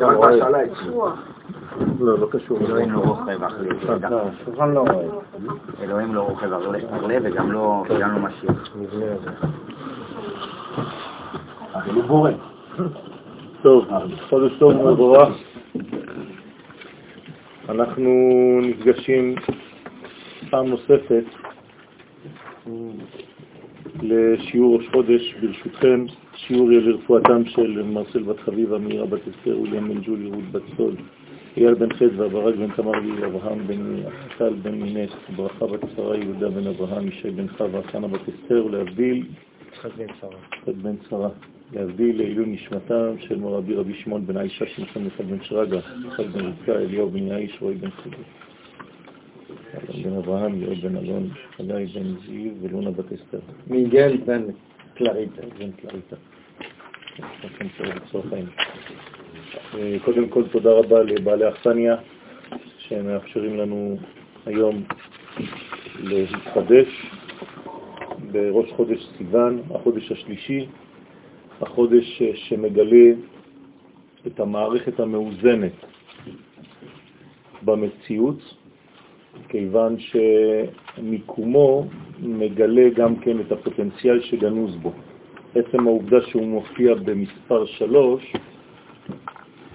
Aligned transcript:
רק 0.00 0.16
בהשאלה 0.16 0.58
לא, 2.00 2.18
לא 2.18 2.26
קשור. 2.30 2.58
אלוהים 2.60 2.90
לא 2.90 2.98
רוכב 2.98 3.42
אחרי. 3.44 3.68
שולחן 4.44 4.70
לא 4.70 4.80
רואה. 4.80 5.06
אלוהים 5.82 6.14
לא 6.14 6.20
רוכב 6.20 6.52
אחרי 6.52 7.16
וגם 7.22 7.52
לא 7.52 7.84
לא 7.88 8.18
משיח. 8.18 8.76
אבל 11.74 11.94
הוא 11.94 12.04
בורא. 12.04 12.30
טוב, 13.62 13.84
חודש 14.28 14.52
טוב 14.58 14.76
ומבורך. 14.76 15.28
אנחנו 17.68 18.10
נפגשים 18.62 19.34
פעם 20.50 20.66
נוספת 20.66 21.24
לשיעור 24.02 24.76
ראש 24.76 24.88
חודש, 24.88 25.34
ברשותכם, 25.40 26.06
שיעור 26.34 26.70
לרפואתם 26.70 27.44
של 27.46 27.82
מרסל 27.82 28.22
בת 28.22 28.40
חביבה, 28.40 28.78
מאירה 28.78 29.06
בת 29.06 29.20
אסתר, 29.28 29.54
אוליאם 29.54 29.88
בן 29.88 30.00
ג'ולי, 30.00 30.26
רות 30.26 30.44
בת 30.52 30.62
סול, 30.76 30.94
אייל 31.56 31.74
בן 31.74 31.94
חד 31.94 32.20
ואברק 32.20 32.54
בן 32.54 32.70
תמר 32.70 33.00
גיל, 33.00 33.24
אברהם 33.24 33.66
בן 33.66 34.02
אחטל 34.08 34.54
בן 34.62 34.74
מינס, 34.74 35.10
ברכה 35.36 35.66
בת 35.66 35.80
שרה, 35.96 36.16
יהודה 36.16 36.48
בן 36.48 36.66
אברהם, 36.66 37.08
ישי 37.08 37.30
בן 37.30 37.48
חווה, 37.48 37.82
חנה 37.82 38.08
בת 38.08 38.20
אסתר, 38.20 38.62
להבדיל, 38.62 39.26
יצחק 39.72 39.90
בן 39.96 40.06
שרה. 40.20 40.30
יצחק 40.56 40.74
בן 40.82 40.94
שרה. 41.10 41.28
להבדיל 41.72 42.16
לעילוי 42.16 42.46
נשמתם 42.46 43.14
של 43.18 43.38
מורבי 43.38 43.74
רבי 43.74 43.94
שמעון 43.94 44.26
בן 44.26 44.36
עישה, 44.36 44.66
שמחם 44.66 45.06
יצחק 45.06 45.24
בן 45.24 45.42
שרגא, 45.42 45.78
יצחק 46.06 46.26
בן 46.26 46.46
רבקה, 46.46 46.72
אליהו 46.72 47.10
בן 47.10 47.26
יעיש, 47.26 47.58
רועי 47.60 47.74
בן 47.74 47.90
חגי. 49.86 50.02
בן 50.02 50.16
אברהם, 50.16 50.62
יואל 50.62 50.74
בן 50.74 50.96
אלון, 50.96 51.28
חגי 51.56 51.86
בן 51.94 52.14
זיו 52.26 52.52
ולונה 52.60 52.90
בת 52.90 53.12
אסתר. 53.12 53.40
מיגל 53.66 54.16
בן 54.16 54.42
קלריטה. 54.94 55.42
בן 55.58 55.70
קלריטה. 55.70 56.16
אה, 59.74 59.96
קודם 60.04 60.28
כל 60.28 60.48
תודה 60.48 60.72
רבה 60.72 61.02
לבעלי 61.02 61.48
אכסניה 61.48 61.96
שמאפשרים 62.78 63.56
לנו 63.56 63.96
היום 64.46 64.84
להתחדש 66.02 67.06
בראש 68.32 68.72
חודש 68.72 69.08
סיוון, 69.18 69.62
החודש 69.74 70.12
השלישי, 70.12 70.66
החודש 71.60 72.22
שמגלה 72.34 73.12
את 74.26 74.40
המערכת 74.40 75.00
המאוזנת 75.00 75.72
במציאות, 77.62 78.54
כיוון 79.48 79.96
שמיקומו 79.98 81.84
מגלה 82.22 82.88
גם 82.94 83.16
כן 83.16 83.40
את 83.40 83.52
הפוטנציאל 83.52 84.20
שגנוז 84.20 84.76
בו. 84.76 84.92
עצם 85.54 85.86
העובדה 85.86 86.20
שהוא 86.20 86.46
מופיע 86.46 86.94
במספר 86.94 87.66
שלוש, 87.66 88.32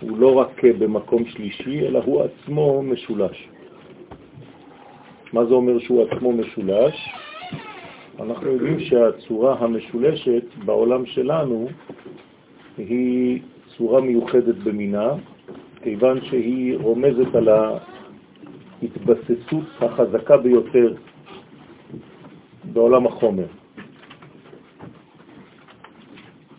הוא 0.01 0.17
לא 0.17 0.35
רק 0.35 0.63
במקום 0.63 1.25
שלישי, 1.25 1.79
אלא 1.79 1.99
הוא 2.05 2.23
עצמו 2.23 2.83
משולש. 2.83 3.47
מה 5.33 5.45
זה 5.45 5.53
אומר 5.53 5.79
שהוא 5.79 6.07
עצמו 6.07 6.31
משולש? 6.31 7.09
אנחנו 8.19 8.51
יודעים 8.51 8.79
שהצורה 8.79 9.55
המשולשת 9.59 10.43
בעולם 10.65 11.05
שלנו 11.05 11.67
היא 12.77 13.41
צורה 13.77 14.01
מיוחדת 14.01 14.55
במינה, 14.55 15.09
כיוון 15.81 16.21
שהיא 16.21 16.77
רומזת 16.77 17.35
על 17.35 17.47
ההתבססות 18.81 19.65
החזקה 19.81 20.37
ביותר 20.37 20.93
בעולם 22.63 23.07
החומר. 23.07 23.45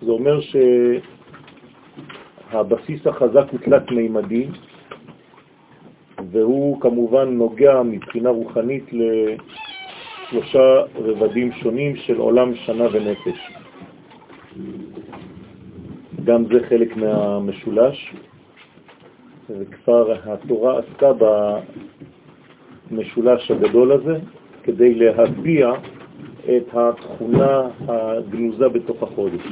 זה 0.02 0.10
אומר 0.10 0.40
שהבסיס 2.50 3.06
החזק 3.06 3.44
הוא 3.50 3.60
תלת 3.60 3.90
מימדי, 3.90 4.46
והוא 6.30 6.80
כמובן 6.80 7.28
נוגע 7.28 7.82
מבחינה 7.82 8.30
רוחנית 8.30 8.84
לשלושה 8.92 10.82
רבדים 10.94 11.52
שונים 11.52 11.96
של 11.96 12.16
עולם 12.16 12.54
שנה 12.54 12.84
ונפש. 12.92 13.52
גם 16.24 16.44
זה 16.44 16.66
חלק 16.68 16.96
מהמשולש, 16.96 18.14
וכבר 19.50 20.12
התורה 20.24 20.78
עסקה 20.78 21.12
במשולש 22.90 23.50
הגדול 23.50 23.92
הזה 23.92 24.18
כדי 24.62 24.94
להביע 24.94 25.72
את 26.44 26.68
התכונה 26.72 27.68
הגנוזה 27.88 28.68
בתוך 28.68 29.02
החודש. 29.02 29.42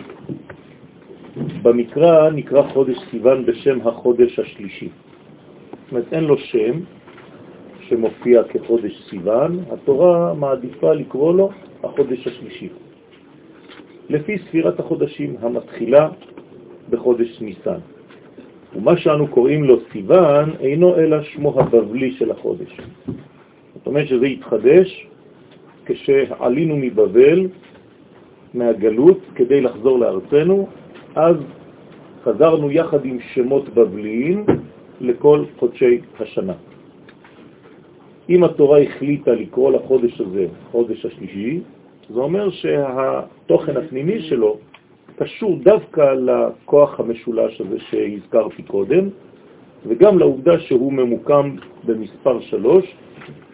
במקרא 1.63 2.31
נקרא 2.31 2.63
חודש 2.63 2.97
סיוון 3.11 3.47
בשם 3.47 3.89
החודש 3.89 4.39
השלישי. 4.39 4.89
זאת 4.89 5.93
אומרת, 5.93 6.13
אין 6.13 6.25
לו 6.25 6.39
שם 6.39 6.81
שמופיע 7.81 8.43
כחודש 8.43 9.03
סיוון, 9.11 9.65
התורה 9.71 10.35
מעדיפה 10.35 10.93
לקרוא 10.93 11.35
לו 11.35 11.51
החודש 11.85 12.27
השלישי. 12.27 12.69
לפי 14.09 14.39
ספירת 14.39 14.81
החודשים 14.81 15.37
המתחילה 15.41 16.09
בחודש 16.91 17.41
ניסן. 17.41 17.79
ומה 18.77 18.97
שאנו 18.97 19.29
קוראים 19.29 19.65
לו 19.65 19.81
סיוון 19.93 20.51
אינו 20.61 20.97
אלא 20.97 21.23
שמו 21.23 21.61
הבבלי 21.61 22.13
של 22.13 22.31
החודש. 22.31 22.77
אומרת 23.89 24.09
שזה 24.09 24.27
התחדש 24.27 25.07
כשעלינו 25.85 26.77
מבבל, 26.77 27.47
מהגלות, 28.55 29.19
כדי 29.35 29.61
לחזור 29.61 29.99
לארצנו, 29.99 30.69
אז 31.15 31.37
חזרנו 32.25 32.71
יחד 32.71 33.05
עם 33.05 33.19
שמות 33.35 33.69
בבליים 33.69 34.45
לכל 35.01 35.45
חודשי 35.59 36.01
השנה. 36.21 36.53
אם 38.29 38.45
התורה 38.45 38.83
החליטה 38.83 39.33
לקרוא 39.33 39.73
לחודש 39.73 40.21
הזה 40.21 40.47
חודש 40.71 41.07
השלישי, 41.07 41.61
זה 42.11 42.21
אומר 42.21 42.51
שהתוכן 42.51 43.77
הפנימי 43.77 44.23
שלו 44.23 44.57
קשור 45.17 45.59
דווקא 45.63 46.15
לכוח 46.15 47.01
המשולש 47.01 47.61
הזה 47.61 47.77
שהזכרתי 47.91 48.63
קודם, 48.63 49.09
וגם 49.87 50.19
לעובדה 50.19 50.61
שהוא 50.61 50.93
ממוקם 50.93 51.57
במספר 51.85 52.41
שלוש, 52.41 52.85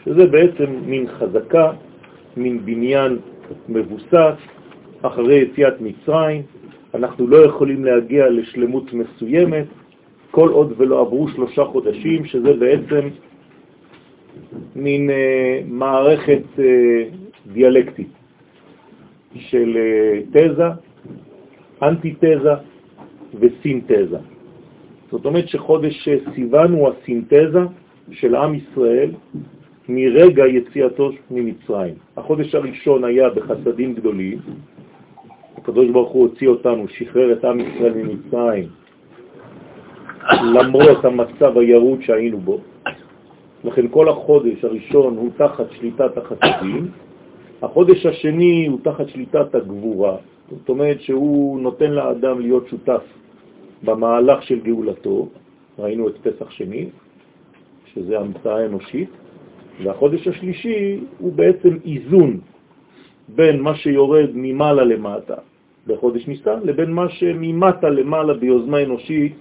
שזה 0.04 0.26
בעצם 0.26 0.64
מין 0.86 1.06
חזקה, 1.08 1.72
מין 2.36 2.64
בניין 2.64 3.18
מבוסס, 3.68 4.36
אחרי 5.02 5.34
יציאת 5.34 5.80
מצרים, 5.80 6.42
אנחנו 6.94 7.26
לא 7.26 7.36
יכולים 7.36 7.84
להגיע 7.84 8.28
לשלמות 8.30 8.92
מסוימת, 8.92 9.66
כל 10.30 10.48
עוד 10.48 10.72
ולא 10.76 11.00
עברו 11.00 11.28
שלושה 11.28 11.64
חודשים, 11.64 12.24
שזה 12.24 12.52
בעצם 12.52 13.08
מין 14.76 15.10
אה, 15.10 15.60
מערכת 15.66 16.42
אה, 16.58 17.04
דיאלקטית 17.52 18.08
של 19.36 19.76
אה, 19.76 20.20
תזה, 20.32 20.68
אנטיתזה 21.82 22.54
וסינתזה. 23.40 24.18
זאת 25.10 25.26
אומרת 25.26 25.48
שחודש 25.48 26.08
סיוון 26.34 26.72
הוא 26.72 26.88
הסינתזה 26.88 27.60
של 28.10 28.34
עם 28.34 28.54
ישראל 28.54 29.10
מרגע 29.88 30.46
יציאתו 30.46 31.10
ממצרים. 31.30 31.94
החודש 32.16 32.54
הראשון 32.54 33.04
היה 33.04 33.30
בחסדים 33.30 33.94
גדולים, 33.94 34.38
הקדוש 35.56 35.90
ברוך 35.90 36.10
הוא 36.10 36.22
הוציא 36.22 36.48
אותנו, 36.48 36.88
שחרר 36.88 37.32
את 37.32 37.44
עם 37.44 37.60
ישראל 37.60 37.94
ממצרים, 37.94 38.68
למרות 40.54 41.04
המצב 41.04 41.58
הירוד 41.58 42.02
שהיינו 42.02 42.38
בו. 42.38 42.60
לכן 43.64 43.88
כל 43.88 44.08
החודש 44.08 44.64
הראשון 44.64 45.16
הוא 45.16 45.30
תחת 45.36 45.70
שליטת 45.70 46.16
החסדים, 46.16 46.88
החודש 47.62 48.06
השני 48.06 48.66
הוא 48.66 48.78
תחת 48.82 49.08
שליטת 49.08 49.54
הגבורה, 49.54 50.16
זאת 50.50 50.68
אומרת 50.68 51.00
שהוא 51.00 51.60
נותן 51.60 51.90
לאדם 51.90 52.40
להיות 52.40 52.68
שותף 52.68 53.02
במהלך 53.84 54.42
של 54.42 54.60
גאולתו, 54.60 55.28
ראינו 55.78 56.08
את 56.08 56.14
פסח 56.22 56.50
שני, 56.50 56.88
שזה 57.86 58.18
המצאה 58.18 58.66
אנושית, 58.66 59.10
והחודש 59.82 60.28
השלישי 60.28 61.00
הוא 61.18 61.32
בעצם 61.32 61.76
איזון 61.84 62.40
בין 63.28 63.60
מה 63.60 63.74
שיורד 63.74 64.30
ממעלה 64.34 64.84
למטה 64.84 65.34
בחודש 65.86 66.26
ניסן, 66.28 66.60
לבין 66.64 66.92
מה 66.92 67.08
שממטה 67.08 67.88
למעלה 67.88 68.34
ביוזמה 68.34 68.82
אנושית 68.82 69.34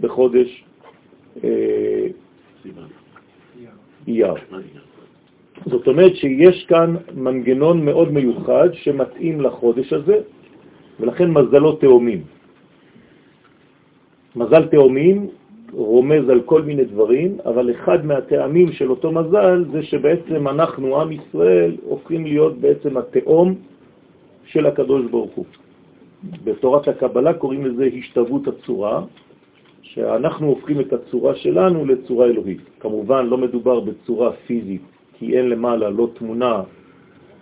בחודש 0.00 0.64
אה, 1.44 2.06
אייר. 4.08 4.34
זאת 5.66 5.86
אומרת 5.86 6.16
שיש 6.16 6.64
כאן 6.68 6.96
מנגנון 7.14 7.84
מאוד 7.84 8.12
מיוחד 8.12 8.68
שמתאים 8.72 9.40
לחודש 9.40 9.92
הזה, 9.92 10.16
ולכן 11.00 11.30
מזלו 11.30 11.72
תאומים. 11.72 12.22
מזל 14.36 14.66
תאומים 14.66 15.28
רומז 15.72 16.28
על 16.28 16.40
כל 16.40 16.62
מיני 16.62 16.84
דברים, 16.84 17.36
אבל 17.46 17.70
אחד 17.70 18.06
מהטעמים 18.06 18.72
של 18.72 18.90
אותו 18.90 19.12
מזל 19.12 19.64
זה 19.72 19.82
שבעצם 19.82 20.48
אנחנו, 20.48 21.00
עם 21.00 21.12
ישראל, 21.12 21.76
הופכים 21.84 22.26
להיות 22.26 22.58
בעצם 22.58 22.96
התאום 22.96 23.54
של 24.44 24.66
הקדוש 24.66 25.02
ברוך 25.10 25.32
הוא. 25.34 25.44
בתורת 26.44 26.88
הקבלה 26.88 27.32
קוראים 27.34 27.66
לזה 27.66 27.88
השתוות 27.98 28.48
הצורה, 28.48 29.02
שאנחנו 29.82 30.46
הופכים 30.46 30.80
את 30.80 30.92
הצורה 30.92 31.34
שלנו 31.34 31.84
לצורה 31.84 32.26
אלוהית. 32.26 32.60
כמובן 32.80 33.26
לא 33.26 33.38
מדובר 33.38 33.80
בצורה 33.80 34.32
פיזית, 34.46 34.82
כי 35.18 35.36
אין 35.38 35.48
למעלה 35.48 35.90
לא 35.90 36.08
תמונה 36.14 36.62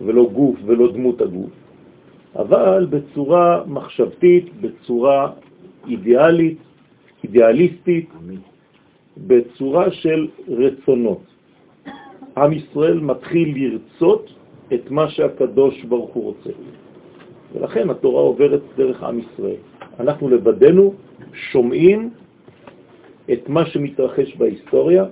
ולא 0.01 0.29
גוף 0.33 0.55
ולא 0.65 0.91
דמות 0.91 1.21
הגוף, 1.21 1.49
אבל 2.35 2.85
בצורה 2.89 3.63
מחשבתית, 3.67 4.45
בצורה 4.61 5.31
אידיאלית, 5.87 6.57
אידיאליסטית, 7.23 8.09
בצורה 9.27 9.91
של 9.91 10.27
רצונות. 10.47 11.21
עם 12.37 12.53
ישראל 12.53 12.99
מתחיל 12.99 13.47
לרצות 13.55 14.33
את 14.73 14.91
מה 14.91 15.09
שהקדוש 15.09 15.83
ברוך 15.83 16.13
הוא 16.13 16.23
רוצה. 16.23 16.49
ולכן 17.53 17.89
התורה 17.89 18.21
עוברת 18.21 18.61
דרך 18.77 19.03
עם 19.03 19.19
ישראל. 19.19 19.61
אנחנו 19.99 20.29
לבדנו 20.29 20.93
שומעים 21.33 22.09
את 23.33 23.49
מה 23.49 23.65
שמתרחש 23.65 24.35
בהיסטוריה, 24.35 25.05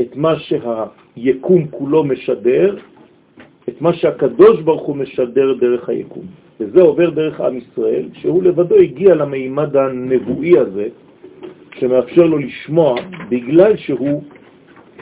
את 0.00 0.16
מה 0.16 0.34
שהיקום 0.38 1.66
כולו 1.70 2.04
משדר, 2.04 2.76
את 3.68 3.80
מה 3.80 3.92
שהקדוש 3.92 4.62
ברוך 4.62 4.82
הוא 4.82 4.96
משדר 4.96 5.54
דרך 5.60 5.88
היקום. 5.88 6.45
וזה 6.60 6.82
עובר 6.82 7.10
דרך 7.10 7.40
עם 7.40 7.58
ישראל, 7.58 8.08
שהוא 8.12 8.42
לבדו 8.42 8.76
הגיע 8.76 9.14
למימד 9.14 9.76
הנבואי 9.76 10.58
הזה, 10.58 10.88
שמאפשר 11.78 12.22
לו 12.22 12.38
לשמוע 12.38 12.94
בגלל 13.28 13.76
שהוא 13.76 14.22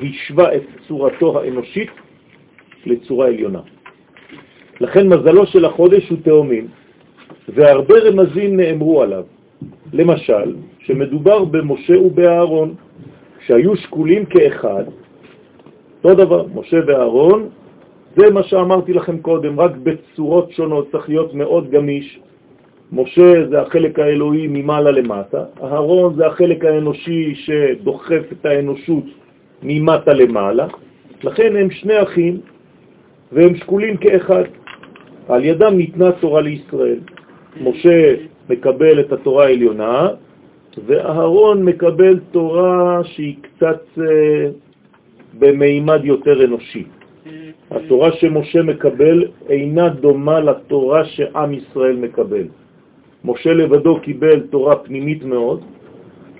השווה 0.02 0.56
את 0.56 0.62
צורתו 0.88 1.40
האנושית 1.40 1.90
לצורה 2.86 3.26
עליונה. 3.26 3.60
לכן 4.80 5.08
מזלו 5.08 5.46
של 5.46 5.64
החודש 5.64 6.08
הוא 6.10 6.18
תאומים, 6.22 6.66
והרבה 7.48 7.98
רמזים 7.98 8.56
נאמרו 8.56 9.02
עליו. 9.02 9.24
למשל, 9.92 10.56
שמדובר 10.78 11.44
במשה 11.44 12.00
ובאהרון, 12.00 12.74
שהיו 13.46 13.76
שקולים 13.76 14.24
כאחד, 14.24 14.84
אותו 16.04 16.14
דבר, 16.14 16.46
משה 16.54 16.80
ואהרון, 16.86 17.48
זה 18.16 18.30
מה 18.30 18.42
שאמרתי 18.42 18.92
לכם 18.92 19.18
קודם, 19.18 19.60
רק 19.60 19.72
בצורות 19.82 20.50
שונות, 20.52 20.88
צריך 20.92 21.08
להיות 21.08 21.34
מאוד 21.34 21.70
גמיש. 21.70 22.20
משה 22.92 23.48
זה 23.50 23.60
החלק 23.60 23.98
האלוהי 23.98 24.46
ממעלה 24.46 24.90
למטה, 24.90 25.44
אהרון 25.62 26.14
זה 26.14 26.26
החלק 26.26 26.64
האנושי 26.64 27.34
שדוחף 27.34 28.22
את 28.32 28.46
האנושות 28.46 29.04
ממטה 29.62 30.12
למעלה, 30.12 30.66
לכן 31.24 31.56
הם 31.56 31.70
שני 31.70 32.02
אחים 32.02 32.40
והם 33.32 33.56
שקולים 33.56 33.96
כאחד. 33.96 34.44
על 35.28 35.44
ידם 35.44 35.76
ניתנה 35.76 36.12
תורה 36.12 36.40
לישראל. 36.40 36.98
משה 37.60 38.14
מקבל 38.50 39.00
את 39.00 39.12
התורה 39.12 39.44
העליונה, 39.44 40.08
ואהרון 40.86 41.62
מקבל 41.62 42.20
תורה 42.30 43.00
שהיא 43.04 43.36
קצת 43.40 43.82
אה, 43.98 44.50
במימד 45.38 46.04
יותר 46.04 46.44
אנושי. 46.44 46.84
התורה 47.70 48.12
שמשה 48.12 48.62
מקבל 48.62 49.24
אינה 49.48 49.88
דומה 49.88 50.40
לתורה 50.40 51.04
שעם 51.04 51.54
ישראל 51.54 51.96
מקבל. 51.96 52.46
משה 53.24 53.52
לבדו 53.52 54.00
קיבל 54.00 54.40
תורה 54.40 54.76
פנימית 54.76 55.24
מאוד, 55.24 55.60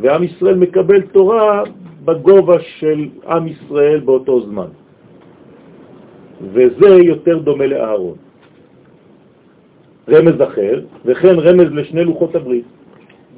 ועם 0.00 0.22
ישראל 0.25 0.54
מקבל 0.54 1.00
תורה 1.00 1.62
בגובה 2.04 2.60
של 2.60 3.08
עם 3.28 3.48
ישראל 3.48 4.00
באותו 4.00 4.40
זמן. 4.40 4.70
וזה 6.52 6.88
יותר 6.88 7.38
דומה 7.38 7.66
לאהרון. 7.66 8.16
רמז 10.08 10.42
אחר, 10.42 10.81
וכן 11.04 11.34
רמז 11.38 11.69
לשני 11.72 12.04
לוחות 12.04 12.34
הברית. 12.34 12.64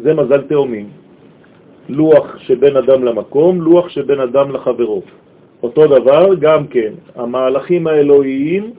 זה 0.02 0.14
מזל 0.14 0.42
תאומים. 0.42 0.88
לוח 1.88 2.38
שבין 2.38 2.76
אדם 2.76 3.04
למקום, 3.04 3.62
לוח 3.62 3.88
שבין 3.88 4.20
אדם 4.20 4.52
לחברו. 4.52 5.02
אותו 5.62 5.86
דבר, 5.86 6.34
גם 6.40 6.66
כן, 6.66 6.92
המהלכים 7.14 7.86
האלוהיים 7.86 8.70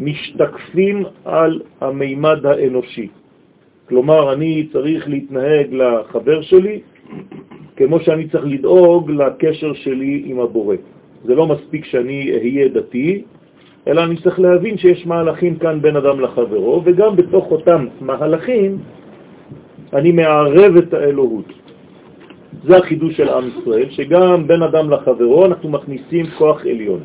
משתקפים 0.00 1.04
על 1.24 1.62
המימד 1.80 2.46
האנושי. 2.46 3.08
כלומר, 3.88 4.32
אני 4.32 4.66
צריך 4.72 5.08
להתנהג 5.08 5.66
לחבר 5.72 6.42
שלי 6.42 6.80
כמו 7.76 8.00
שאני 8.00 8.28
צריך 8.28 8.44
לדאוג 8.46 9.10
לקשר 9.10 9.72
שלי 9.72 10.22
עם 10.26 10.40
הבורא. 10.40 10.76
זה 11.24 11.34
לא 11.34 11.46
מספיק 11.46 11.84
שאני 11.84 12.32
אהיה 12.32 12.68
דתי, 12.68 13.22
אלא 13.88 14.04
אני 14.04 14.16
צריך 14.16 14.40
להבין 14.40 14.78
שיש 14.78 15.06
מהלכים 15.06 15.56
כאן 15.56 15.82
בין 15.82 15.96
אדם 15.96 16.20
לחברו, 16.20 16.82
וגם 16.84 17.16
בתוך 17.16 17.50
אותם 17.50 17.86
מהלכים 18.00 18.78
אני 19.92 20.12
מערב 20.12 20.76
את 20.76 20.94
האלוהות. 20.94 21.61
זה 22.64 22.76
החידוש 22.76 23.16
של 23.16 23.28
עם 23.28 23.48
ישראל, 23.48 23.90
שגם 23.90 24.46
בין 24.46 24.62
אדם 24.62 24.90
לחברו 24.90 25.46
אנחנו 25.46 25.68
מכניסים 25.68 26.26
כוח 26.38 26.60
עליון. 26.66 27.00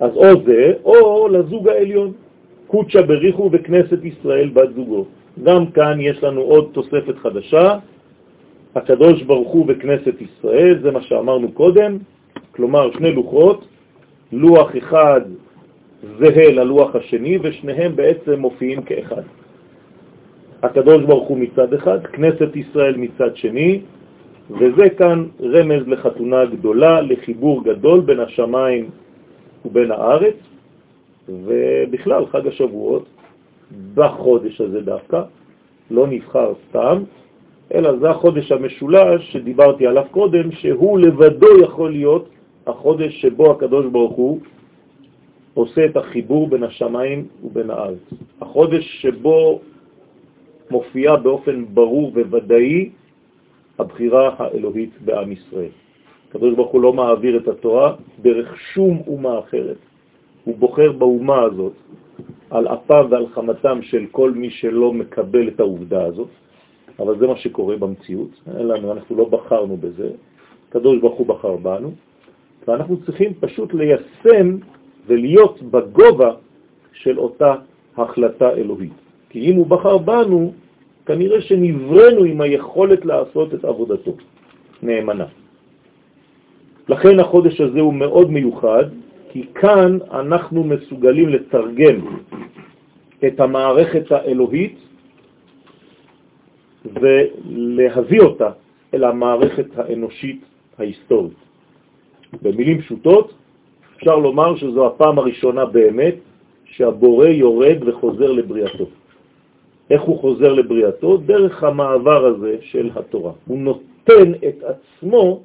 אז 0.00 0.10
או 0.16 0.42
זה, 0.46 0.72
או 0.84 1.28
לזוג 1.28 1.68
העליון, 1.68 2.12
קודשא 2.66 3.02
בריחו 3.02 3.50
וכנסת 3.52 4.04
ישראל 4.04 4.48
בת 4.48 4.68
זוגו. 4.74 5.04
גם 5.44 5.66
כאן 5.66 6.00
יש 6.00 6.22
לנו 6.22 6.40
עוד 6.40 6.68
תוספת 6.72 7.18
חדשה, 7.18 7.78
הקדוש 8.74 9.22
ברוך 9.22 9.48
הוא 9.48 9.64
וכנסת 9.68 10.14
ישראל, 10.20 10.78
זה 10.82 10.90
מה 10.90 11.02
שאמרנו 11.02 11.52
קודם, 11.52 11.98
כלומר 12.54 12.92
שני 12.92 13.12
לוחות, 13.12 13.66
לוח 14.32 14.76
אחד 14.78 15.20
זהה 16.18 16.48
ללוח 16.50 16.96
השני, 16.96 17.38
ושניהם 17.42 17.96
בעצם 17.96 18.40
מופיעים 18.40 18.82
כאחד. 18.82 19.22
הקדוש 20.62 21.04
ברוך 21.04 21.28
הוא 21.28 21.38
מצד 21.38 21.74
אחד, 21.74 22.06
כנסת 22.06 22.56
ישראל 22.56 22.96
מצד 22.96 23.36
שני, 23.36 23.80
וזה 24.50 24.90
כאן 24.90 25.26
רמז 25.40 25.88
לחתונה 25.88 26.44
גדולה, 26.44 27.00
לחיבור 27.00 27.64
גדול 27.64 28.00
בין 28.00 28.20
השמיים 28.20 28.90
ובין 29.64 29.90
הארץ, 29.90 30.36
ובכלל 31.28 32.26
חג 32.26 32.46
השבועות, 32.46 33.06
בחודש 33.94 34.60
הזה 34.60 34.80
דווקא, 34.80 35.22
לא 35.90 36.06
נבחר 36.06 36.52
סתם, 36.68 37.02
אלא 37.74 37.96
זה 37.96 38.10
החודש 38.10 38.52
המשולש 38.52 39.32
שדיברתי 39.32 39.86
עליו 39.86 40.04
קודם, 40.10 40.52
שהוא 40.52 40.98
לבדו 40.98 41.60
יכול 41.62 41.90
להיות 41.90 42.28
החודש 42.66 43.22
שבו 43.22 43.50
הקדוש 43.50 43.86
ברוך 43.86 44.16
הוא 44.16 44.40
עושה 45.54 45.84
את 45.84 45.96
החיבור 45.96 46.48
בין 46.48 46.64
השמיים 46.64 47.24
ובין 47.44 47.70
הארץ. 47.70 48.04
החודש 48.40 49.02
שבו 49.02 49.60
מופיעה 50.70 51.16
באופן 51.16 51.64
ברור 51.74 52.12
וודאי 52.14 52.90
הבחירה 53.78 54.34
האלוהית 54.38 54.90
בעם 55.04 55.32
ישראל. 55.32 55.72
הקדוש 56.28 56.54
ברוך 56.54 56.72
הוא 56.72 56.82
לא 56.82 56.92
מעביר 56.92 57.36
את 57.36 57.48
התורה 57.48 57.94
דרך 58.22 58.56
שום 58.74 59.02
אומה 59.06 59.38
אחרת. 59.38 59.76
הוא 60.44 60.56
בוחר 60.58 60.92
באומה 60.92 61.42
הזאת 61.42 61.72
על 62.50 62.68
אפם 62.68 63.06
ועל 63.10 63.26
חמתם 63.26 63.82
של 63.82 64.06
כל 64.10 64.30
מי 64.30 64.50
שלא 64.50 64.92
מקבל 64.92 65.48
את 65.48 65.60
העובדה 65.60 66.04
הזאת, 66.04 66.28
אבל 66.98 67.18
זה 67.18 67.26
מה 67.26 67.36
שקורה 67.36 67.76
במציאות. 67.76 68.30
לנו, 68.46 68.92
אנחנו 68.92 69.16
לא 69.16 69.24
בחרנו 69.24 69.76
בזה, 69.76 70.10
הקדוש 70.68 70.98
ברוך 70.98 71.18
הוא 71.18 71.26
בחר 71.26 71.56
בנו, 71.56 71.92
ואנחנו 72.68 72.96
צריכים 73.06 73.34
פשוט 73.40 73.74
ליישם 73.74 74.56
ולהיות 75.06 75.62
בגובה 75.62 76.30
של 76.92 77.18
אותה 77.18 77.54
החלטה 77.96 78.50
אלוהית. 78.50 79.07
כי 79.30 79.50
אם 79.50 79.54
הוא 79.56 79.66
בחר 79.66 79.98
בנו, 79.98 80.52
כנראה 81.06 81.40
שנברנו 81.40 82.24
עם 82.24 82.40
היכולת 82.40 83.04
לעשות 83.04 83.54
את 83.54 83.64
עבודתו 83.64 84.14
נאמנה. 84.82 85.26
לכן 86.88 87.20
החודש 87.20 87.60
הזה 87.60 87.80
הוא 87.80 87.94
מאוד 87.94 88.30
מיוחד, 88.30 88.84
כי 89.32 89.46
כאן 89.54 89.98
אנחנו 90.10 90.64
מסוגלים 90.64 91.28
לתרגם 91.28 91.98
את 93.26 93.40
המערכת 93.40 94.12
האלוהית 94.12 94.76
ולהביא 96.84 98.20
אותה 98.20 98.50
אל 98.94 99.04
המערכת 99.04 99.78
האנושית 99.78 100.40
ההיסטורית. 100.78 101.38
במילים 102.42 102.80
פשוטות, 102.80 103.34
אפשר 103.96 104.16
לומר 104.16 104.56
שזו 104.56 104.86
הפעם 104.86 105.18
הראשונה 105.18 105.64
באמת 105.66 106.14
שהבורא 106.64 107.26
יורד 107.26 107.76
וחוזר 107.86 108.32
לבריאתו. 108.32 108.86
איך 109.90 110.02
הוא 110.02 110.18
חוזר 110.18 110.52
לבריאתו? 110.52 111.16
דרך 111.16 111.64
המעבר 111.64 112.26
הזה 112.26 112.56
של 112.60 112.90
התורה. 112.94 113.32
הוא 113.46 113.58
נותן 113.58 114.32
את 114.48 114.62
עצמו 114.62 115.42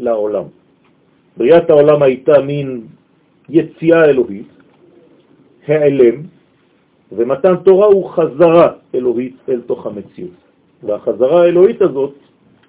לעולם. 0.00 0.44
בריאת 1.36 1.70
העולם 1.70 2.02
הייתה 2.02 2.42
מין 2.42 2.86
יציאה 3.48 4.04
אלוהית, 4.04 4.48
העלם, 5.68 6.16
ומתן 7.12 7.56
תורה 7.56 7.86
הוא 7.86 8.10
חזרה 8.10 8.72
אלוהית 8.94 9.36
אל 9.48 9.60
תוך 9.66 9.86
המציאות. 9.86 10.40
והחזרה 10.82 11.42
האלוהית 11.42 11.82
הזאת 11.82 12.14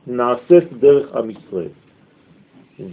נעשית 0.07 0.73
דרך 0.79 1.15
עם 1.15 1.29
ישראל. 1.29 1.73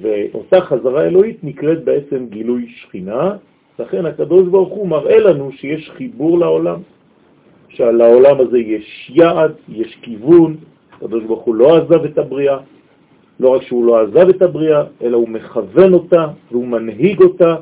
ואותה 0.00 0.60
חזרה 0.60 1.04
אלוהית 1.04 1.44
נקראת 1.44 1.84
בעצם 1.84 2.26
גילוי 2.28 2.66
שכינה, 2.68 3.36
לכן 3.78 4.06
הקדוש 4.06 4.48
ברוך 4.48 4.72
הוא 4.72 4.88
מראה 4.88 5.18
לנו 5.18 5.52
שיש 5.52 5.90
חיבור 5.90 6.38
לעולם, 6.38 6.80
שלעולם 7.70 8.40
הזה 8.40 8.58
יש 8.58 9.10
יעד, 9.14 9.52
יש 9.68 9.98
כיוון, 10.02 10.56
הקדוש 10.92 11.24
ברוך 11.24 11.42
הוא 11.42 11.54
לא 11.54 11.76
עזב 11.76 12.04
את 12.04 12.18
הבריאה, 12.18 12.58
לא 13.40 13.48
רק 13.48 13.62
שהוא 13.62 13.86
לא 13.86 14.00
עזב 14.00 14.28
את 14.28 14.42
הבריאה, 14.42 14.84
אלא 15.02 15.16
הוא 15.16 15.28
מכוון 15.28 15.94
אותה 15.94 16.26
והוא 16.50 16.66
מנהיג 16.66 17.22
אותה, 17.22 17.56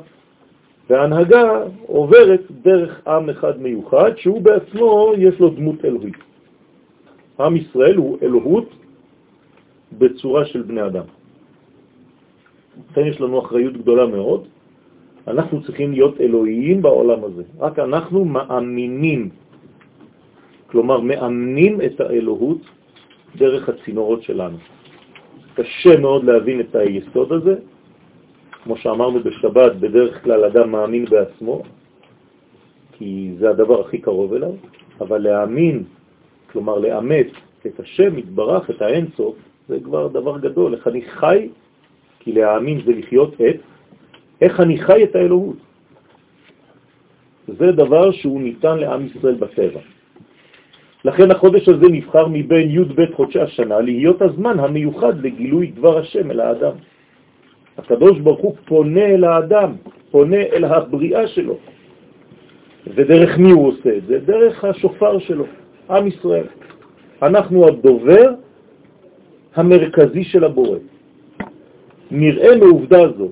וההנהגה 0.89 1.43
עוברת 1.85 2.41
דרך 2.61 3.07
עם 3.07 3.29
אחד 3.29 3.61
מיוחד, 3.61 4.11
שהוא 4.17 4.41
בעצמו 4.41 5.13
יש 5.17 5.39
לו 5.39 5.49
דמות 5.49 5.85
אלוהית. 5.85 6.17
עם 7.39 7.55
ישראל 7.55 7.95
הוא 7.95 8.17
אלוהות 8.21 8.69
בצורה 9.97 10.45
של 10.45 10.61
בני 10.61 10.85
אדם. 10.85 11.03
לכן 12.91 13.05
יש 13.05 13.21
לנו 13.21 13.39
אחריות 13.39 13.73
גדולה 13.73 14.05
מאוד. 14.05 14.47
אנחנו 15.27 15.63
צריכים 15.63 15.91
להיות 15.91 16.21
אלוהיים 16.21 16.81
בעולם 16.81 17.23
הזה. 17.23 17.43
רק 17.59 17.79
אנחנו 17.79 18.25
מאמינים, 18.25 19.29
כלומר 20.71 20.99
מאמנים 20.99 21.81
את 21.81 22.01
האלוהות 22.01 22.61
דרך 23.35 23.69
הצינורות 23.69 24.23
שלנו. 24.23 24.57
קשה 25.55 25.97
מאוד 25.97 26.23
להבין 26.23 26.59
את 26.59 26.75
היסוד 26.75 27.31
הזה. 27.33 27.55
כמו 28.63 28.77
שאמרנו 28.77 29.19
בשבת, 29.23 29.75
בדרך 29.75 30.23
כלל 30.23 30.45
אדם 30.45 30.71
מאמין 30.71 31.05
בעצמו, 31.05 31.61
כי 32.91 33.31
זה 33.39 33.49
הדבר 33.49 33.81
הכי 33.81 33.97
קרוב 33.97 34.33
אליו, 34.33 34.53
אבל 35.01 35.17
להאמין, 35.17 35.83
כלומר 36.51 36.77
לאמץ 36.77 37.27
את 37.65 37.79
השם 37.79 38.17
יתברך, 38.17 38.69
את 38.69 38.81
האינסוף, 38.81 39.35
זה 39.67 39.77
כבר 39.83 40.07
דבר 40.07 40.37
גדול. 40.37 40.73
איך 40.73 40.87
אני 40.87 41.01
חי, 41.01 41.49
כי 42.19 42.31
להאמין 42.31 42.81
זה 42.85 42.91
לחיות 42.91 43.33
את, 43.33 43.59
איך 44.41 44.59
אני 44.59 44.77
חי 44.77 45.03
את 45.03 45.15
האלוהות. 45.15 45.57
זה 47.47 47.71
דבר 47.71 48.11
שהוא 48.11 48.41
ניתן 48.41 48.77
לעם 48.77 49.05
ישראל 49.05 49.35
בטבע. 49.35 49.79
לכן 51.05 51.31
החודש 51.31 51.69
הזה 51.69 51.85
נבחר 51.91 52.27
מבין 52.27 52.69
י' 52.71 52.83
ב' 52.83 53.13
חודשי 53.15 53.39
השנה 53.39 53.79
להיות 53.79 54.21
הזמן 54.21 54.59
המיוחד 54.59 55.25
לגילוי 55.25 55.71
דבר 55.75 55.97
השם 55.97 56.31
אל 56.31 56.39
האדם. 56.39 56.71
הקדוש 57.77 58.19
ברוך 58.19 58.39
הוא 58.39 58.55
פונה 58.65 59.05
אל 59.05 59.23
האדם, 59.23 59.71
פונה 60.11 60.41
אל 60.53 60.63
הבריאה 60.63 61.27
שלו. 61.27 61.57
ודרך 62.95 63.37
מי 63.37 63.51
הוא 63.51 63.67
עושה 63.67 63.97
את 63.97 64.05
זה? 64.07 64.19
דרך 64.19 64.63
השופר 64.63 65.19
שלו, 65.19 65.45
עם 65.89 66.07
ישראל. 66.07 66.45
אנחנו 67.21 67.67
הדובר 67.67 68.31
המרכזי 69.55 70.23
של 70.23 70.43
הבורא. 70.43 70.77
נראה 72.11 72.55
מעובדה 72.55 73.11
זו 73.17 73.27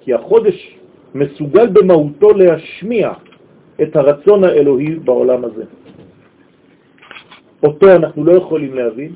כי 0.00 0.14
החודש 0.14 0.78
מסוגל 1.14 1.66
במהותו 1.66 2.30
להשמיע 2.30 3.12
את 3.82 3.96
הרצון 3.96 4.44
האלוהי 4.44 4.94
בעולם 4.94 5.44
הזה. 5.44 5.64
אותו 7.62 7.86
אנחנו 7.96 8.24
לא 8.24 8.32
יכולים 8.32 8.74
להבין, 8.74 9.12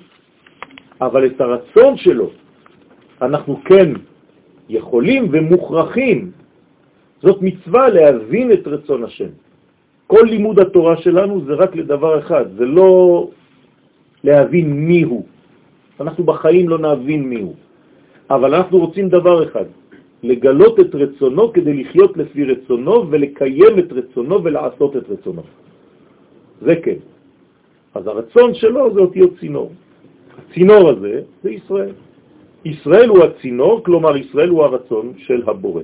אבל 1.00 1.26
את 1.26 1.40
הרצון 1.40 1.96
שלו 1.96 2.30
אנחנו 3.22 3.60
כן 3.64 3.88
יכולים 4.68 5.28
ומוכרחים. 5.32 6.30
זאת 7.22 7.38
מצווה 7.42 7.88
להבין 7.88 8.52
את 8.52 8.66
רצון 8.66 9.04
השם. 9.04 9.30
כל 10.06 10.24
לימוד 10.26 10.58
התורה 10.58 10.96
שלנו 10.96 11.44
זה 11.46 11.54
רק 11.54 11.76
לדבר 11.76 12.18
אחד, 12.18 12.44
זה 12.58 12.66
לא 12.66 12.90
להבין 14.24 14.66
מי 14.72 15.02
הוא. 15.02 15.24
אנחנו 16.00 16.24
בחיים 16.24 16.68
לא 16.68 16.78
נבין 16.78 17.22
מי 17.28 17.40
הוא. 17.40 17.54
אבל 18.30 18.54
אנחנו 18.54 18.78
רוצים 18.78 19.08
דבר 19.08 19.44
אחד, 19.44 19.64
לגלות 20.22 20.80
את 20.80 20.94
רצונו 20.94 21.52
כדי 21.52 21.74
לחיות 21.82 22.16
לפי 22.16 22.44
רצונו 22.44 23.10
ולקיים 23.10 23.78
את 23.78 23.92
רצונו 23.92 24.44
ולעשות 24.44 24.96
את 24.96 25.04
רצונו. 25.10 25.42
זה 26.62 26.74
כן. 26.76 27.11
אז 27.94 28.06
הרצון 28.06 28.54
שלו 28.54 28.94
זה 28.94 29.00
אותיות 29.00 29.30
צינור. 29.40 29.70
הצינור 30.38 30.90
הזה 30.90 31.20
זה 31.42 31.50
ישראל. 31.50 31.92
ישראל 32.64 33.08
הוא 33.08 33.24
הצינור, 33.24 33.84
כלומר 33.84 34.16
ישראל 34.16 34.48
הוא 34.48 34.62
הרצון 34.64 35.12
של 35.16 35.42
הבורא. 35.46 35.82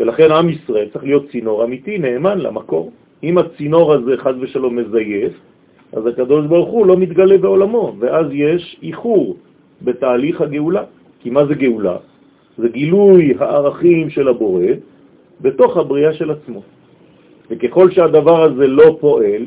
ולכן 0.00 0.30
עם 0.32 0.48
ישראל 0.48 0.88
צריך 0.92 1.04
להיות 1.04 1.30
צינור 1.30 1.64
אמיתי, 1.64 1.98
נאמן 1.98 2.38
למקור. 2.38 2.92
אם 3.22 3.38
הצינור 3.38 3.92
הזה 3.92 4.16
חז 4.16 4.34
ושלום 4.40 4.76
מזייף, 4.76 5.32
אז 5.92 6.06
הקדוש 6.06 6.46
ברוך 6.46 6.70
הוא 6.70 6.86
לא 6.86 6.96
מתגלה 6.96 7.38
בעולמו, 7.38 7.96
ואז 7.98 8.26
יש 8.32 8.76
איחור 8.82 9.36
בתהליך 9.82 10.40
הגאולה. 10.40 10.84
כי 11.20 11.30
מה 11.30 11.46
זה 11.46 11.54
גאולה? 11.54 11.96
זה 12.58 12.68
גילוי 12.68 13.34
הערכים 13.38 14.10
של 14.10 14.28
הבורא 14.28 14.64
בתוך 15.40 15.76
הבריאה 15.76 16.12
של 16.12 16.30
עצמו. 16.30 16.62
וככל 17.50 17.90
שהדבר 17.90 18.42
הזה 18.42 18.66
לא 18.66 18.96
פועל, 19.00 19.42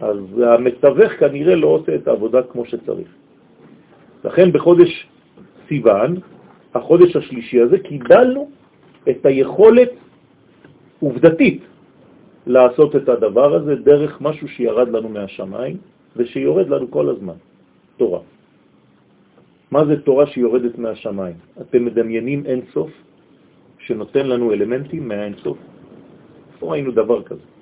אז 0.00 0.18
המתווך 0.42 1.12
כנראה 1.12 1.54
לא 1.54 1.66
עושה 1.66 1.94
את 1.94 2.08
העבודה 2.08 2.42
כמו 2.42 2.64
שצריך. 2.64 3.08
לכן 4.24 4.52
בחודש 4.52 5.06
סיוון, 5.68 6.16
החודש 6.74 7.16
השלישי 7.16 7.60
הזה, 7.60 7.78
קיבלנו 7.78 8.50
את 9.10 9.26
היכולת 9.26 9.90
עובדתית 11.00 11.62
לעשות 12.46 12.96
את 12.96 13.08
הדבר 13.08 13.54
הזה 13.54 13.74
דרך 13.74 14.20
משהו 14.20 14.48
שירד 14.48 14.88
לנו 14.88 15.08
מהשמיים 15.08 15.76
ושיורד 16.16 16.68
לנו 16.68 16.90
כל 16.90 17.08
הזמן, 17.08 17.38
תורה. 17.96 18.20
מה 19.70 19.84
זה 19.84 20.00
תורה 20.02 20.26
שיורדת 20.26 20.78
מהשמיים? 20.78 21.36
אתם 21.60 21.84
מדמיינים 21.84 22.46
אין 22.46 22.60
סוף 22.72 22.90
שנותן 23.78 24.26
לנו 24.26 24.52
אלמנטים 24.52 25.08
מהאין 25.08 25.34
סוף? 25.42 25.58
לא 26.62 26.70
ראינו 26.72 26.90
דבר 26.92 27.22
כזה. 27.22 27.53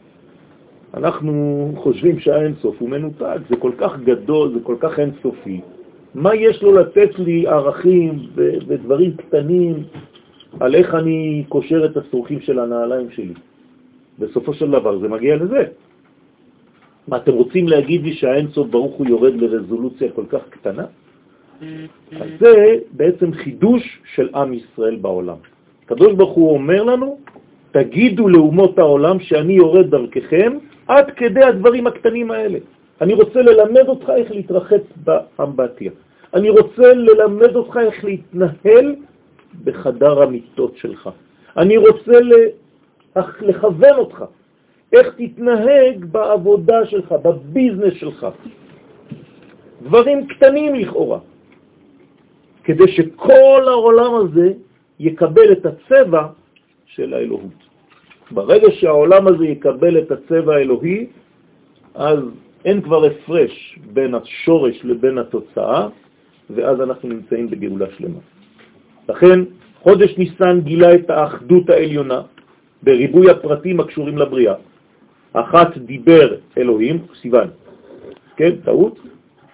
אנחנו 0.94 1.72
חושבים 1.76 2.18
שהאין 2.18 2.54
סוף 2.61 2.76
הוא 2.78 2.88
מנותק, 2.88 3.38
זה 3.49 3.56
כל 3.56 3.72
כך 3.78 4.00
גדול, 4.00 4.52
זה 4.54 4.61
כל 4.62 4.76
כך 4.80 4.99
אין 4.99 5.11
סופי. 5.22 5.61
מה 6.14 6.34
יש 6.34 6.62
לו 6.62 6.72
לתת 6.72 7.18
לי 7.18 7.46
ערכים 7.46 8.18
ודברים 8.34 9.16
קטנים 9.16 9.75
על 10.61 10.75
איך 10.75 10.94
אני 10.94 11.44
קושר 11.49 11.84
את 11.84 11.96
הסרוכים 11.96 12.40
של 12.40 12.58
הנעליים 12.58 13.11
שלי? 13.11 13.34
בסופו 14.18 14.54
של 14.54 14.70
דבר 14.70 14.99
זה 14.99 15.08
מגיע 15.08 15.37
לזה. 15.37 15.64
מה, 17.08 17.16
אתם 17.16 17.32
רוצים 17.32 17.68
להגיד 17.68 18.02
לי 18.02 18.12
שהאין 18.12 18.49
סוף 18.49 18.68
ברוך 18.68 18.94
הוא 18.94 19.06
יורד 19.06 19.34
לרזולוציה 19.34 20.08
כל 20.12 20.25
כך 20.28 20.40
קטנה? 20.50 20.84
אז 22.20 22.28
זה 22.40 22.54
בעצם 22.92 23.32
חידוש 23.32 24.00
של 24.14 24.28
עם 24.34 24.52
ישראל 24.52 24.96
בעולם. 24.96 25.37
הקדוש 25.84 26.12
ברוך 26.12 26.34
הוא 26.34 26.54
אומר 26.54 26.82
לנו, 26.82 27.18
תגידו 27.70 28.28
לאומות 28.28 28.78
העולם 28.78 29.20
שאני 29.20 29.52
יורד 29.52 29.90
דרככם 29.90 30.52
עד 30.92 31.11
כדי 31.11 31.44
הדברים 31.44 31.87
הקטנים 31.87 32.30
האלה. 32.30 32.58
אני 33.00 33.14
רוצה 33.14 33.42
ללמד 33.42 33.88
אותך 33.88 34.11
איך 34.16 34.30
להתרחץ 34.30 34.84
באמבטיה. 35.04 35.90
אני 36.34 36.50
רוצה 36.50 36.92
ללמד 36.92 37.56
אותך 37.56 37.76
איך 37.76 38.04
להתנהל 38.04 38.94
בחדר 39.64 40.22
המיטות 40.22 40.76
שלך. 40.76 41.11
אני 41.56 41.76
רוצה 41.76 42.12
לכוון 43.40 43.96
אותך, 43.99 44.25
איך 44.92 45.06
תתנהג 45.16 46.04
בעבודה 46.04 46.87
שלך, 46.87 47.12
בביזנס 47.12 47.94
שלך. 47.94 48.26
דברים 49.82 50.26
קטנים 50.26 50.75
לכאורה. 50.75 51.18
כדי 52.64 52.88
שכל 52.92 53.62
העולם 53.68 54.14
הזה 54.14 54.52
יקבל 54.99 55.52
את 55.52 55.66
הצבע 55.66 56.26
של 56.87 57.14
האלוהות. 57.14 57.71
ברגע 58.34 58.68
שהעולם 58.70 59.26
הזה 59.26 59.46
יקבל 59.46 59.98
את 59.98 60.10
הצבע 60.10 60.54
האלוהי, 60.54 61.06
אז 61.94 62.18
אין 62.64 62.82
כבר 62.82 63.04
הפרש 63.04 63.78
בין 63.92 64.14
השורש 64.14 64.84
לבין 64.84 65.18
התוצאה, 65.18 65.88
ואז 66.50 66.80
אנחנו 66.80 67.08
נמצאים 67.08 67.50
בגאולה 67.50 67.86
שלמה. 67.98 68.18
לכן, 69.08 69.40
חודש 69.82 70.18
ניסן 70.18 70.60
גילה 70.60 70.94
את 70.94 71.10
האחדות 71.10 71.70
העליונה 71.70 72.22
בריבוי 72.82 73.30
הפרטים 73.30 73.80
הקשורים 73.80 74.18
לבריאה. 74.18 74.54
אחת 75.32 75.78
דיבר 75.78 76.36
אלוהים, 76.58 76.98
סיוון, 77.20 77.48
כן, 78.36 78.52
טעות, 78.64 78.98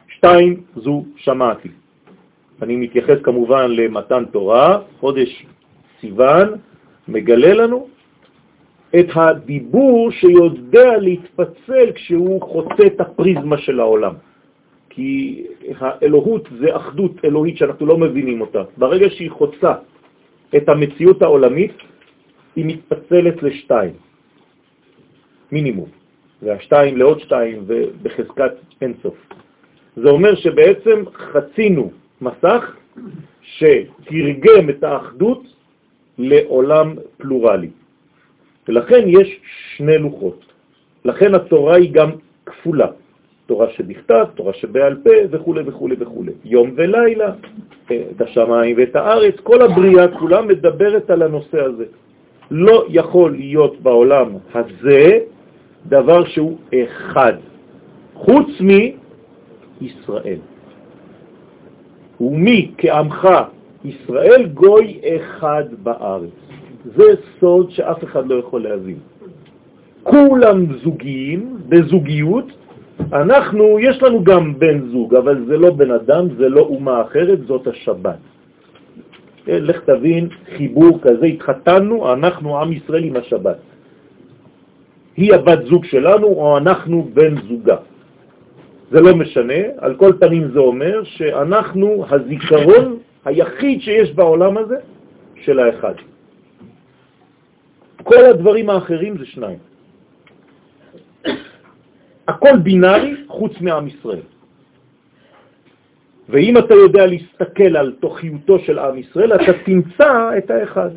שתיים 0.08 0.62
זו 0.76 1.04
שמעתי. 1.16 1.68
אני 2.62 2.76
מתייחס 2.76 3.18
כמובן 3.22 3.70
למתן 3.70 4.24
תורה, 4.24 4.78
חודש 5.00 5.46
סיוון 6.00 6.48
מגלה 7.08 7.54
לנו 7.54 7.88
את 8.94 9.08
הדיבור 9.14 10.10
שיודע 10.10 10.98
להתפצל 10.98 11.92
כשהוא 11.94 12.42
חוצה 12.42 12.86
את 12.86 13.00
הפריזמה 13.00 13.58
של 13.58 13.80
העולם. 13.80 14.14
כי 14.90 15.44
האלוהות 15.78 16.48
זה 16.60 16.76
אחדות 16.76 17.24
אלוהית 17.24 17.56
שאנחנו 17.56 17.86
לא 17.86 17.98
מבינים 17.98 18.40
אותה. 18.40 18.62
ברגע 18.76 19.10
שהיא 19.10 19.30
חוצה 19.30 19.72
את 20.56 20.68
המציאות 20.68 21.22
העולמית, 21.22 21.72
היא 22.56 22.64
מתפצלת 22.66 23.42
לשתיים, 23.42 23.92
מינימום, 25.52 25.88
והשתיים 26.42 26.96
לעוד 26.96 27.20
שתיים 27.20 27.64
ובחזקת 27.66 28.52
אינסוף. 28.82 29.16
זה 29.96 30.08
אומר 30.08 30.34
שבעצם 30.34 31.04
חצינו 31.14 31.90
מסך 32.20 32.76
שתרגם 33.42 34.70
את 34.70 34.84
האחדות 34.84 35.42
לעולם 36.18 36.94
פלורלי. 37.16 37.70
ולכן 38.68 39.04
יש 39.06 39.40
שני 39.76 39.98
לוחות. 39.98 40.44
לכן 41.04 41.34
התורה 41.34 41.76
היא 41.76 41.92
גם 41.92 42.10
כפולה. 42.46 42.86
תורה 43.46 43.70
שבכתב, 43.70 44.24
תורה 44.34 44.52
שבעל 44.52 44.96
פה 45.04 45.10
וכו' 45.30 45.54
וכו' 45.66 45.88
וכו'. 45.98 46.24
יום 46.44 46.70
ולילה, 46.76 47.32
את 47.86 48.20
השמיים 48.20 48.76
ואת 48.78 48.96
הארץ, 48.96 49.34
כל 49.42 49.62
הבריאה 49.62 50.08
כולה 50.18 50.42
מדברת 50.42 51.10
על 51.10 51.22
הנושא 51.22 51.60
הזה. 51.60 51.84
לא 52.50 52.86
יכול 52.88 53.32
להיות 53.32 53.80
בעולם 53.80 54.28
הזה 54.54 55.18
דבר 55.86 56.24
שהוא 56.24 56.58
אחד, 56.74 57.32
חוץ 58.14 58.48
מישראל. 59.80 60.38
ומי 62.20 62.70
כעמך 62.78 63.28
ישראל 63.84 64.46
גוי 64.46 65.00
אחד 65.16 65.64
בארץ. 65.82 66.47
זה 66.84 67.04
סוד 67.40 67.70
שאף 67.70 68.04
אחד 68.04 68.26
לא 68.26 68.34
יכול 68.34 68.62
להבין. 68.62 68.98
כולם 70.02 70.78
זוגיים, 70.84 71.56
בזוגיות, 71.68 72.44
אנחנו, 73.12 73.78
יש 73.78 74.02
לנו 74.02 74.24
גם 74.24 74.58
בן 74.58 74.88
זוג, 74.90 75.14
אבל 75.14 75.44
זה 75.46 75.56
לא 75.56 75.70
בן 75.70 75.90
אדם, 75.90 76.24
זה 76.36 76.48
לא 76.48 76.60
אומה 76.60 77.02
אחרת, 77.02 77.38
זאת 77.46 77.66
השבת. 77.66 78.18
אה, 79.48 79.58
לך 79.60 79.80
תבין, 79.84 80.28
חיבור 80.56 80.98
כזה, 81.02 81.26
התחתנו, 81.26 82.12
אנחנו 82.12 82.60
עם 82.60 82.72
ישראל 82.72 83.04
עם 83.04 83.16
השבת. 83.16 83.56
היא 85.16 85.34
הבת 85.34 85.64
זוג 85.64 85.84
שלנו 85.84 86.26
או 86.26 86.58
אנחנו 86.58 87.08
בן 87.14 87.34
זוגה. 87.48 87.76
זה 88.90 89.00
לא 89.00 89.16
משנה, 89.16 89.60
על 89.78 89.94
כל 89.94 90.12
פנים 90.20 90.48
זה 90.52 90.58
אומר 90.58 91.04
שאנחנו 91.04 92.04
הזיכרון 92.10 92.98
היחיד 93.24 93.80
שיש 93.80 94.12
בעולם 94.14 94.58
הזה 94.58 94.76
של 95.44 95.58
האחד. 95.58 95.94
כל 98.02 98.24
הדברים 98.24 98.70
האחרים 98.70 99.18
זה 99.18 99.26
שניים. 99.26 99.58
הכל 102.28 102.56
בינארי 102.62 103.14
חוץ 103.26 103.52
מעם 103.60 103.88
ישראל. 103.88 104.24
ואם 106.28 106.58
אתה 106.58 106.74
יודע 106.74 107.06
להסתכל 107.06 107.76
על 107.76 107.92
תוכיותו 108.00 108.58
של 108.58 108.78
עם 108.78 108.98
ישראל, 108.98 109.34
אתה 109.34 109.52
תמצא 109.64 110.38
את 110.38 110.50
האחד. 110.50 110.90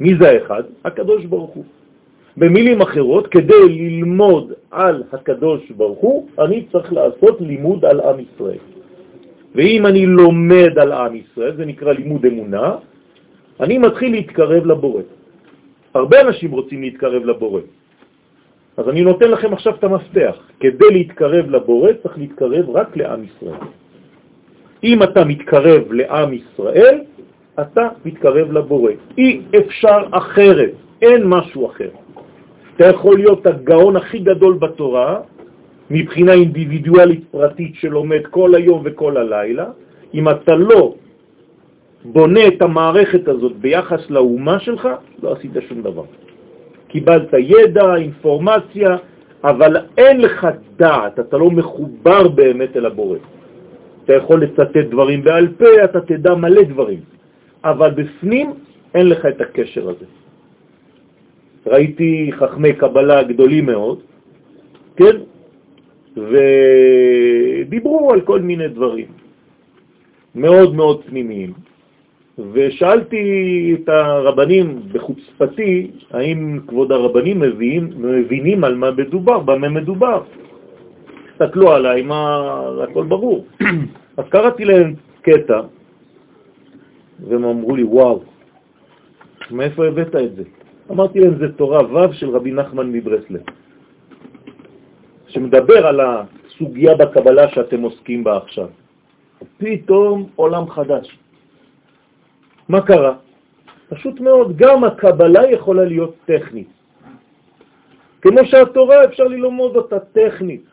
מי 0.00 0.14
זה 0.20 0.30
האחד? 0.30 0.62
הקדוש 0.84 1.24
ברוך 1.24 1.50
הוא. 1.50 1.64
במילים 2.36 2.80
אחרות, 2.80 3.26
כדי 3.26 3.64
ללמוד 3.68 4.52
על 4.70 5.02
הקדוש 5.12 5.70
ברוך 5.70 5.98
הוא, 5.98 6.28
אני 6.38 6.64
צריך 6.72 6.92
לעשות 6.92 7.40
לימוד 7.40 7.84
על 7.84 8.00
עם 8.00 8.16
ישראל. 8.20 8.62
ואם 9.54 9.86
אני 9.86 10.06
לומד 10.06 10.78
על 10.78 10.92
עם 10.92 11.14
ישראל, 11.16 11.56
זה 11.56 11.64
נקרא 11.64 11.92
לימוד 11.92 12.26
אמונה, 12.26 12.76
אני 13.60 13.78
מתחיל 13.78 14.10
להתקרב 14.12 14.66
לבורא. 14.66 15.02
הרבה 15.94 16.20
אנשים 16.20 16.50
רוצים 16.50 16.82
להתקרב 16.82 17.24
לבורא. 17.24 17.60
אז 18.76 18.88
אני 18.88 19.02
נותן 19.02 19.30
לכם 19.30 19.52
עכשיו 19.52 19.74
את 19.74 19.84
המפתח. 19.84 20.36
כדי 20.60 20.90
להתקרב 20.90 21.50
לבורא 21.50 21.90
צריך 22.02 22.18
להתקרב 22.18 22.70
רק 22.70 22.96
לעם 22.96 23.20
ישראל. 23.24 23.60
אם 24.84 25.02
אתה 25.02 25.24
מתקרב 25.24 25.92
לעם 25.92 26.30
ישראל, 26.32 26.96
אתה 27.60 27.88
מתקרב 28.04 28.52
לבורא. 28.52 28.92
אי 29.18 29.40
אפשר 29.58 29.98
אחרת, 30.10 30.72
אין 31.02 31.22
משהו 31.26 31.66
אחר. 31.66 31.90
אתה 32.76 32.86
יכול 32.86 33.16
להיות 33.16 33.46
הגאון 33.46 33.96
הכי 33.96 34.18
גדול 34.18 34.54
בתורה, 34.54 35.20
מבחינה 35.90 36.32
אינדיבידואלית 36.32 37.24
פרטית 37.30 37.74
שלומד 37.74 38.22
כל 38.30 38.54
היום 38.54 38.82
וכל 38.84 39.16
הלילה, 39.16 39.66
אם 40.14 40.28
אתה 40.28 40.54
לא 40.54 40.94
בונה 42.04 42.46
את 42.48 42.62
המערכת 42.62 43.28
הזאת 43.28 43.56
ביחס 43.56 44.10
לאומה 44.10 44.60
שלך, 44.60 44.88
לא 45.22 45.32
עשית 45.32 45.50
שום 45.68 45.82
דבר. 45.82 46.04
קיבלת 46.88 47.34
ידע, 47.38 47.96
אינפורמציה, 47.96 48.96
אבל 49.44 49.76
אין 49.96 50.20
לך 50.20 50.46
דעת, 50.76 51.20
אתה 51.20 51.38
לא 51.38 51.50
מחובר 51.50 52.28
באמת 52.28 52.76
אל 52.76 52.86
הבורא. 52.86 53.18
אתה 54.04 54.12
יכול 54.14 54.42
לצטט 54.42 54.76
דברים 54.90 55.24
בעל 55.24 55.48
פה, 55.58 55.84
אתה 55.84 56.00
תדע 56.00 56.34
מלא 56.34 56.62
דברים, 56.62 57.00
אבל 57.64 57.90
בפנים 57.90 58.52
אין 58.94 59.08
לך 59.08 59.26
את 59.26 59.40
הקשר 59.40 59.88
הזה. 59.88 60.06
ראיתי 61.66 62.30
חכמי 62.32 62.72
קבלה 62.72 63.22
גדולים 63.22 63.66
מאוד, 63.66 63.98
כן? 64.96 65.16
ודיברו 66.16 68.12
על 68.12 68.20
כל 68.20 68.40
מיני 68.40 68.68
דברים 68.68 69.06
מאוד 70.34 70.74
מאוד 70.74 71.04
פנימיים. 71.04 71.67
ושאלתי 72.52 73.22
את 73.74 73.88
הרבנים 73.88 74.80
בחוצפתי, 74.92 75.90
האם 76.10 76.60
כבוד 76.66 76.92
הרבנים 76.92 77.40
מבינים, 77.40 77.90
מבינים 77.96 78.64
על 78.64 78.74
מה 78.74 78.90
מדובר, 78.90 79.38
במה 79.38 79.68
מדובר. 79.68 80.22
תסתכלו 81.32 81.72
עליי, 81.72 82.02
מה, 82.02 82.20
הכל 82.82 83.04
ברור. 83.04 83.46
אז 84.18 84.24
קראתי 84.28 84.64
להם 84.64 84.94
קטע, 85.22 85.60
והם 87.28 87.44
אמרו 87.44 87.76
לי, 87.76 87.82
וואו, 87.82 88.22
מאיפה 89.50 89.86
הבאת 89.86 90.16
את 90.16 90.36
זה? 90.36 90.42
אמרתי 90.90 91.20
להם, 91.20 91.34
זה 91.38 91.52
תורה 91.52 91.80
ו' 91.94 92.12
של 92.12 92.30
רבי 92.30 92.52
נחמן 92.52 92.92
מברסלב, 92.92 93.42
שמדבר 95.28 95.86
על 95.86 96.00
הסוגיה 96.00 96.94
בקבלה 96.94 97.48
שאתם 97.48 97.82
עוסקים 97.82 98.24
בה 98.24 98.36
עכשיו. 98.36 98.68
פתאום 99.58 100.26
עולם 100.36 100.70
חדש. 100.70 101.18
מה 102.68 102.80
קרה? 102.80 103.14
פשוט 103.88 104.20
מאוד, 104.20 104.56
גם 104.56 104.84
הקבלה 104.84 105.50
יכולה 105.50 105.84
להיות 105.84 106.14
טכנית. 106.24 106.68
כמו 108.20 108.40
שהתורה 108.44 109.04
אפשר 109.04 109.24
ללמוד 109.24 109.76
אותה 109.76 109.98
טכנית. 109.98 110.64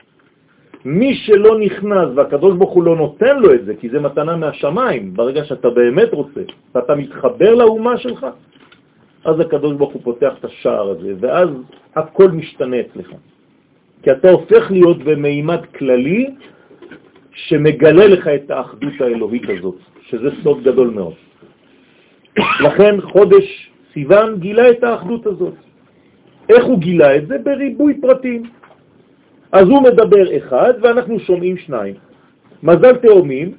מי 0.86 1.16
שלא 1.16 1.60
נכנס 1.60 2.08
והקדוש 2.16 2.56
ברוך 2.58 2.74
הוא 2.74 2.84
לא 2.84 2.96
נותן 2.96 3.40
לו 3.40 3.54
את 3.54 3.66
זה, 3.66 3.74
כי 3.76 3.90
זה 3.90 4.00
מתנה 4.00 4.36
מהשמיים, 4.36 5.14
ברגע 5.14 5.44
שאתה 5.46 5.70
באמת 5.70 6.14
רוצה, 6.14 6.42
ואתה 6.76 6.96
מתחבר 6.96 7.56
לאומה 7.56 7.98
שלך, 7.98 8.26
אז 9.26 9.40
הקדוש 9.40 9.74
ברוך 9.74 9.94
הוא 9.94 10.02
פותח 10.04 10.34
את 10.40 10.46
השער 10.46 10.90
הזה, 10.90 11.14
ואז 11.20 11.50
הכל 11.96 12.30
משתנה 12.32 12.78
אצלך. 12.80 13.10
כי 14.04 14.12
אתה 14.12 14.30
הופך 14.30 14.72
להיות 14.72 14.98
במימד 14.98 15.66
כללי 15.66 16.36
שמגלה 17.34 18.08
לך 18.08 18.28
את 18.28 18.52
האחדות 18.52 18.94
האלוהית 19.00 19.50
הזאת, 19.50 19.78
שזה 20.02 20.30
סוד 20.44 20.64
גדול 20.64 20.90
מאוד. 20.90 21.25
לכן 22.66 23.02
חודש 23.02 23.72
סיוון 23.94 24.40
גילה 24.40 24.70
את 24.70 24.84
האחדות 24.84 25.26
הזאת. 25.26 25.54
איך 26.50 26.66
הוא 26.66 26.80
גילה 26.80 27.16
את 27.16 27.28
זה? 27.28 27.38
בריבוי 27.38 28.02
פרטים. 28.02 28.44
אז 29.52 29.68
הוא 29.68 29.82
מדבר 29.84 30.38
אחד 30.38 30.74
ואנחנו 30.82 31.20
שומעים 31.20 31.58
שניים. 31.58 31.96
מזל 32.64 32.96
תאומים 32.96 33.52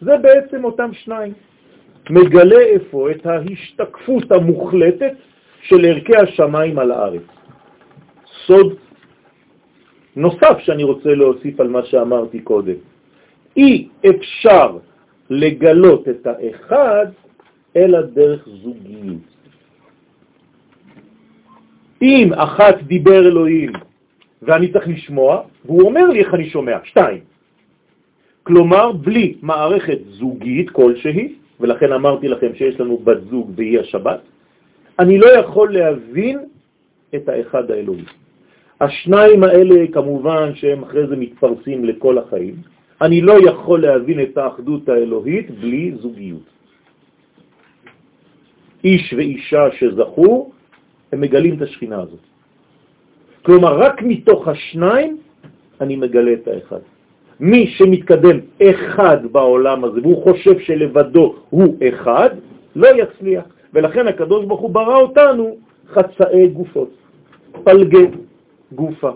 זה 0.00 0.16
בעצם 0.16 0.64
אותם 0.64 0.90
שניים. 0.92 1.32
מגלה 2.10 2.60
איפה 2.60 3.10
את 3.10 3.26
ההשתקפות 3.26 4.32
המוחלטת 4.32 5.14
של 5.62 5.84
ערכי 5.84 6.16
השמיים 6.16 6.78
על 6.78 6.90
הארץ. 6.90 7.28
סוד 8.46 8.74
נוסף 10.16 10.58
שאני 10.58 10.82
רוצה 10.82 11.14
להוסיף 11.14 11.60
על 11.60 11.68
מה 11.68 11.84
שאמרתי 11.84 12.40
קודם. 12.40 12.78
אי 13.56 13.88
אפשר 14.08 14.76
לגלות 15.30 16.08
את 16.08 16.26
האחד 16.26 17.06
אלא 17.76 18.00
דרך 18.02 18.48
זוגיות. 18.62 19.32
אם 22.02 22.32
אחת 22.32 22.82
דיבר 22.82 23.26
אלוהים 23.26 23.72
ואני 24.42 24.72
צריך 24.72 24.88
לשמוע, 24.88 25.42
והוא 25.64 25.82
אומר 25.82 26.06
לי 26.06 26.18
איך 26.20 26.34
אני 26.34 26.50
שומע, 26.50 26.76
שתיים. 26.84 27.20
כלומר, 28.42 28.92
בלי 28.92 29.34
מערכת 29.42 29.98
זוגית 30.18 30.70
כלשהי, 30.70 31.34
ולכן 31.60 31.92
אמרתי 31.92 32.28
לכם 32.28 32.54
שיש 32.54 32.80
לנו 32.80 32.98
בת 32.98 33.20
זוג 33.30 33.50
והיא 33.56 33.80
השבת, 33.80 34.20
אני 34.98 35.18
לא 35.18 35.26
יכול 35.26 35.72
להבין 35.72 36.38
את 37.14 37.28
האחד 37.28 37.70
האלוהי. 37.70 38.04
השניים 38.80 39.44
האלה 39.44 39.86
כמובן 39.92 40.54
שהם 40.54 40.82
אחרי 40.82 41.06
זה 41.06 41.16
מתפרסים 41.16 41.84
לכל 41.84 42.18
החיים. 42.18 42.54
אני 43.00 43.20
לא 43.20 43.34
יכול 43.46 43.82
להבין 43.82 44.20
את 44.20 44.38
האחדות 44.38 44.88
האלוהית 44.88 45.50
בלי 45.50 45.92
זוגיות. 46.02 46.51
איש 48.84 49.14
ואישה 49.16 49.64
שזכו, 49.78 50.50
הם 51.12 51.20
מגלים 51.20 51.54
את 51.56 51.62
השכינה 51.62 52.00
הזאת. 52.00 52.24
כלומר, 53.42 53.78
רק 53.78 54.02
מתוך 54.02 54.48
השניים 54.48 55.18
אני 55.80 55.96
מגלה 55.96 56.32
את 56.32 56.48
האחד. 56.48 56.78
מי 57.40 57.66
שמתקדם 57.66 58.38
אחד 58.62 59.26
בעולם 59.32 59.84
הזה, 59.84 60.00
והוא 60.00 60.22
חושב 60.22 60.58
שלבדו 60.58 61.34
הוא 61.50 61.76
אחד, 61.88 62.30
לא 62.76 62.88
יצליח. 62.88 63.44
ולכן 63.74 64.08
הקדוש 64.08 64.44
ברוך 64.44 64.60
הוא 64.60 64.70
ברא 64.70 64.96
אותנו 64.96 65.56
חצאי 65.88 66.48
גופות, 66.48 66.90
פלגי 67.64 68.06
גופה. 68.72 69.10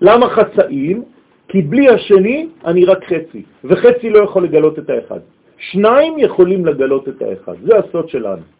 למה 0.00 0.28
חצאים? 0.28 1.02
כי 1.48 1.62
בלי 1.62 1.88
השני 1.88 2.48
אני 2.64 2.84
רק 2.84 3.04
חצי, 3.04 3.42
וחצי 3.64 4.10
לא 4.10 4.18
יכול 4.18 4.44
לגלות 4.44 4.78
את 4.78 4.90
האחד. 4.90 5.20
שניים 5.58 6.14
יכולים 6.18 6.66
לגלות 6.66 7.08
את 7.08 7.22
האחד, 7.22 7.54
זה 7.62 7.78
הסוד 7.78 8.08
שלנו. 8.08 8.55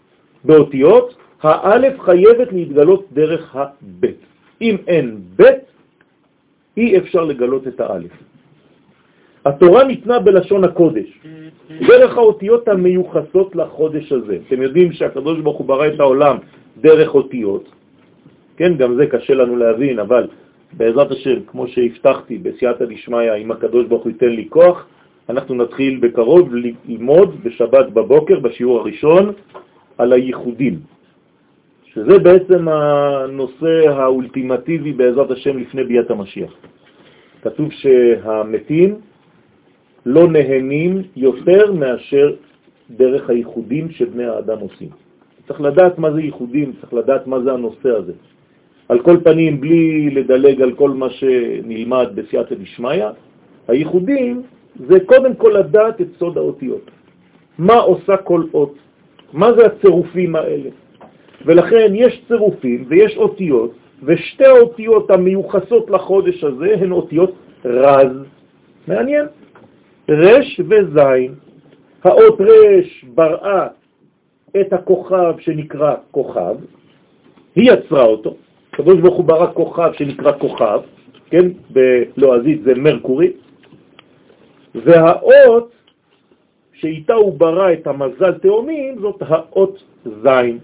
באותיות, 0.46 1.16
האלף 1.42 2.00
חייבת 2.00 2.52
להתגלות 2.52 3.04
דרך 3.12 3.56
הבית. 3.56 4.20
אם 4.60 4.76
אין 4.86 5.18
בית, 5.36 5.64
אי 6.76 6.98
אפשר 6.98 7.24
לגלות 7.24 7.68
את 7.68 7.80
האלף. 7.80 8.14
התורה 9.44 9.84
ניתנה 9.84 10.18
בלשון 10.18 10.64
הקודש, 10.64 11.08
דרך 11.88 12.16
האותיות 12.16 12.68
המיוחסות 12.68 13.56
לחודש 13.56 14.12
הזה. 14.12 14.38
אתם 14.48 14.62
יודעים 14.62 14.92
שהקדוש 14.92 15.40
ברוך 15.40 15.58
הוא 15.58 15.66
ברא 15.66 15.86
את 15.86 16.00
העולם 16.00 16.36
דרך 16.80 17.14
אותיות, 17.14 17.64
כן, 18.56 18.76
גם 18.76 18.94
זה 18.96 19.06
קשה 19.06 19.34
לנו 19.34 19.56
להבין, 19.56 19.98
אבל 19.98 20.26
בעזרת 20.72 21.10
השם, 21.10 21.38
כמו 21.46 21.68
שהבטחתי 21.68 22.38
בסייעתא 22.38 22.84
דשמיא, 22.84 23.34
אם 23.34 23.50
הקדוש 23.50 23.86
ברוך 23.86 24.02
הוא 24.02 24.12
ייתן 24.12 24.28
לי 24.28 24.46
כוח, 24.48 24.86
אנחנו 25.28 25.54
נתחיל 25.54 25.98
בקרוב 26.02 26.54
ללמוד 26.54 27.36
בשבת 27.44 27.86
בבוקר, 27.90 28.40
בשיעור 28.40 28.80
הראשון, 28.80 29.32
על 29.98 30.12
הייחודים, 30.12 30.80
שזה 31.84 32.18
בעצם 32.18 32.68
הנושא 32.68 33.88
האולטימטיבי 33.88 34.92
בעזרת 34.92 35.30
השם 35.30 35.58
לפני 35.58 35.84
ביאת 35.84 36.10
המשיח. 36.10 36.52
כתוב 37.42 37.68
שהמתים 37.72 38.94
לא 40.06 40.28
נהנים 40.28 41.02
יותר 41.16 41.72
מאשר 41.72 42.34
דרך 42.90 43.30
הייחודים 43.30 43.90
שבני 43.90 44.24
האדם 44.24 44.58
עושים. 44.58 44.88
צריך 45.46 45.60
לדעת 45.60 45.98
מה 45.98 46.12
זה 46.12 46.20
ייחודים, 46.20 46.72
צריך 46.80 46.94
לדעת 46.94 47.26
מה 47.26 47.40
זה 47.40 47.52
הנושא 47.52 47.88
הזה. 47.88 48.12
על 48.88 48.98
כל 49.02 49.16
פנים, 49.24 49.60
בלי 49.60 50.10
לדלג 50.10 50.62
על 50.62 50.72
כל 50.72 50.90
מה 50.90 51.10
שנלמד 51.10 52.08
בסייעתא 52.14 52.54
דשמיא, 52.54 53.04
הייחודים 53.68 54.42
זה 54.88 55.00
קודם 55.06 55.34
כל 55.34 55.52
לדעת 55.58 56.00
את 56.00 56.06
סוד 56.18 56.38
האותיות. 56.38 56.90
מה 57.58 57.74
עושה 57.74 58.16
כל 58.16 58.42
אות? 58.54 58.74
מה 59.32 59.52
זה 59.52 59.66
הצירופים 59.66 60.36
האלה? 60.36 60.70
ולכן 61.44 61.92
יש 61.94 62.22
צירופים 62.28 62.84
ויש 62.88 63.16
אותיות, 63.16 63.70
ושתי 64.02 64.44
האותיות 64.44 65.10
המיוחסות 65.10 65.90
לחודש 65.90 66.44
הזה 66.44 66.74
הן 66.80 66.92
אותיות 66.92 67.32
רז. 67.64 68.16
מעניין. 68.88 69.26
רש 70.08 70.60
וזין. 70.68 71.34
האות 72.04 72.40
רש 72.40 73.04
בראה 73.14 73.66
את 74.60 74.72
הכוכב 74.72 75.34
שנקרא 75.38 75.94
כוכב, 76.10 76.56
היא 77.54 77.72
יצרה 77.72 78.04
אותו, 78.04 78.36
הקדוש 78.72 79.00
ברוך 79.00 79.16
הוא 79.16 79.24
ברא 79.24 79.52
כוכב 79.54 79.92
שנקרא 79.92 80.32
כוכב, 80.38 80.80
כן, 81.30 81.48
בלועזית 81.70 82.62
זה 82.62 82.74
מרקורי, 82.74 83.32
והאות 84.74 85.75
שאיתה 86.80 87.14
הוא 87.14 87.38
ברא 87.38 87.72
את 87.72 87.86
המזל 87.86 88.32
תאומים 88.32 88.98
זאת 89.00 89.22
האות 89.26 89.82
זין. 90.04 90.58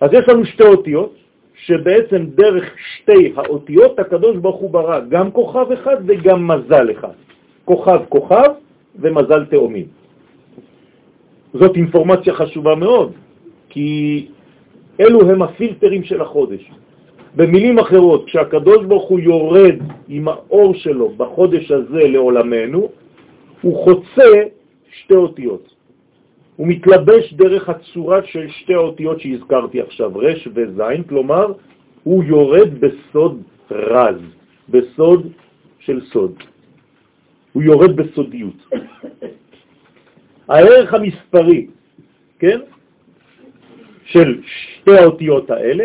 אז 0.00 0.10
יש 0.12 0.28
לנו 0.28 0.44
שתי 0.44 0.62
אותיות, 0.62 1.14
שבעצם 1.54 2.26
דרך 2.34 2.64
שתי 2.94 3.32
האותיות 3.36 3.98
הקדוש 3.98 4.36
ברוך 4.36 4.56
הוא 4.56 4.70
ברא 4.70 5.00
גם 5.08 5.30
כוכב 5.30 5.72
אחד 5.72 5.96
וגם 6.06 6.48
מזל 6.48 6.90
אחד. 6.90 7.16
כוכב 7.64 8.00
כוכב 8.08 8.50
ומזל 9.00 9.44
תאומים. 9.44 9.86
זאת 11.54 11.76
אינפורמציה 11.76 12.34
חשובה 12.34 12.74
מאוד, 12.74 13.12
כי 13.68 14.26
אלו 15.00 15.20
הם 15.30 15.42
הפילטרים 15.42 16.02
של 16.04 16.20
החודש. 16.20 16.70
במילים 17.36 17.78
אחרות, 17.78 18.26
כשהקדוש 18.26 18.84
ברוך 18.84 19.08
הוא 19.08 19.20
יורד 19.20 19.76
עם 20.08 20.28
האור 20.28 20.74
שלו 20.74 21.08
בחודש 21.16 21.70
הזה 21.70 22.08
לעולמנו, 22.08 22.88
הוא 23.62 23.84
חוצה 23.84 24.30
שתי 24.92 25.14
אותיות. 25.14 25.74
הוא 26.56 26.68
מתלבש 26.68 27.32
דרך 27.32 27.68
הצורה 27.68 28.22
של 28.24 28.48
שתי 28.48 28.74
האותיות 28.74 29.20
שהזכרתי 29.20 29.80
עכשיו, 29.80 30.10
רש 30.16 30.48
וזין, 30.54 31.02
כלומר, 31.08 31.52
הוא 32.02 32.24
יורד 32.24 32.70
בסוד 32.80 33.42
רז, 33.70 34.20
בסוד 34.68 35.32
של 35.78 36.00
סוד. 36.12 36.34
הוא 37.52 37.62
יורד 37.62 37.96
בסודיות. 37.96 38.68
הערך 40.48 40.94
המספרי, 40.94 41.66
כן, 42.38 42.60
של 44.04 44.40
שתי 44.44 44.98
האותיות 44.98 45.50
האלה, 45.50 45.84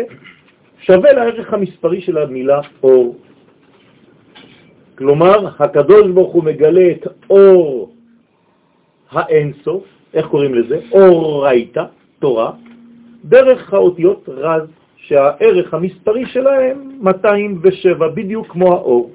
שווה 0.80 1.12
לערך 1.12 1.52
המספרי 1.52 2.00
של 2.00 2.18
המילה 2.18 2.60
אור. 2.82 3.16
כלומר, 4.98 5.62
הקדוש 5.62 6.10
ברוך 6.10 6.32
הוא 6.32 6.44
מגלה 6.44 6.90
את 6.90 7.06
אור 7.30 7.92
האינסוף, 9.10 9.84
איך 10.14 10.26
קוראים 10.26 10.54
לזה? 10.54 10.80
אור 10.92 11.44
ראיתה, 11.46 11.84
תורה, 12.18 12.52
דרך 13.24 13.74
האותיות 13.74 14.28
רז, 14.28 14.62
שהערך 14.96 15.74
המספרי 15.74 16.26
שלהם 16.26 16.98
207, 17.00 18.08
בדיוק 18.08 18.46
כמו 18.46 18.72
האור. 18.72 19.10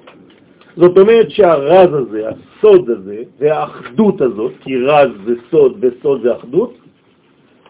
זאת 0.76 0.98
אומרת 0.98 1.30
שהרז 1.30 1.94
הזה, 1.94 2.28
הסוד 2.28 2.90
הזה 2.90 3.22
והאחדות 3.38 4.20
הזאת, 4.20 4.52
כי 4.60 4.76
רז 4.76 5.10
זה 5.24 5.34
סוד 5.50 5.76
וסוד 5.80 6.22
זה 6.22 6.36
אחדות, 6.36 6.74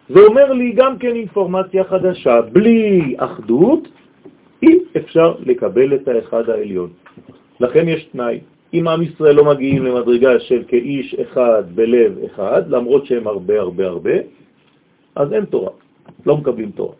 זה 0.08 0.20
אומר 0.20 0.52
לי 0.52 0.72
גם 0.72 0.98
כן 0.98 1.14
אינפורמציה 1.16 1.84
חדשה. 1.84 2.40
בלי 2.40 3.14
אחדות 3.18 3.88
אי 4.62 4.78
אפשר 4.96 5.34
לקבל 5.46 5.94
את 5.94 6.08
האחד 6.08 6.50
העליון. 6.50 6.90
לכן 7.60 7.88
יש 7.88 8.04
תנאי. 8.04 8.40
אם 8.74 8.88
עם 8.88 9.02
ישראל 9.02 9.34
לא 9.34 9.44
מגיעים 9.44 9.84
למדרגה 9.84 10.40
של 10.40 10.62
כאיש 10.68 11.14
אחד 11.14 11.62
בלב 11.74 12.18
אחד, 12.26 12.62
למרות 12.68 13.06
שהם 13.06 13.26
הרבה 13.26 13.60
הרבה 13.60 13.86
הרבה, 13.86 14.16
אז 15.16 15.32
אין 15.32 15.44
תורה, 15.44 15.70
לא 16.26 16.36
מקבלים 16.36 16.70
תורה. 16.70 16.94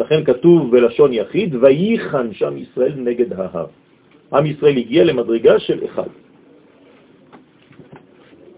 לכן 0.00 0.24
כתוב 0.24 0.70
בלשון 0.70 1.12
יחיד, 1.12 1.54
וייחן 1.54 2.32
שם 2.32 2.56
ישראל 2.56 2.92
נגד 2.96 3.32
ההר. 3.32 3.66
עם 4.32 4.46
ישראל 4.46 4.76
הגיע 4.76 5.04
למדרגה 5.04 5.58
של 5.58 5.84
אחד. 5.84 6.10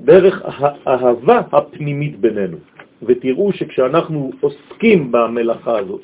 דרך 0.01 0.43
האהבה 0.87 1.41
הפנימית 1.53 2.21
בינינו. 2.21 2.57
ותראו 3.03 3.53
שכשאנחנו 3.53 4.31
עוסקים 4.41 5.13
במלאכה 5.13 5.79
הזאת 5.79 6.01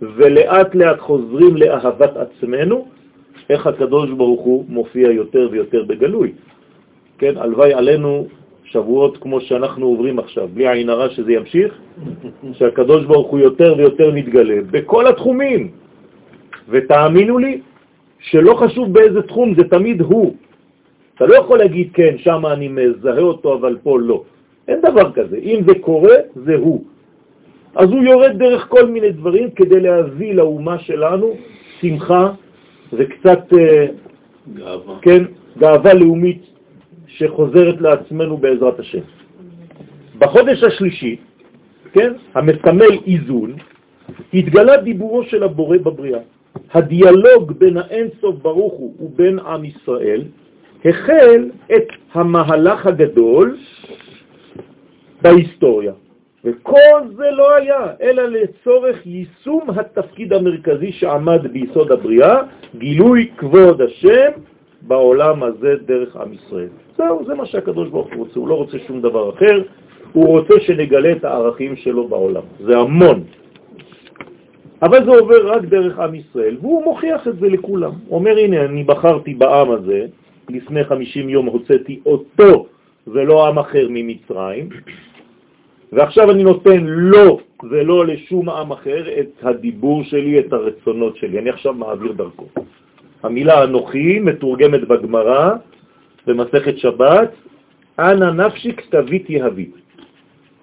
ולאט 0.00 0.74
לאט 0.74 0.98
חוזרים 0.98 1.56
לאהבת 1.56 2.16
עצמנו, 2.16 2.88
איך 3.50 3.66
הקדוש 3.66 4.10
ברוך 4.10 4.40
הוא 4.40 4.64
מופיע 4.68 5.10
יותר 5.10 5.48
ויותר 5.50 5.84
בגלוי. 5.84 6.32
כן, 7.18 7.36
הלוואי 7.36 7.74
עלינו 7.74 8.26
שבועות 8.64 9.16
כמו 9.16 9.40
שאנחנו 9.40 9.86
עוברים 9.86 10.18
עכשיו, 10.18 10.48
בלי 10.54 10.68
עין 10.68 10.88
הרע 10.88 11.08
שזה 11.10 11.32
ימשיך, 11.32 11.78
שהקדוש 12.52 13.04
ברוך 13.04 13.28
הוא 13.28 13.40
יותר 13.40 13.74
ויותר 13.78 14.10
מתגלה 14.14 14.58
בכל 14.70 15.06
התחומים. 15.06 15.70
ותאמינו 16.68 17.38
לי 17.38 17.60
שלא 18.18 18.54
חשוב 18.54 18.92
באיזה 18.92 19.22
תחום, 19.22 19.54
זה 19.54 19.64
תמיד 19.64 20.00
הוא. 20.00 20.34
אתה 21.14 21.26
לא 21.26 21.34
יכול 21.34 21.58
להגיד, 21.58 21.88
כן, 21.92 22.18
שם 22.18 22.46
אני 22.46 22.68
מזהה 22.68 23.20
אותו, 23.20 23.54
אבל 23.54 23.76
פה 23.82 24.00
לא. 24.00 24.22
אין 24.68 24.80
דבר 24.80 25.12
כזה. 25.12 25.36
אם 25.36 25.60
זה 25.66 25.74
קורה, 25.80 26.14
זה 26.34 26.54
הוא. 26.54 26.84
אז 27.74 27.90
הוא 27.90 28.02
יורד 28.02 28.38
דרך 28.38 28.66
כל 28.68 28.86
מיני 28.86 29.10
דברים 29.10 29.50
כדי 29.50 29.80
להביא 29.80 30.34
לאומה 30.34 30.78
שלנו 30.78 31.34
שמחה 31.80 32.32
וקצת 32.92 33.52
אה, 33.58 33.86
גאווה, 34.54 34.98
כן, 35.02 35.24
גאווה 35.58 35.94
לאומית 35.94 36.42
שחוזרת 37.06 37.80
לעצמנו 37.80 38.36
בעזרת 38.36 38.80
השם. 38.80 39.02
בחודש 40.18 40.64
השלישי, 40.64 41.16
כן, 41.92 42.12
המסמל 42.34 42.98
איזון, 43.06 43.54
התגלה 44.34 44.76
דיבורו 44.76 45.22
של 45.24 45.42
הבורא 45.42 45.78
בבריאה. 45.78 46.20
הדיאלוג 46.72 47.52
בין 47.52 47.76
האינסוף 47.76 48.36
ברוך 48.42 48.72
הוא 48.72 48.94
ובין 49.00 49.38
עם 49.38 49.64
ישראל 49.64 50.22
החל 50.84 51.50
את 51.76 51.88
המהלך 52.14 52.86
הגדול 52.86 53.56
בהיסטוריה. 55.22 55.92
וכל 56.48 57.00
זה 57.16 57.30
לא 57.30 57.54
היה, 57.54 57.86
אלא 58.02 58.22
לצורך 58.22 59.06
יישום 59.06 59.70
התפקיד 59.70 60.32
המרכזי 60.32 60.92
שעמד 60.92 61.46
ביסוד 61.52 61.92
הבריאה, 61.92 62.36
גילוי 62.78 63.30
כבוד 63.36 63.82
השם 63.82 64.30
בעולם 64.82 65.42
הזה 65.42 65.74
דרך 65.86 66.16
עם 66.16 66.32
ישראל. 66.32 66.68
זהו, 66.96 67.24
זה 67.26 67.34
מה 67.34 67.46
שהקדוש 67.46 67.88
ברוך 67.88 68.08
הוא 68.14 68.18
רוצה, 68.24 68.40
הוא 68.40 68.48
לא 68.48 68.54
רוצה 68.54 68.78
שום 68.86 69.00
דבר 69.00 69.30
אחר, 69.30 69.62
הוא 70.12 70.26
רוצה 70.26 70.54
שנגלה 70.60 71.12
את 71.12 71.24
הערכים 71.24 71.76
שלו 71.76 72.08
בעולם. 72.08 72.42
זה 72.60 72.78
המון. 72.78 73.24
אבל 74.82 75.04
זה 75.04 75.10
עובר 75.10 75.50
רק 75.52 75.62
דרך 75.62 75.98
עם 75.98 76.14
ישראל, 76.14 76.56
והוא 76.60 76.84
מוכיח 76.84 77.28
את 77.28 77.38
זה 77.38 77.48
לכולם. 77.48 77.92
הוא 78.06 78.18
אומר, 78.18 78.38
הנה, 78.38 78.64
אני 78.64 78.84
בחרתי 78.84 79.34
בעם 79.34 79.70
הזה, 79.70 80.06
לפני 80.48 80.84
50 80.84 81.28
יום 81.28 81.46
הוצאתי 81.46 82.00
אותו 82.06 82.66
ולא 83.06 83.48
עם 83.48 83.58
אחר 83.58 83.86
ממצרים, 83.90 84.68
ועכשיו 85.92 86.30
אני 86.30 86.44
נותן 86.44 86.84
לו 86.86 87.40
ולא 87.70 88.06
לשום 88.06 88.50
עם 88.50 88.72
אחר 88.72 89.20
את 89.20 89.32
הדיבור 89.42 90.04
שלי, 90.04 90.38
את 90.38 90.52
הרצונות 90.52 91.16
שלי. 91.16 91.38
אני 91.38 91.50
עכשיו 91.50 91.74
מעביר 91.74 92.12
דרכו. 92.12 92.46
המילה 93.22 93.64
אנוכי 93.64 94.18
מתורגמת 94.18 94.88
בגמרא, 94.88 95.50
במסכת 96.26 96.78
שבת, 96.78 97.30
אנא 97.98 98.30
נפשי 98.30 98.72
כתבית 98.72 99.30
יהבית. 99.30 99.74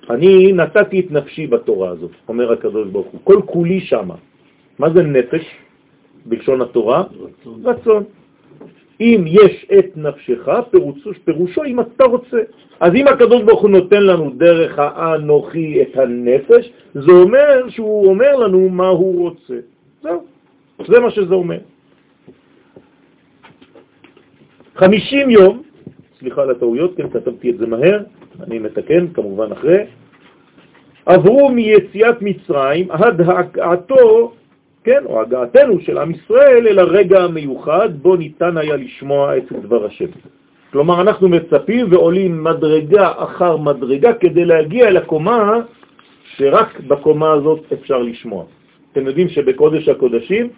אני 0.10 0.52
נתתי 0.52 1.00
את 1.00 1.12
נפשי 1.12 1.48
בתורה 1.48 1.90
הזאת, 1.90 2.12
אומר 2.28 2.52
הקדוש 2.52 2.88
ברוך 2.88 3.08
הוא, 3.08 3.22
כל 3.24 3.42
כולי 3.46 3.80
שמה. 3.80 4.16
מה 4.80 4.90
זה 4.90 5.04
נפש 5.04 5.46
בלשון 6.26 6.62
התורה? 6.62 7.04
רצון. 7.04 7.62
רצון. 7.64 8.04
אם 9.02 9.24
יש 9.28 9.66
את 9.80 9.98
נפשך, 9.98 10.48
פירושו, 10.72 11.10
פירושו 11.26 11.64
אם 11.64 11.80
אתה 11.80 12.04
רוצה. 12.06 12.38
אז 12.80 12.96
אם 12.96 13.08
הקדוש 13.08 13.44
ברוך 13.44 13.62
הוא 13.62 13.70
נותן 13.70 14.04
לנו 14.04 14.30
דרך 14.30 14.80
האנוכי 14.80 15.82
את 15.82 15.98
הנפש, 15.98 16.72
זה 16.94 17.12
אומר 17.12 17.70
שהוא 17.70 18.10
אומר 18.10 18.36
לנו 18.36 18.70
מה 18.70 18.88
הוא 18.88 19.30
רוצה. 19.30 19.60
זהו, 20.02 20.26
זה 20.88 21.00
מה 21.00 21.12
שזה 21.12 21.34
אומר. 21.34 21.60
חמישים 24.76 25.30
יום, 25.30 25.62
סליחה 26.20 26.42
על 26.42 26.50
הטעויות, 26.50 26.98
כן, 26.98 27.10
כתבתי 27.10 27.50
את 27.50 27.58
זה 27.58 27.68
מהר, 27.68 28.04
אני 28.44 28.60
מתקן 28.60 29.08
כמובן 29.08 29.52
אחרי, 29.52 29.84
עברו 31.06 31.50
מיציאת 31.50 32.22
מצרים 32.22 32.92
עד 32.92 33.22
הגעתו, 33.22 34.34
כן, 34.86 35.04
או 35.06 35.22
הגעתנו 35.22 35.80
של 35.80 35.98
עם 35.98 36.12
ישראל 36.12 36.68
אל 36.68 36.80
הרגע 36.80 37.24
המיוחד 37.24 37.90
בו 38.02 38.16
ניתן 38.16 38.58
היה 38.58 38.76
לשמוע 38.76 39.38
את 39.38 39.52
דבר 39.52 39.86
השם. 39.86 40.06
כלומר, 40.72 41.02
אנחנו 41.02 41.30
מצפים 41.30 41.86
ועולים 41.90 42.44
מדרגה 42.44 43.12
אחר 43.18 43.58
מדרגה 43.58 44.14
כדי 44.14 44.46
להגיע 44.46 44.88
אל 44.88 44.98
הקומה 44.98 45.60
שרק 46.36 46.80
בקומה 46.80 47.32
הזאת 47.32 47.74
אפשר 47.74 48.02
לשמוע. 48.02 48.44
אתם 48.92 49.08
יודעים 49.08 49.30
שבקודש 49.30 49.90
הקודשים, 49.90 50.50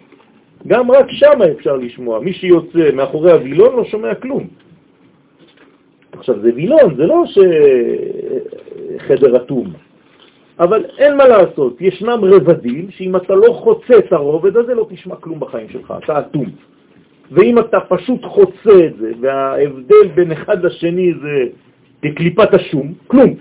גם 0.66 0.90
רק 0.90 1.06
שם 1.10 1.42
אפשר 1.56 1.76
לשמוע. 1.76 2.20
מי 2.20 2.32
שיוצא 2.32 2.90
מאחורי 2.92 3.32
הווילון 3.32 3.76
לא 3.76 3.84
שומע 3.84 4.14
כלום. 4.14 4.46
עכשיו, 6.12 6.40
זה 6.40 6.50
וילון, 6.54 6.94
זה 6.96 7.06
לא 7.06 7.24
שחדר 8.96 9.36
אטום. 9.36 9.87
אבל 10.60 10.84
אין 10.98 11.16
מה 11.16 11.28
לעשות, 11.28 11.80
ישנם 11.80 12.20
רבדים 12.22 12.90
שאם 12.90 13.16
אתה 13.16 13.34
לא 13.34 13.52
חוצה 13.52 13.98
את 13.98 14.12
הרובד 14.12 14.56
הזה 14.56 14.74
לא 14.74 14.86
תשמע 14.90 15.16
כלום 15.16 15.40
בחיים 15.40 15.68
שלך, 15.68 15.94
אתה 16.04 16.18
אטום. 16.18 16.46
ואם 17.30 17.58
אתה 17.58 17.80
פשוט 17.80 18.24
חוצה 18.24 18.86
את 18.86 18.96
זה, 18.96 19.12
וההבדל 19.20 20.08
בין 20.14 20.32
אחד 20.32 20.64
לשני 20.64 21.12
זה 21.22 21.44
בקליפת 22.02 22.54
השום, 22.54 22.92
כלום. 23.06 23.34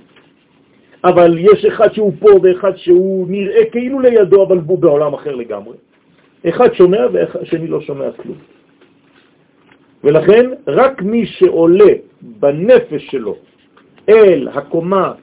אבל 1.03 1.37
יש 1.37 1.65
אחד 1.65 1.93
שהוא 1.93 2.13
פה 2.19 2.29
ואחד 2.43 2.77
שהוא 2.77 3.27
נראה 3.29 3.65
כאילו 3.71 3.99
לידו, 3.99 4.43
אבל 4.43 4.57
הוא 4.67 4.79
בעולם 4.79 5.13
אחר 5.13 5.35
לגמרי. 5.35 5.77
אחד 6.49 6.73
שומע 6.73 7.05
והשני 7.13 7.67
לא 7.67 7.81
שומע 7.81 8.11
כלום. 8.11 8.37
ולכן 10.03 10.49
רק 10.67 11.01
מי 11.01 11.25
שעולה 11.25 11.93
בנפש 12.21 13.07
שלו 13.11 13.35
אל 14.09 14.47
הקומה 14.53 15.13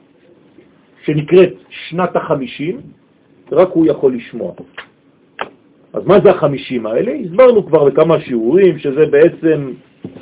שנקראת 1.05 1.53
שנת 1.69 2.15
החמישים, 2.15 2.81
רק 3.51 3.69
הוא 3.71 3.85
יכול 3.85 4.15
לשמוע. 4.15 4.53
אז 5.93 6.05
מה 6.05 6.19
זה 6.23 6.29
החמישים 6.29 6.85
האלה? 6.85 7.11
הסברנו 7.11 7.65
כבר 7.65 7.83
בכמה 7.83 8.19
שיעורים 8.19 8.79
שזה 8.79 9.05
בעצם 9.05 9.71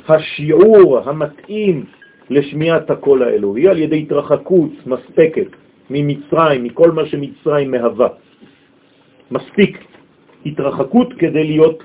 השיעור 0.08 0.98
המתאים 0.98 1.84
לשמיעת 2.30 2.90
הקול 2.90 3.22
האלוהי 3.22 3.68
על 3.68 3.78
ידי 3.78 3.98
התרחקות 3.98 4.70
מספקת 4.86 5.46
ממצרים, 5.90 6.64
מכל 6.64 6.90
מה 6.90 7.06
שמצרים 7.06 7.70
מהווה. 7.70 8.08
מספיק 9.30 9.84
התרחקות 10.46 11.12
כדי 11.18 11.44
להיות 11.44 11.82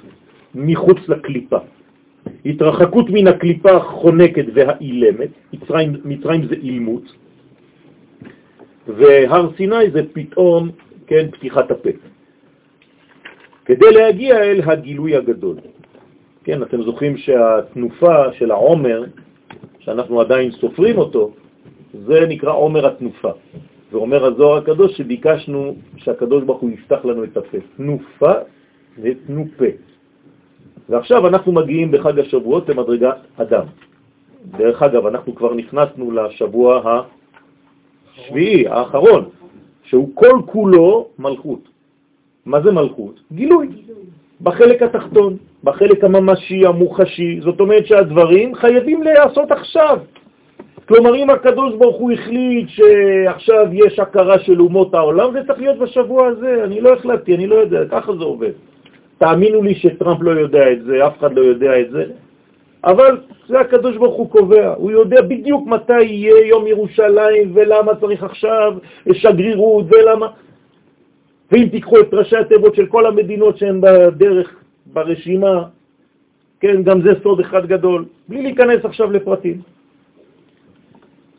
מחוץ 0.56 1.00
לקליפה. 1.08 1.58
התרחקות 2.46 3.10
מן 3.10 3.28
הקליפה 3.28 3.72
החונקת 3.72 4.46
והאילמת, 4.54 5.30
מצרים, 5.54 5.94
מצרים 6.06 6.46
זה 6.46 6.56
אילמות, 6.56 7.04
והר 8.98 9.50
סיני 9.58 9.92
זה 9.92 10.02
פתאום, 10.14 10.70
כן, 11.08 11.32
פתיחת 11.32 11.72
הפה. 11.72 11.90
כדי 13.66 13.92
להגיע 13.92 14.44
אל 14.44 14.62
הגילוי 14.66 15.16
הגדול. 15.16 15.56
כן, 16.44 16.64
אתם 16.64 16.82
זוכרים 16.82 17.18
שהתנופה 17.18 18.34
של 18.34 18.52
העומר, 18.52 19.04
שאנחנו 19.80 20.22
עדיין 20.22 20.52
סופרים 20.52 20.98
אותו, 20.98 21.32
זה 21.94 22.26
נקרא 22.28 22.54
עומר 22.54 22.88
התנופה. 22.88 23.32
ואומר 23.92 24.26
הזוהר 24.26 24.58
הקדוש 24.58 24.98
שביקשנו 24.98 25.76
שהקדוש 25.98 26.44
ברוך 26.44 26.62
הוא 26.62 26.72
יפתח 26.72 27.06
לנו 27.06 27.24
את 27.24 27.38
הפה. 27.38 27.58
תנופה 27.78 28.34
ותנופה. 29.02 29.72
ועכשיו 30.90 31.28
אנחנו 31.28 31.52
מגיעים 31.52 31.92
בחג 31.92 32.20
השבועות 32.20 32.70
למדרגת 32.70 33.18
אדם. 33.38 33.66
דרך 34.58 34.84
אגב, 34.84 35.06
אנחנו 35.06 35.36
כבר 35.36 35.54
נכנסנו 35.54 36.12
לשבוע 36.12 37.04
השביעי, 38.20 38.68
האחרון, 38.68 39.30
שהוא 39.84 40.10
כל 40.14 40.42
כולו 40.46 41.08
מלכות. 41.20 41.70
מה 42.46 42.62
זה 42.62 42.72
מלכות? 42.72 43.20
גילוי. 43.32 43.68
בחלק 44.42 44.82
התחתון, 44.82 45.38
בחלק 45.64 46.04
הממשי, 46.04 46.66
המוחשי. 46.66 47.40
זאת 47.42 47.60
אומרת 47.60 47.86
שהדברים 47.88 48.56
חייבים 48.56 49.04
להיעשות 49.04 49.52
עכשיו. 49.52 50.00
כלומר, 50.88 51.16
אם 51.16 51.30
הקדוש 51.30 51.74
ברוך 51.76 51.98
הוא 51.98 52.12
החליט 52.12 52.70
שעכשיו 52.70 53.68
יש 53.74 54.00
הכרה 54.00 54.40
של 54.40 54.62
אומות 54.62 54.94
העולם, 54.94 55.34
זה 55.34 55.40
צריך 55.48 55.60
להיות 55.60 55.78
בשבוע 55.78 56.28
הזה. 56.28 56.64
אני 56.64 56.82
לא 56.82 56.94
החלטתי, 56.94 57.36
אני 57.36 57.48
לא 57.48 57.56
יודע, 57.56 57.86
ככה 57.92 58.14
זה 58.14 58.24
עובד. 58.24 58.52
תאמינו 59.18 59.62
לי 59.62 59.76
שטראמפ 59.76 60.22
לא 60.22 60.32
יודע 60.32 60.72
את 60.72 60.84
זה, 60.84 61.08
אף 61.08 61.18
אחד 61.20 61.34
לא 61.34 61.42
יודע 61.42 61.80
את 61.80 61.92
זה, 61.92 62.04
אבל 62.84 63.18
זה 63.48 63.60
הקדוש 63.60 63.98
ברוך 63.98 64.16
הוא 64.16 64.30
קובע, 64.30 64.74
הוא 64.78 64.92
יודע 64.92 65.22
בדיוק 65.22 65.68
מתי 65.68 66.02
יהיה 66.02 66.48
יום 66.48 66.68
ירושלים 66.68 67.52
ולמה 67.54 67.96
צריך 67.96 68.24
עכשיו 68.24 68.74
שגרירות 69.12 69.86
ולמה... 69.90 70.28
ואם 71.52 71.68
תיקחו 71.72 72.00
את 72.00 72.14
ראשי 72.14 72.38
התיבות 72.38 72.76
של 72.76 72.86
כל 72.86 73.06
המדינות 73.06 73.58
שהן 73.58 73.82
בדרך, 73.82 74.56
ברשימה, 74.94 75.64
כן, 76.60 76.84
גם 76.84 77.02
זה 77.02 77.10
סוד 77.24 77.40
אחד 77.40 77.66
גדול, 77.66 78.06
בלי 78.30 78.42
להיכנס 78.42 78.86
עכשיו 78.86 79.12
לפרטים. 79.12 79.62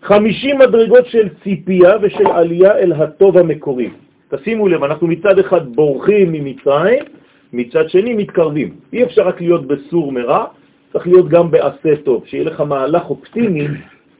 חמישים 0.02 0.58
מדרגות 0.58 1.06
של 1.06 1.28
ציפייה 1.42 1.96
ושל 2.02 2.26
עלייה 2.26 2.78
אל 2.78 2.92
הטוב 2.92 3.38
המקורי. 3.38 3.90
תשימו 4.28 4.68
לב, 4.68 4.84
אנחנו 4.84 5.06
מצד 5.06 5.38
אחד 5.38 5.74
בורחים 5.74 6.32
ממצרים, 6.32 7.04
מצד 7.52 7.88
שני 7.90 8.14
מתקרבים. 8.14 8.74
אי 8.92 9.02
אפשר 9.02 9.22
רק 9.22 9.40
להיות 9.40 9.66
בסור 9.66 10.12
מרע, 10.12 10.44
צריך 10.92 11.06
להיות 11.06 11.28
גם 11.28 11.50
בעשה 11.50 11.96
טוב, 12.04 12.26
שיהיה 12.26 12.44
לך 12.44 12.60
מהלך 12.60 13.10
אופטימי 13.10 13.68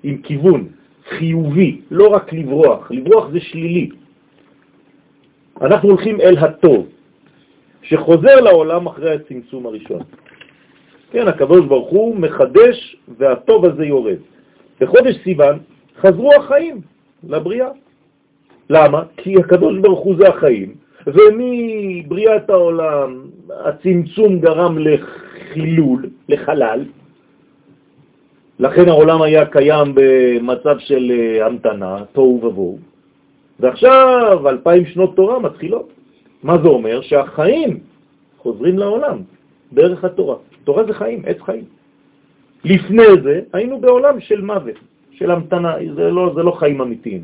עם 0.03 0.17
כיוון 0.17 0.69
חיובי, 1.09 1.81
לא 1.91 2.09
רק 2.09 2.33
לברוח. 2.33 2.91
לברוח 2.91 3.29
זה 3.33 3.41
שלילי. 3.41 3.91
אנחנו 5.61 5.89
הולכים 5.89 6.21
אל 6.21 6.39
הטוב, 6.39 6.87
שחוזר 7.83 8.41
לעולם 8.41 8.87
אחרי 8.87 9.15
הצמצום 9.15 9.67
הראשון. 9.67 10.03
כן, 11.11 11.29
הקדוש 11.29 11.67
ברוך 11.67 11.91
הוא 11.91 12.17
מחדש 12.17 12.97
והטוב 13.19 13.65
הזה 13.65 13.85
יורד. 13.85 14.19
בחודש 14.81 15.15
סיוון 15.25 15.59
חזרו 16.01 16.31
החיים 16.35 16.81
לבריאה. 17.29 17.69
למה? 18.71 19.03
כי 19.17 19.35
הקדוש 19.37 19.79
ברוך 19.79 20.01
הוא 20.01 20.15
זה 20.19 20.29
החיים, 20.29 20.75
ומבריאת 21.07 22.51
העולם 22.51 23.21
הצמצום 23.65 24.39
גרם 24.39 24.79
לחילול, 24.79 26.07
לחלל, 26.29 26.85
לכן 28.59 28.89
העולם 28.89 29.23
היה 29.23 29.47
קיים 29.47 29.95
במצב 29.95 30.79
של 30.79 31.11
אה, 31.11 31.47
המתנה, 31.47 32.05
תוהו 32.13 32.41
ובוהו, 32.43 32.79
ועכשיו 33.61 34.49
אלפיים 34.49 34.87
שנות 34.87 35.17
תורה 35.17 35.39
מתחילות. 35.39 35.93
מה 36.43 36.59
זה 36.63 36.69
אומר? 36.69 37.01
שהחיים 37.01 37.81
חוזרים 38.39 38.79
לעולם 38.79 39.19
דרך 39.73 40.05
התורה. 40.05 40.37
תורה 40.65 40.85
זה 40.85 40.93
חיים, 40.93 41.23
עץ 41.27 41.41
חיים. 41.41 41.65
לפני 42.65 43.23
זה 43.23 43.41
היינו 43.53 43.81
בעולם 43.81 44.21
של 44.21 44.41
מוות, 44.41 44.77
של 45.11 45.31
המתנה, 45.31 45.75
זה 45.95 46.11
לא, 46.11 46.33
זה 46.35 46.43
לא 46.43 46.51
חיים 46.51 46.81
אמיתיים. 46.81 47.23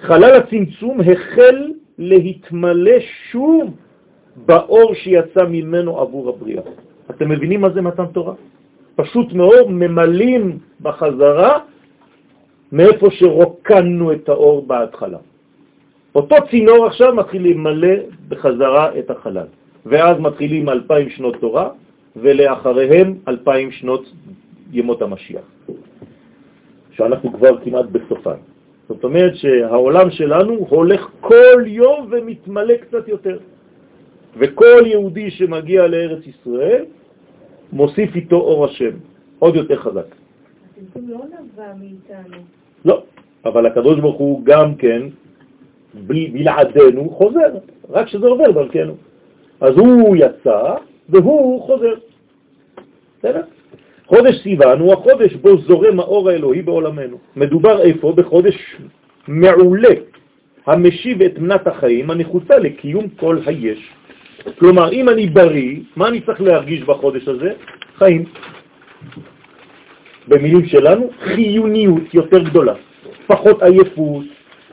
חלל 0.00 0.36
הצמצום 0.36 1.00
החל 1.00 1.72
להתמלא 1.98 2.98
שוב 3.30 3.74
באור 4.46 4.94
שיצא 4.94 5.44
ממנו 5.50 6.00
עבור 6.00 6.28
הבריאה. 6.28 6.62
אתם 7.10 7.28
מבינים 7.28 7.60
מה 7.60 7.70
זה 7.70 7.82
מתן 7.82 8.06
תורה? 8.06 8.34
פשוט 8.96 9.32
מאוד 9.32 9.70
ממלאים 9.70 10.58
בחזרה 10.80 11.58
מאיפה 12.72 13.10
שרוקנו 13.10 14.12
את 14.12 14.28
האור 14.28 14.66
בהתחלה. 14.66 15.18
אותו 16.14 16.36
צינור 16.50 16.86
עכשיו 16.86 17.14
מתחיל 17.14 17.42
למלא 17.50 17.94
בחזרה 18.28 18.98
את 18.98 19.10
החלל, 19.10 19.46
ואז 19.86 20.20
מתחילים 20.20 20.68
אלפיים 20.68 21.10
שנות 21.10 21.36
תורה, 21.40 21.70
ולאחריהם 22.16 23.14
אלפיים 23.28 23.72
שנות 23.72 24.04
ימות 24.72 25.02
המשיח, 25.02 25.46
שאנחנו 26.90 27.32
כבר 27.32 27.58
כמעט 27.64 27.86
בסופן. 27.92 28.38
זאת 28.88 29.04
אומרת 29.04 29.36
שהעולם 29.36 30.10
שלנו 30.10 30.66
הולך 30.68 31.08
כל 31.20 31.62
יום 31.66 32.08
ומתמלא 32.10 32.74
קצת 32.76 33.08
יותר. 33.08 33.38
וכל 34.36 34.82
יהודי 34.86 35.30
שמגיע 35.30 35.86
לארץ 35.86 36.26
ישראל 36.26 36.84
מוסיף 37.72 38.16
איתו 38.16 38.36
אור 38.36 38.64
השם, 38.64 38.90
עוד 39.38 39.56
יותר 39.56 39.76
חזק. 39.76 40.06
הצמצום 40.72 41.10
לא 41.10 41.18
נבע 41.24 41.72
מאיתנו. 41.78 42.42
לא, 42.84 43.02
אבל 43.44 43.66
הקדוש 43.66 44.00
ברוך 44.00 44.18
הוא 44.18 44.40
גם 44.44 44.74
כן, 44.74 45.02
בלעדינו, 46.06 47.10
חוזר, 47.10 47.54
רק 47.90 48.08
שזה 48.08 48.26
עובר 48.26 48.50
דרכנו. 48.50 48.94
אז 49.60 49.74
הוא 49.78 50.16
יצא 50.16 50.74
והוא 51.08 51.62
חוזר. 51.62 51.94
בסדר? 53.18 53.42
חודש 54.08 54.42
סיוון 54.42 54.80
הוא 54.80 54.92
החודש 54.92 55.34
בו 55.34 55.58
זורם 55.58 56.00
האור 56.00 56.30
האלוהי 56.30 56.62
בעולמנו. 56.62 57.16
מדובר 57.36 57.82
איפה? 57.82 58.12
בחודש 58.12 58.76
מעולה, 59.28 59.94
המשיב 60.66 61.22
את 61.22 61.38
מנת 61.38 61.66
החיים 61.66 62.10
הנחוצה 62.10 62.58
לקיום 62.58 63.08
כל 63.08 63.38
היש. 63.46 63.92
כלומר, 64.58 64.92
אם 64.92 65.08
אני 65.08 65.26
בריא, 65.26 65.76
מה 65.96 66.08
אני 66.08 66.20
צריך 66.20 66.40
להרגיש 66.40 66.82
בחודש 66.82 67.28
הזה? 67.28 67.52
חיים. 67.96 68.24
במילים 70.28 70.66
שלנו, 70.66 71.10
חיוניות 71.20 72.14
יותר 72.14 72.38
גדולה. 72.38 72.74
פחות 73.26 73.62
עייפות, 73.62 74.24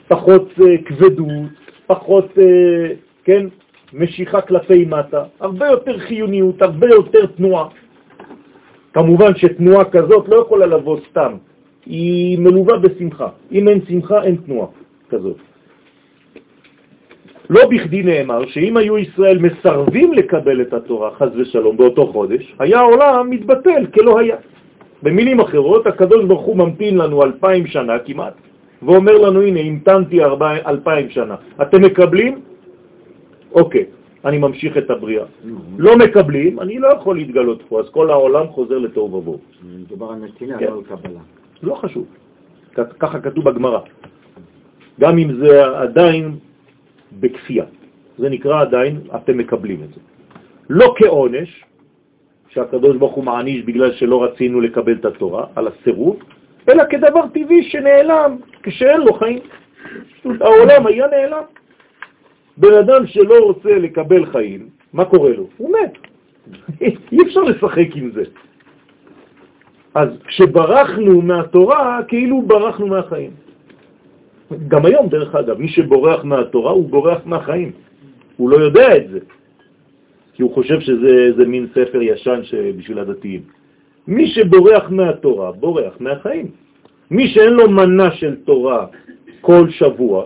פחות 0.08 0.50
uh, 0.60 0.64
כבדות, 0.86 1.52
פחות, 1.88 2.30
uh, 2.38 2.42
כן, 3.24 3.48
משיכה 3.94 4.42
כלפי 4.42 4.86
מטה, 4.86 5.24
הרבה 5.40 5.68
יותר 5.68 6.00
חיוניות, 6.00 6.62
הרבה 6.62 6.88
יותר 6.88 7.26
תנועה. 7.26 7.68
כמובן 8.96 9.36
שתנועה 9.36 9.86
כזאת 9.86 10.30
לא 10.30 10.36
יכולה 10.36 10.66
לבוא 10.66 10.98
סתם, 11.10 11.32
היא 11.86 12.40
מלווה 12.40 12.80
בשמחה. 12.80 13.28
אם 13.52 13.68
אין 13.68 13.80
שמחה, 13.90 14.24
אין 14.24 14.36
תנועה 14.36 14.68
כזאת. 15.10 15.38
לא 17.50 17.62
בכדי 17.70 18.04
נאמר 18.04 18.48
שאם 18.48 18.78
היו 18.78 18.98
ישראל 18.98 19.38
מסרבים 19.38 20.14
לקבל 20.14 20.62
את 20.62 20.74
התורה, 20.74 21.12
חז 21.12 21.32
ושלום, 21.36 21.78
באותו 21.78 22.08
חודש, 22.08 22.56
היה 22.60 22.80
העולם 22.80 23.30
מתבטל 23.30 23.86
כלא 23.94 24.20
היה. 24.20 24.36
במילים 25.04 25.40
אחרות, 25.40 25.88
הקדוש 25.88 26.26
ברוך 26.26 26.42
הוא 26.42 26.58
ממתין 26.58 26.98
לנו 26.98 27.24
אלפיים 27.24 27.68
שנה 27.68 28.00
כמעט, 28.00 28.34
ואומר 28.84 29.18
לנו, 29.18 29.42
הנה, 29.42 29.60
המתנתי 29.60 30.24
אלפיים 30.68 31.10
שנה. 31.10 31.36
אתם 31.62 31.82
מקבלים? 31.82 32.40
אוקיי, 33.52 33.86
אני 34.26 34.38
ממשיך 34.38 34.78
את 34.78 34.90
הבריאה. 34.90 35.26
לא 35.78 35.98
מקבלים, 35.98 36.60
אני 36.60 36.80
לא 36.80 36.88
יכול 36.88 37.16
להתגלות 37.16 37.62
פה, 37.68 37.80
אז 37.80 37.90
כל 37.90 38.10
העולם 38.10 38.48
חוזר 38.48 38.78
לתוהו 38.78 39.14
ובוהו. 39.14 39.40
מדובר 39.64 40.12
על 40.12 40.20
נתינה, 40.20 40.58
כן. 40.58 40.66
לא 40.66 40.78
על 40.78 40.84
קבלה. 40.84 41.20
לא 41.64 41.76
חשוב, 41.76 42.06
ככה 43.00 43.20
כתוב 43.20 43.50
בגמרא. 43.50 43.80
גם 45.00 45.18
אם 45.18 45.30
זה 45.40 45.66
עדיין 45.66 46.36
בכפייה. 47.20 47.66
זה 48.18 48.30
נקרא 48.30 48.62
עדיין, 48.62 49.00
אתם 49.16 49.38
מקבלים 49.38 49.84
את 49.84 49.90
זה. 49.94 50.02
לא 50.70 50.94
כעונש, 50.98 51.64
שהקדוש 52.50 52.98
ברוך 52.98 53.14
הוא 53.14 53.24
מעניש 53.24 53.64
בגלל 53.64 53.92
שלא 53.92 54.24
רצינו 54.24 54.62
לקבל 54.62 54.94
את 54.94 55.06
התורה, 55.06 55.46
על 55.56 55.68
הסירוב, 55.68 56.20
אלא 56.70 56.84
כדבר 56.90 57.28
טבעי 57.34 57.64
שנעלם 57.64 58.38
כשאין 58.64 59.02
לו 59.02 59.14
חיים. 59.14 59.40
העולם 60.42 60.88
היה 60.88 61.08
נעלם. 61.08 61.44
בן 62.58 62.74
אדם 62.74 63.08
שלא 63.08 63.38
רוצה 63.44 63.80
לקבל 63.80 64.26
חיים, 64.26 64.70
מה 64.94 65.06
קורה 65.06 65.30
לו? 65.30 65.48
הוא 65.58 65.72
מת. 65.72 65.94
אי 67.12 67.22
אפשר 67.22 67.42
לשחק 67.42 67.96
עם 67.96 68.12
זה. 68.12 68.24
אז 69.96 70.10
כשברחנו 70.28 71.22
מהתורה, 71.22 72.00
כאילו 72.08 72.42
ברחנו 72.42 72.88
מהחיים. 72.88 73.32
גם 74.68 74.86
היום, 74.86 75.08
דרך 75.08 75.36
אגב, 75.36 75.60
מי 75.60 75.68
שבורח 75.68 76.24
מהתורה 76.24 76.72
הוא 76.72 76.90
בורח 76.90 77.22
מהחיים. 77.26 77.72
הוא 78.38 78.50
לא 78.50 78.58
יודע 78.58 78.98
את 78.98 79.10
זה, 79.10 79.20
כי 80.34 80.44
הוא 80.44 80.54
חושב 80.54 80.80
שזה 80.80 81.32
זה 81.38 81.46
מין 81.46 81.68
ספר 81.72 82.02
ישן 82.02 82.40
בשביל 82.78 83.00
הדתיים. 83.00 83.42
מי 84.08 84.28
שבורח 84.28 84.90
מהתורה, 84.90 85.52
בורח 85.52 85.94
מהחיים. 86.00 86.48
מי 87.12 87.28
שאין 87.28 87.54
לו 87.54 87.70
מנה 87.70 88.12
של 88.12 88.36
תורה 88.36 88.86
כל 89.42 89.70
שבוע, 89.70 90.26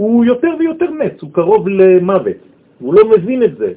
הוא 0.00 0.24
יותר 0.24 0.48
ויותר 0.58 0.90
מת, 0.90 1.20
הוא 1.20 1.30
קרוב 1.32 1.68
למוות. 1.68 2.40
הוא 2.78 2.94
לא 2.94 3.02
מבין 3.10 3.42
את 3.42 3.56
זה. 3.56 3.72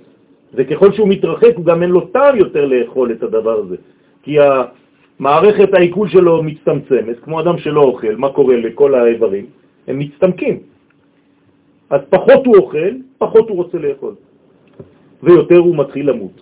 וככל 0.53 0.91
שהוא 0.93 1.07
מתרחק, 1.07 1.51
הוא 1.55 1.65
גם 1.65 1.83
אין 1.83 1.89
לו 1.89 2.01
טעם 2.15 2.35
יותר 2.37 2.65
לאכול 2.65 3.11
את 3.11 3.23
הדבר 3.23 3.59
הזה. 3.59 3.75
כי 4.23 4.37
מערכת 5.19 5.73
העיכול 5.73 6.07
שלו 6.09 6.43
מצטמצמת, 6.43 7.19
כמו 7.19 7.41
אדם 7.41 7.57
שלא 7.57 7.81
אוכל, 7.81 8.15
מה 8.15 8.29
קורה 8.29 8.55
לכל 8.55 8.95
האיברים? 8.95 9.45
הם 9.87 9.99
מצטמקים. 9.99 10.59
אז 11.89 12.01
פחות 12.09 12.45
הוא 12.45 12.55
אוכל, 12.55 12.93
פחות 13.17 13.49
הוא 13.49 13.57
רוצה 13.57 13.77
לאכול, 13.77 14.15
ויותר 15.23 15.57
הוא 15.57 15.75
מתחיל 15.75 16.09
למות. 16.09 16.37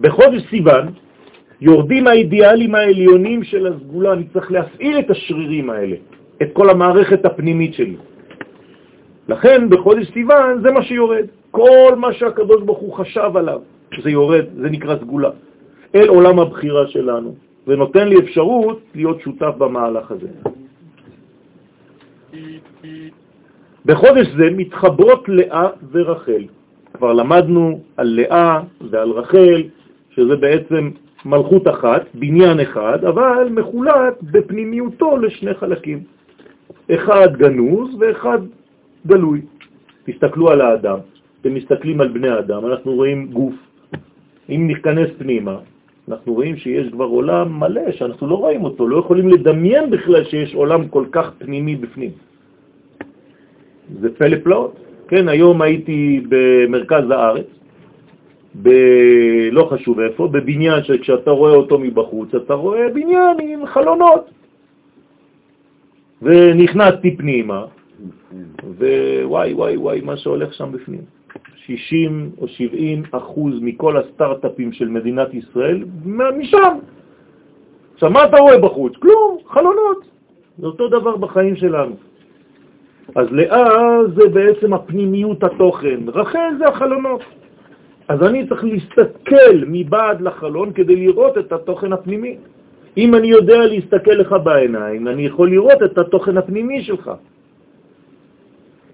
בחודש 0.00 0.42
סיוון 0.50 0.86
יורדים 1.60 2.06
האידיאלים 2.06 2.74
העליונים 2.74 3.44
של 3.44 3.66
הסגולה, 3.66 4.12
אני 4.12 4.24
צריך 4.32 4.52
להפעיל 4.52 4.98
את 4.98 5.10
השרירים 5.10 5.70
האלה, 5.70 5.96
את 6.42 6.48
כל 6.52 6.70
המערכת 6.70 7.24
הפנימית 7.24 7.74
שלי. 7.74 7.96
לכן 9.28 9.70
בחודש 9.70 10.12
סיוון 10.12 10.62
זה 10.62 10.70
מה 10.70 10.82
שיורד. 10.82 11.26
כל 11.50 11.94
מה 11.96 12.12
שהקדוש 12.12 12.62
ברוך 12.62 12.78
הוא 12.78 12.94
חשב 12.94 13.30
עליו, 13.34 13.60
זה 14.02 14.10
יורד, 14.10 14.44
זה 14.56 14.70
נקרא 14.70 14.96
סגולה, 14.96 15.30
אל 15.94 16.08
עולם 16.08 16.38
הבחירה 16.38 16.86
שלנו, 16.86 17.34
ונותן 17.66 18.08
לי 18.08 18.18
אפשרות 18.18 18.80
להיות 18.94 19.20
שותף 19.20 19.52
במהלך 19.58 20.10
הזה. 20.10 20.28
בחודש 23.86 24.26
זה 24.36 24.50
מתחברות 24.50 25.28
לאה 25.28 25.68
ורחל. 25.92 26.44
כבר 26.94 27.12
למדנו 27.12 27.80
על 27.96 28.06
לאה 28.06 28.60
ועל 28.90 29.10
רחל, 29.10 29.62
שזה 30.10 30.36
בעצם 30.36 30.90
מלכות 31.24 31.68
אחת, 31.68 32.02
בניין 32.14 32.60
אחד, 32.60 33.04
אבל 33.04 33.48
מחולק 33.50 34.14
בפנימיותו 34.22 35.16
לשני 35.16 35.54
חלקים. 35.54 36.00
אחד 36.90 37.36
גנוז 37.36 37.90
ואחד 37.98 38.38
גלוי. 39.06 39.40
תסתכלו 40.04 40.50
על 40.50 40.60
האדם, 40.60 40.98
אתם 41.40 41.54
מסתכלים 41.54 42.00
על 42.00 42.08
בני 42.08 42.28
האדם, 42.28 42.66
אנחנו 42.66 42.92
רואים 42.92 43.26
גוף. 43.26 43.54
אם 44.50 44.66
ניכנס 44.66 45.10
פנימה, 45.18 45.56
אנחנו 46.08 46.34
רואים 46.34 46.56
שיש 46.56 46.86
כבר 46.92 47.04
עולם 47.04 47.60
מלא 47.60 47.92
שאנחנו 47.92 48.26
לא 48.26 48.34
רואים 48.34 48.64
אותו, 48.64 48.88
לא 48.88 48.96
יכולים 48.98 49.28
לדמיין 49.28 49.90
בכלל 49.90 50.24
שיש 50.24 50.54
עולם 50.54 50.88
כל 50.88 51.04
כך 51.12 51.30
פנימי 51.38 51.76
בפנים. 51.76 52.10
זה 54.00 54.08
פלא 54.14 54.36
פלאות. 54.42 54.74
כן, 55.08 55.28
היום 55.28 55.62
הייתי 55.62 56.22
במרכז 56.28 57.10
הארץ, 57.10 57.46
ב... 58.62 58.68
לא 59.52 59.68
חשוב 59.70 60.00
איפה, 60.00 60.28
בבניין 60.28 60.84
שכשאתה 60.84 61.30
רואה 61.30 61.52
אותו 61.52 61.78
מבחוץ, 61.78 62.34
אתה 62.34 62.54
רואה 62.54 62.88
בניין 62.94 63.36
עם 63.42 63.66
חלונות. 63.66 64.30
ונכנסתי 66.22 67.16
פנימה, 67.16 67.64
ווואי 68.78 69.52
וואי 69.54 69.76
וואי, 69.76 70.00
מה 70.00 70.16
שהולך 70.16 70.54
שם 70.54 70.72
בפנים. 70.72 71.00
60 71.56 72.30
או 72.38 72.48
70 72.48 73.02
אחוז 73.10 73.54
מכל 73.60 73.96
הסטארט-אפים 73.96 74.72
של 74.72 74.88
מדינת 74.88 75.34
ישראל 75.34 75.84
משם. 76.38 76.78
עכשיו, 77.94 78.10
מה 78.10 78.24
אתה 78.24 78.36
רואה 78.36 78.58
בחוץ? 78.58 78.92
כלום, 78.96 79.38
חלונות. 79.46 80.04
זה 80.58 80.66
אותו 80.66 80.88
דבר 80.88 81.16
בחיים 81.16 81.56
שלנו. 81.56 81.96
אז 83.14 83.26
לאה 83.30 83.98
זה 84.14 84.28
בעצם 84.28 84.74
הפנימיות 84.74 85.44
התוכן, 85.44 86.00
רחל 86.08 86.50
זה 86.58 86.68
החלונות. 86.68 87.20
אז 88.08 88.22
אני 88.22 88.46
צריך 88.48 88.64
להסתכל 88.64 89.64
מבעד 89.66 90.20
לחלון 90.20 90.72
כדי 90.72 90.96
לראות 90.96 91.38
את 91.38 91.52
התוכן 91.52 91.92
הפנימי. 91.92 92.36
אם 92.96 93.14
אני 93.14 93.28
יודע 93.28 93.66
להסתכל 93.66 94.10
לך 94.10 94.34
בעיניים, 94.44 95.08
אני 95.08 95.26
יכול 95.26 95.50
לראות 95.50 95.82
את 95.84 95.98
התוכן 95.98 96.36
הפנימי 96.36 96.82
שלך. 96.82 97.10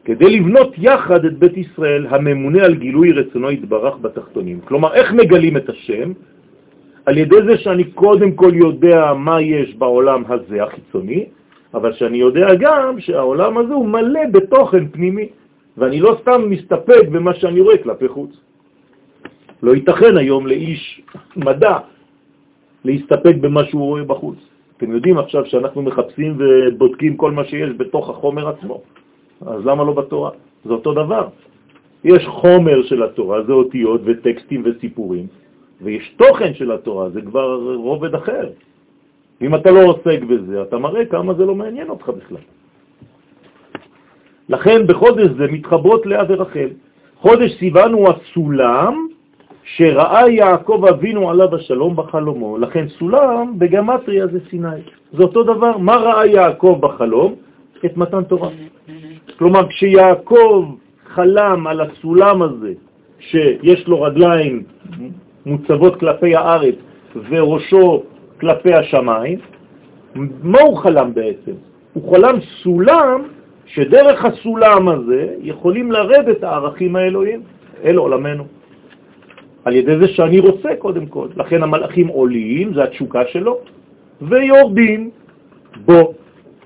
כדי 0.05 0.41
לבנות 0.41 0.75
יחד 0.79 1.25
את 1.25 1.39
בית 1.39 1.57
ישראל 1.57 2.07
הממונה 2.11 2.65
על 2.65 2.75
גילוי 2.75 3.13
רצונו 3.13 3.51
יתברך 3.51 3.97
בתחתונים. 4.01 4.61
כלומר, 4.65 4.95
איך 4.95 5.13
מגלים 5.13 5.57
את 5.57 5.69
השם? 5.69 6.13
על 7.07 7.19
ידי 7.19 7.37
זה 7.47 7.59
שאני 7.59 7.85
קודם 7.85 8.33
כל 8.33 8.51
יודע 8.55 9.13
מה 9.17 9.41
יש 9.41 9.75
בעולם 9.75 10.23
הזה 10.29 10.63
החיצוני, 10.63 11.25
אבל 11.75 11.93
שאני 11.93 12.19
יודע 12.19 12.55
גם 12.55 13.01
שהעולם 13.01 13.59
הזה 13.59 13.75
הוא 13.75 13.89
מלא 13.89 14.21
בתוכן 14.33 14.89
פנימי, 14.89 15.29
ואני 15.79 16.01
לא 16.01 16.17
סתם 16.23 16.51
מסתפק 16.51 17.09
במה 17.11 17.35
שאני 17.35 17.61
רואה 17.61 17.79
כלפי 17.79 18.09
חוץ. 18.09 18.31
לא 19.63 19.75
ייתכן 19.75 20.17
היום 20.17 20.47
לאיש 20.47 21.03
מדע 21.37 21.79
להסתפק 22.85 23.35
במה 23.41 23.65
שהוא 23.65 23.87
רואה 23.87 24.05
בחוץ. 24.05 24.39
אתם 24.77 24.93
יודעים 24.93 25.19
עכשיו 25.19 25.47
שאנחנו 25.47 25.83
מחפשים 25.83 26.39
ובודקים 26.39 27.17
כל 27.17 27.31
מה 27.31 27.45
שיש 27.45 27.71
בתוך 27.77 28.11
החומר 28.11 28.49
עצמו. 28.49 28.83
אז 29.47 29.67
למה 29.67 29.85
לא 29.85 29.93
בתורה? 29.93 30.31
זה 30.65 30.73
אותו 30.73 30.93
דבר. 30.93 31.29
יש 32.05 32.27
חומר 32.27 32.83
של 32.83 33.03
התורה, 33.03 33.43
זה 33.43 33.53
אותיות 33.53 34.01
וטקסטים 34.05 34.63
וסיפורים, 34.65 35.27
ויש 35.83 36.15
תוכן 36.17 36.55
של 36.55 36.73
התורה, 36.73 37.11
זה 37.11 37.21
כבר 37.23 37.75
רובד 37.75 38.15
אחר. 38.15 38.49
אם 39.43 39.55
אתה 39.55 39.71
לא 39.71 39.83
עוסק 39.85 40.23
בזה, 40.23 40.63
אתה 40.63 40.79
מראה 40.79 41.05
כמה 41.07 41.35
זה 41.35 41.47
לא 41.47 41.55
מעניין 41.55 41.89
אותך 41.91 42.09
בכלל. 42.09 42.45
לכן 44.49 44.87
בחודש 44.87 45.29
זה 45.39 45.47
מתחברות 45.47 46.07
לאה 46.07 46.25
ורחל. 46.29 46.69
חודש 47.17 47.51
סיוון 47.59 47.93
הוא 47.93 48.09
הסולם 48.09 49.07
שראה 49.65 50.29
יעקב 50.29 50.85
אבינו 50.91 51.31
עליו 51.31 51.55
השלום 51.55 51.97
בחלומו. 51.97 52.59
לכן 52.59 52.89
סולם 52.89 53.59
בגמטריה 53.59 54.27
זה 54.27 54.39
סיני. 54.51 54.83
זה 55.13 55.23
אותו 55.23 55.43
דבר. 55.43 55.79
מה 55.79 55.97
ראה 55.97 56.27
יעקב 56.27 56.79
בחלום? 56.81 57.35
את 57.85 57.97
מתן 57.97 58.25
תורה. 58.25 58.51
כלומר, 59.39 59.69
כשיעקב 59.69 60.75
חלם 61.07 61.67
על 61.67 61.81
הסולם 61.81 62.43
הזה, 62.43 62.73
שיש 63.19 63.89
לו 63.89 64.03
רגליים 64.03 64.63
מוצבות 65.47 66.01
כלפי 66.01 66.37
הארץ, 66.37 66.75
וראשו 67.31 68.03
כלפי 68.41 68.75
השמיים, 68.75 69.39
מה 70.43 70.61
הוא 70.61 70.79
חלם 70.79 71.15
בעצם? 71.15 71.53
הוא 71.93 72.17
חלם 72.17 72.41
סולם 72.63 73.23
שדרך 73.67 74.25
הסולם 74.25 74.89
הזה 74.89 75.35
יכולים 75.41 75.93
לרדת 75.93 76.45
הערכים 76.45 76.97
האלוהים 76.97 77.43
אל 77.85 77.97
עולמנו. 77.97 78.45
על 79.65 79.77
ידי 79.77 79.99
זה 79.99 80.09
שאני 80.09 80.39
רוצה 80.41 80.77
קודם 80.79 81.07
כל. 81.07 81.27
לכן 81.37 81.63
המלאכים 81.63 82.07
עולים, 82.09 82.75
זה 82.75 82.83
התשוקה 82.83 83.23
שלו, 83.27 83.59
ויורדים 84.23 85.11
בו, 85.85 86.15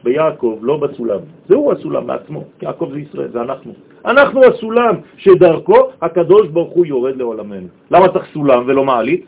ביעקב, 0.06 0.58
לא 0.62 0.76
בסולם. 0.76 1.20
זהו 1.48 1.72
הסולם 1.72 2.06
בעצמו, 2.06 2.44
יעקב 2.62 2.88
זה 2.92 2.98
ישראל, 3.00 3.28
זה 3.32 3.40
אנחנו. 3.42 3.72
אנחנו 4.06 4.44
הסולם 4.44 4.94
שדרכו 5.18 5.78
הקדוש 6.02 6.48
ברוך 6.48 6.72
הוא 6.72 6.86
יורד 6.86 7.16
לעולמנו. 7.16 7.68
למה 7.90 8.08
צריך 8.08 8.26
סולם 8.32 8.60
ולא 8.66 8.84
מעלית? 8.84 9.24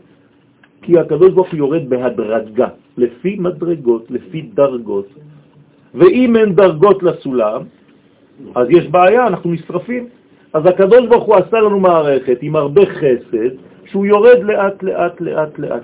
כי 0.83 0.99
הקדוש 0.99 1.31
ברוך 1.35 1.51
הוא 1.51 1.59
יורד 1.59 1.89
בהדרגה, 1.89 2.68
לפי 2.97 3.37
מדרגות, 3.39 4.05
לפי 4.11 4.55
דרגות. 4.55 5.09
ואם 5.95 6.37
אין 6.37 6.55
דרגות 6.55 7.03
לסולם, 7.03 7.62
אז 8.55 8.66
יש 8.70 8.87
בעיה, 8.87 9.26
אנחנו 9.26 9.51
נשרפים. 9.51 10.07
אז 10.53 10.62
הקדוש 10.66 11.07
ברוך 11.11 11.24
הוא 11.24 11.37
עשה 11.37 11.59
לנו 11.61 11.81
מערכת 11.81 12.39
עם 12.43 12.57
הרבה 12.57 12.87
חסד, 12.87 13.53
שהוא 13.85 14.07
יורד 14.07 14.41
לאט 14.43 14.83
לאט 14.83 15.20
לאט 15.20 15.59
לאט. 15.59 15.83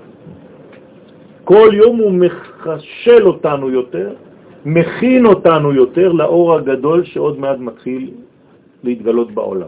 כל 1.43 1.69
יום 1.73 1.95
הוא 1.97 2.11
מחשל 2.11 3.27
אותנו 3.27 3.69
יותר, 3.69 4.24
מכין 4.65 5.25
אותנו 5.25 5.73
יותר 5.73 6.11
לאור 6.11 6.55
הגדול 6.55 7.03
שעוד 7.03 7.39
מעט 7.39 7.57
מתחיל 7.59 8.11
להתגלות 8.83 9.31
בעולם. 9.31 9.67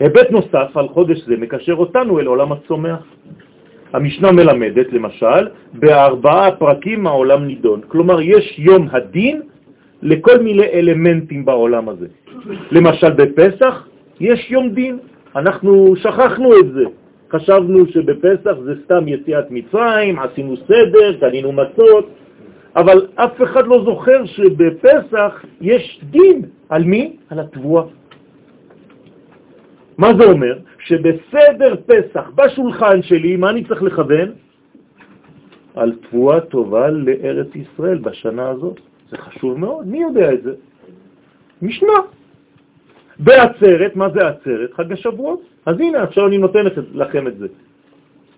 היבט 0.00 0.30
נוסף 0.30 0.76
על 0.76 0.88
חודש 0.88 1.18
זה 1.26 1.36
מקשר 1.36 1.74
אותנו 1.74 2.20
אל 2.20 2.26
עולם 2.26 2.52
הצומח. 2.52 3.02
המשנה 3.92 4.32
מלמדת, 4.32 4.92
למשל, 4.92 5.48
בארבעה 5.72 6.56
פרקים 6.56 7.06
העולם 7.06 7.46
נידון. 7.46 7.80
כלומר, 7.88 8.20
יש 8.20 8.58
יום 8.58 8.88
הדין 8.92 9.40
לכל 10.02 10.38
מיני 10.38 10.66
אלמנטים 10.66 11.44
בעולם 11.44 11.88
הזה. 11.88 12.06
למשל, 12.70 13.10
בפסח 13.10 13.88
יש 14.20 14.50
יום 14.50 14.70
דין. 14.70 14.98
אנחנו 15.36 15.96
שכחנו 15.96 16.58
את 16.58 16.72
זה. 16.72 16.84
חשבנו 17.32 17.86
שבפסח 17.86 18.54
זה 18.64 18.74
סתם 18.84 19.08
יציאת 19.08 19.50
מצרים, 19.50 20.18
עשינו 20.18 20.56
סדר, 20.56 21.20
קנינו 21.20 21.52
מצות, 21.52 22.06
אבל 22.76 23.06
אף 23.14 23.42
אחד 23.42 23.66
לא 23.66 23.84
זוכר 23.84 24.24
שבפסח 24.26 25.44
יש 25.60 26.00
דין. 26.10 26.42
על 26.68 26.84
מי? 26.84 27.16
על 27.28 27.40
התבואה. 27.40 27.84
מה 29.98 30.08
זה 30.18 30.24
אומר? 30.24 30.58
שבסדר 30.78 31.74
פסח, 31.86 32.30
בשולחן 32.34 33.02
שלי, 33.02 33.36
מה 33.36 33.50
אני 33.50 33.64
צריך 33.64 33.82
לכוון? 33.82 34.28
על 35.74 35.92
תבואה 36.10 36.40
טובה 36.40 36.90
לארץ 36.90 37.48
ישראל 37.54 37.98
בשנה 37.98 38.48
הזאת. 38.48 38.80
זה 39.10 39.16
חשוב 39.16 39.58
מאוד. 39.58 39.86
מי 39.86 39.98
יודע 40.02 40.32
את 40.32 40.42
זה? 40.42 40.52
משנה. 41.62 41.98
בעצרת, 43.18 43.96
מה 43.96 44.08
זה 44.10 44.28
עצרת? 44.28 44.72
חג 44.72 44.92
השבועות. 44.92 45.40
אז 45.66 45.80
הנה, 45.80 46.02
עכשיו 46.02 46.26
אני 46.26 46.38
נותן 46.38 46.64
לכם 46.94 47.26
את 47.26 47.38
זה. 47.38 47.46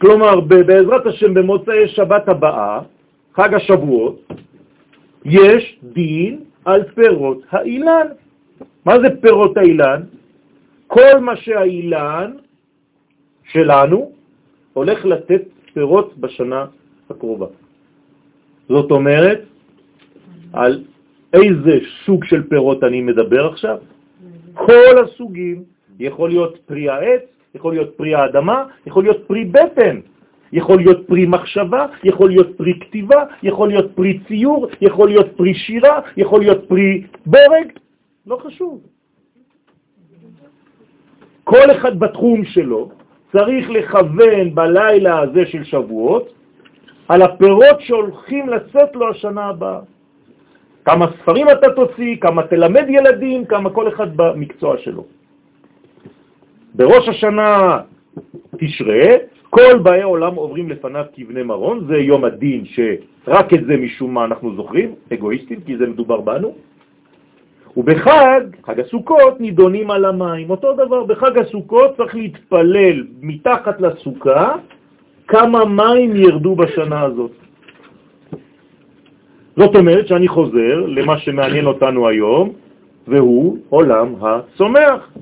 כלומר, 0.01 0.41
בעזרת 0.41 1.07
השם 1.07 1.35
במוצאי 1.35 1.89
שבת 1.89 2.28
הבאה, 2.28 2.80
חג 3.35 3.55
השבועות, 3.55 4.33
יש 5.24 5.78
דין 5.83 6.45
על 6.64 6.83
פירות 6.95 7.43
האילן. 7.51 8.07
מה 8.85 8.95
זה 9.01 9.09
פירות 9.20 9.57
האילן? 9.57 10.01
כל 10.87 11.18
מה 11.20 11.37
שהאילן 11.37 12.33
שלנו 13.45 14.12
הולך 14.72 15.05
לתת 15.05 15.43
פירות 15.74 16.18
בשנה 16.18 16.66
הקרובה. 17.11 17.47
זאת 18.68 18.91
אומרת, 18.91 19.41
על 20.53 20.85
איזה 21.33 21.74
סוג 22.05 22.24
של 22.24 22.43
פירות 22.49 22.85
אני 22.85 23.01
מדבר 23.01 23.47
עכשיו? 23.47 23.78
כל 24.55 25.05
הסוגים. 25.05 25.64
יכול 26.01 26.28
להיות 26.30 26.59
פרי 26.66 26.89
העץ, 26.89 27.22
יכול 27.55 27.72
להיות 27.72 27.97
פרי 27.97 28.14
האדמה, 28.14 28.64
יכול 28.87 29.03
להיות 29.05 29.26
פרי 29.26 29.45
בטן, 29.45 30.01
יכול 30.53 30.77
להיות 30.77 31.07
פרי 31.07 31.27
מחשבה, 31.27 31.87
יכול 32.05 32.29
להיות 32.29 32.57
פרי 32.57 32.79
כתיבה, 32.81 33.25
יכול 33.43 33.69
להיות 33.69 33.91
פרי 33.95 34.19
ציור, 34.29 34.67
יכול 34.81 35.09
להיות 35.09 35.27
פרי 35.37 35.55
שירה, 35.55 36.01
יכול 36.17 36.41
להיות 36.41 36.69
פרי 36.69 37.07
בורג, 37.27 37.69
לא 38.27 38.37
חשוב. 38.37 38.81
כל 41.45 41.71
אחד 41.77 41.99
בתחום 41.99 42.45
שלו 42.45 42.91
צריך 43.33 43.71
לכוון 43.71 44.55
בלילה 44.55 45.19
הזה 45.19 45.47
של 45.47 45.65
שבועות 45.65 46.33
על 47.09 47.23
הפירות 47.23 47.81
שהולכים 47.81 48.49
לצאת 48.49 48.97
לו 48.97 49.11
השנה 49.11 49.45
הבאה. 49.45 49.81
כמה 50.85 51.07
ספרים 51.23 51.47
אתה 51.51 51.67
תוציא, 51.73 52.17
כמה 52.21 52.43
תלמד 52.43 52.85
ילדים, 52.89 53.45
כמה 53.45 53.71
כל 53.71 53.89
אחד 53.89 54.17
במקצוע 54.17 54.79
שלו. 54.79 55.05
בראש 56.75 57.09
השנה 57.09 57.79
תשרה, 58.59 59.32
כל 59.55 59.79
באי 59.83 60.03
עולם 60.03 60.35
עוברים 60.35 60.69
לפניו 60.69 61.05
כבני 61.15 61.43
מרון, 61.43 61.85
זה 61.89 61.97
יום 61.97 62.25
הדין 62.25 62.65
שרק 62.65 63.55
את 63.55 63.65
זה 63.67 63.77
משום 63.77 64.15
מה 64.15 64.25
אנחנו 64.25 64.57
זוכרים, 64.57 64.95
אגואיסטים, 65.13 65.61
כי 65.67 65.77
זה 65.77 65.87
מדובר 65.87 66.21
בנו. 66.21 66.55
ובחג, 67.77 68.41
חג 68.65 68.81
הסוכות, 68.81 69.41
נידונים 69.41 69.91
על 69.91 70.05
המים. 70.05 70.51
אותו 70.51 70.73
דבר, 70.73 71.05
בחג 71.05 71.39
הסוכות 71.39 71.97
צריך 71.97 72.15
להתפלל 72.15 73.07
מתחת 73.21 73.81
לסוכה 73.81 74.55
כמה 75.29 75.65
מים 75.65 76.17
ירדו 76.17 76.57
בשנה 76.57 77.01
הזאת. 77.01 77.33
זאת 79.57 79.77
אומרת 79.77 80.07
שאני 80.09 80.29
חוזר 80.29 80.77
למה 80.87 81.19
שמעניין 81.19 81.67
אותנו 81.67 82.09
היום, 82.09 82.53
והוא 83.09 83.59
עולם 83.69 84.15
הצומח. 84.21 85.13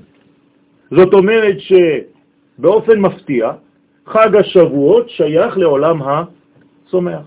זאת 0.91 1.15
אומרת 1.15 1.57
שבאופן 1.59 3.01
מפתיע, 3.01 3.51
חג 4.11 4.37
השבועות 4.37 5.11
שייך 5.11 5.59
לעולם 5.59 5.99
הצומח. 6.03 7.23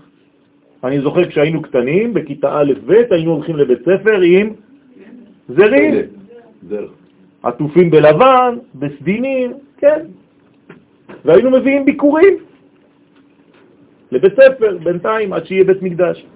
אני 0.84 1.00
זוכר 1.00 1.24
כשהיינו 1.24 1.62
קטנים, 1.62 2.14
בכיתה 2.14 2.60
א' 2.60 2.72
ב', 2.86 3.02
היינו 3.10 3.32
הולכים 3.32 3.56
לבית 3.56 3.78
ספר 3.78 4.20
עם 4.20 4.52
זרים, 5.48 5.94
עטופים 7.42 7.90
בלבן, 7.90 8.58
בסדינים, 8.74 9.52
כן, 9.78 10.00
והיינו 11.24 11.50
מביאים 11.50 11.84
ביקורים 11.84 12.34
לבית 14.12 14.32
ספר 14.32 14.78
בינתיים 14.84 15.32
עד 15.32 15.46
שיהיה 15.46 15.64
בית 15.64 15.82
מקדש. 15.82 16.26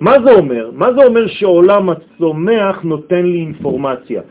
מה 0.00 0.12
זה 0.24 0.32
אומר? 0.32 0.70
מה 0.74 0.92
זה 0.92 1.04
אומר 1.04 1.26
שעולם 1.26 1.90
הצומח 1.90 2.82
נותן 2.82 3.22
לי 3.26 3.38
אינפורמציה? 3.38 4.22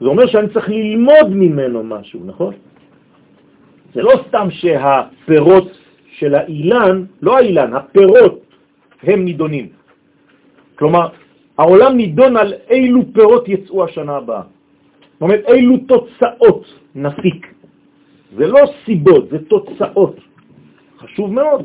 זה 0.00 0.06
אומר 0.06 0.26
שאני 0.26 0.48
צריך 0.48 0.68
ללמוד 0.68 1.28
ממנו 1.30 1.82
משהו, 1.84 2.20
נכון? 2.26 2.54
זה 3.94 4.02
לא 4.02 4.12
סתם 4.28 4.48
שהפירות 4.50 5.68
של 6.18 6.34
האילן, 6.34 7.04
לא 7.22 7.38
האילן, 7.38 7.74
הפירות 7.74 8.40
הם 9.02 9.24
נידונים. 9.24 9.68
כלומר, 10.74 11.08
העולם 11.58 11.96
נידון 11.96 12.36
על 12.36 12.54
אילו 12.70 13.02
פירות 13.12 13.48
יצאו 13.48 13.84
השנה 13.84 14.16
הבאה. 14.16 14.42
זאת 15.12 15.22
אומרת, 15.22 15.42
אילו 15.48 15.76
תוצאות 15.86 16.64
נפיק. 16.94 17.54
זה 18.36 18.46
לא 18.46 18.60
סיבות, 18.84 19.30
זה 19.30 19.38
תוצאות. 19.44 20.16
חשוב 20.98 21.32
מאוד. 21.32 21.62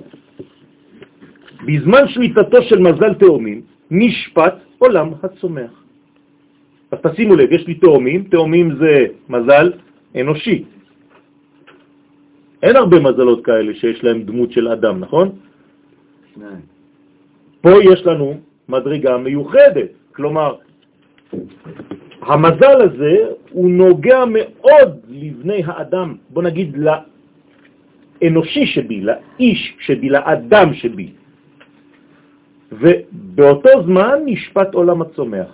בזמן 1.65 2.07
שליטתו 2.07 2.61
של 2.61 2.79
מזל 2.79 3.13
תאומים, 3.13 3.61
נשפט 3.91 4.53
עולם 4.79 5.09
הצומח. 5.23 5.71
אז 6.91 6.99
תשימו 7.03 7.35
לב, 7.35 7.51
יש 7.51 7.67
לי 7.67 7.73
תאומים, 7.73 8.23
תאומים 8.23 8.75
זה 8.79 9.05
מזל 9.29 9.71
אנושי. 10.15 10.63
אין 12.63 12.75
הרבה 12.75 12.99
מזלות 12.99 13.45
כאלה 13.45 13.73
שיש 13.73 14.03
להם 14.03 14.23
דמות 14.23 14.51
של 14.51 14.67
אדם, 14.67 14.99
נכון? 14.99 15.29
פה 17.61 17.69
יש 17.93 18.05
לנו 18.05 18.37
מדרגה 18.69 19.17
מיוחדת, 19.17 19.89
כלומר, 20.11 20.55
המזל 22.21 22.81
הזה 22.81 23.15
הוא 23.51 23.69
נוגע 23.69 24.23
מאוד 24.27 24.89
לבני 25.09 25.61
האדם, 25.65 26.15
בוא 26.29 26.43
נגיד 26.43 26.77
לאנושי 26.77 28.65
שבי, 28.65 29.01
לאיש 29.01 29.75
שבי, 29.79 30.09
לאדם 30.09 30.73
שבי. 30.73 31.09
ובאותו 32.71 33.69
זמן 33.85 34.19
נשפט 34.25 34.73
עולם 34.73 35.01
הצומח. 35.01 35.47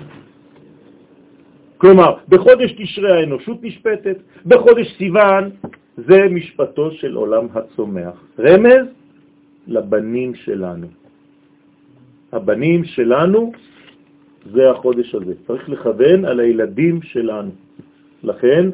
כלומר, 1.77 2.15
בחודש 2.29 2.71
תשרי 2.71 3.11
האנושות 3.11 3.63
נשפטת, 3.63 4.17
בחודש 4.45 4.97
סיוון 4.97 5.49
זה 5.97 6.27
משפטו 6.31 6.91
של 6.91 7.15
עולם 7.15 7.47
הצומח. 7.53 8.23
רמז 8.39 8.87
לבנים 9.67 10.35
שלנו. 10.35 10.87
הבנים 12.31 12.83
שלנו 12.83 13.51
זה 14.53 14.69
החודש 14.71 15.15
הזה. 15.15 15.33
צריך 15.47 15.69
לכוון 15.69 16.25
על 16.25 16.39
הילדים 16.39 17.01
שלנו. 17.01 17.51
לכן, 18.23 18.69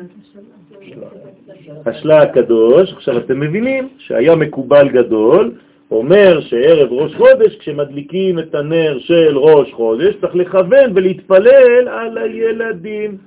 השלה 1.86 2.22
הקדוש, 2.22 2.94
עכשיו 2.94 3.18
אתם 3.18 3.40
מבינים 3.40 3.90
שהיה 3.98 4.36
מקובל 4.36 4.90
גדול, 4.90 5.52
אומר 5.92 6.42
שערב 6.42 6.92
ראש 6.92 7.16
חודש, 7.16 7.56
כשמדליקים 7.56 8.40
את 8.40 8.56
הנר 8.56 9.00
של 9.00 9.38
ראש 9.38 9.74
חודש, 9.74 10.16
צריך 10.22 10.36
לכוון 10.36 10.92
ולהתפלל 10.96 11.88
על 11.88 12.18
הילדים. 12.18 13.18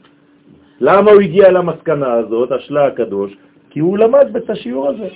למה 0.80 1.10
הוא 1.10 1.20
הגיע 1.20 1.50
למסקנה 1.52 2.12
הזאת, 2.12 2.52
השלה 2.52 2.86
הקדוש? 2.86 3.36
כי 3.74 3.80
הוא 3.80 3.98
למד 3.98 4.36
את 4.36 4.50
השיעור 4.50 4.88
הזה. 4.88 5.08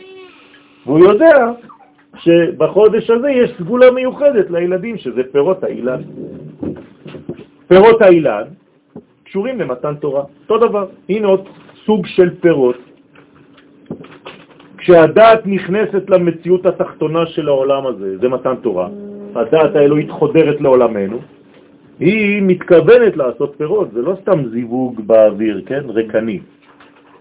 והוא 0.87 0.99
יודע 0.99 1.53
שבחודש 2.19 3.11
הזה 3.11 3.31
יש 3.31 3.51
סגולה 3.59 3.91
מיוחדת 3.91 4.51
לילדים, 4.51 4.99
שזה 4.99 5.23
פירות 5.33 5.65
האילן. 5.65 6.01
פירות 7.69 8.03
האילן 8.03 8.43
קשורים 9.25 9.61
למתן 9.61 9.95
תורה. 9.95 10.23
אותו 10.43 10.69
דבר, 10.69 10.87
הנה 11.09 11.29
עוד 11.29 11.49
סוג 11.87 12.07
של 12.07 12.31
פירות. 12.41 12.77
כשהדעת 14.79 15.47
נכנסת 15.47 16.11
למציאות 16.11 16.67
התחתונה 16.67 17.27
של 17.27 17.49
העולם 17.49 17.87
הזה, 17.87 18.19
זה 18.19 18.29
מתן 18.29 18.55
תורה, 18.63 18.89
הדעת 19.35 19.77
האלוהית 19.77 20.11
חודרת 20.11 20.61
לעולמנו, 20.61 21.19
היא 22.01 22.43
מתכוונת 22.43 23.17
לעשות 23.17 23.55
פירות, 23.57 23.89
זה 23.93 24.03
לא 24.03 24.17
סתם 24.23 24.49
זיווג 24.51 25.01
באוויר, 25.07 25.63
כן? 25.67 25.83
רקני. 25.89 26.41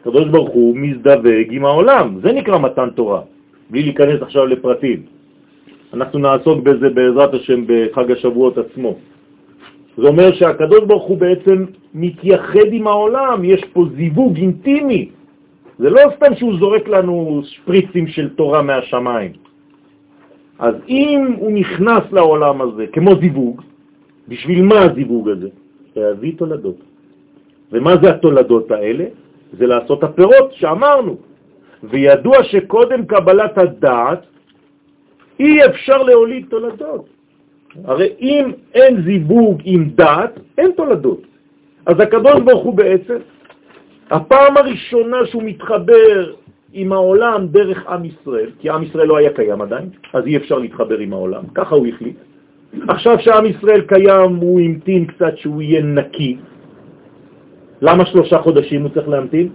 הקדוש 0.07 0.27
ברוך 0.27 0.49
הוא 0.49 0.77
מזדווג 0.77 1.47
עם 1.51 1.65
העולם, 1.65 2.19
זה 2.23 2.31
נקרא 2.31 2.59
מתן 2.59 2.89
תורה, 2.95 3.21
בלי 3.69 3.83
להיכנס 3.83 4.21
עכשיו 4.21 4.45
לפרטים. 4.47 4.99
אנחנו 5.93 6.19
נעסוק 6.19 6.63
בזה 6.63 6.89
בעזרת 6.89 7.33
השם 7.33 7.63
בחג 7.67 8.11
השבועות 8.11 8.57
עצמו. 8.57 8.95
זה 9.97 10.07
אומר 10.07 10.33
שהקדוש 10.33 10.83
ברוך 10.87 11.03
הוא 11.03 11.17
בעצם 11.17 11.65
מתייחד 11.93 12.69
עם 12.71 12.87
העולם, 12.87 13.43
יש 13.43 13.61
פה 13.73 13.85
זיווג 13.95 14.37
אינטימי. 14.37 15.09
זה 15.79 15.89
לא 15.89 16.01
סתם 16.15 16.35
שהוא 16.35 16.59
זורק 16.59 16.87
לנו 16.87 17.41
שפריצים 17.43 18.07
של 18.07 18.29
תורה 18.39 18.61
מהשמיים. 18.61 19.31
אז 20.59 20.75
אם 20.89 21.35
הוא 21.37 21.51
נכנס 21.51 22.03
לעולם 22.11 22.61
הזה 22.61 22.87
כמו 22.87 23.11
זיווג, 23.19 23.61
בשביל 24.27 24.63
מה 24.63 24.79
הזיווג 24.81 25.29
הזה? 25.29 25.49
להביא 25.95 26.33
תולדות. 26.37 26.79
ומה 27.71 27.93
זה 28.01 28.09
התולדות 28.09 28.71
האלה? 28.71 29.26
זה 29.53 29.67
לעשות 29.67 30.03
הפירות 30.03 30.53
שאמרנו. 30.53 31.17
וידוע 31.83 32.43
שקודם 32.43 33.05
קבלת 33.05 33.57
הדעת 33.57 34.25
אי 35.39 35.65
אפשר 35.65 36.03
להוליד 36.03 36.45
תולדות. 36.49 37.05
הרי 37.85 38.09
אם 38.19 38.51
אין 38.73 39.01
זיווג 39.01 39.61
עם 39.63 39.89
דעת, 39.95 40.39
אין 40.57 40.71
תולדות. 40.71 41.21
אז 41.85 41.99
הקדוש 41.99 42.41
ברוך 42.45 42.63
הוא 42.63 42.73
בעצם, 42.73 43.17
הפעם 44.09 44.57
הראשונה 44.57 45.25
שהוא 45.25 45.43
מתחבר 45.43 46.33
עם 46.73 46.91
העולם 46.91 47.47
דרך 47.47 47.87
עם 47.87 48.05
ישראל, 48.05 48.49
כי 48.59 48.69
עם 48.69 48.83
ישראל 48.83 49.07
לא 49.07 49.17
היה 49.17 49.33
קיים 49.33 49.61
עדיין, 49.61 49.89
אז 50.13 50.25
אי 50.25 50.37
אפשר 50.37 50.57
להתחבר 50.57 50.97
עם 50.97 51.13
העולם, 51.13 51.43
ככה 51.55 51.75
הוא 51.75 51.87
החליט. 51.87 52.15
עכשיו 52.87 53.19
שעם 53.19 53.45
ישראל 53.45 53.81
קיים, 53.81 54.35
הוא 54.35 54.61
המתין 54.61 55.05
קצת 55.05 55.37
שהוא 55.37 55.61
יהיה 55.61 55.81
נקי. 55.81 56.37
למה 57.81 58.05
שלושה 58.05 58.37
חודשים 58.37 58.81
הוא 58.81 58.89
צריך 58.89 59.07
להמתין? 59.07 59.49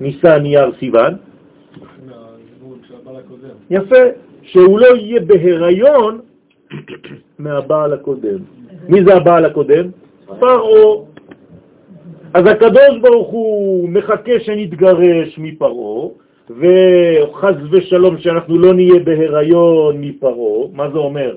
ניסה 0.00 0.38
נייר 0.38 0.72
סיוון. 0.78 1.14
יפה, 3.70 4.02
שהוא 4.42 4.78
לא 4.78 4.96
יהיה 4.96 5.20
בהיריון 5.20 6.20
מהבעל 7.38 7.92
הקודם. 7.92 8.38
מי 8.88 9.04
זה 9.04 9.14
הבעל 9.14 9.44
הקודם? 9.44 9.90
פרעה. 10.26 11.04
אז 12.34 12.46
הקדוש 12.46 12.98
ברוך 13.02 13.28
הוא 13.28 13.88
מחכה 13.88 14.40
שנתגרש 14.40 15.38
מפרעה, 15.38 16.08
וחז 16.50 17.54
ושלום 17.70 18.18
שאנחנו 18.18 18.58
לא 18.58 18.74
נהיה 18.74 18.98
בהיריון 19.04 20.00
מפרעה. 20.00 20.68
מה 20.72 20.90
זה 20.90 20.98
אומר? 20.98 21.34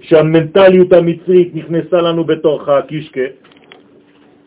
שהמנטליות 0.00 0.92
המצרית 0.92 1.54
נכנסה 1.54 1.96
לנו 1.96 2.24
בתוך 2.24 2.68
הקישקה, 2.68 3.20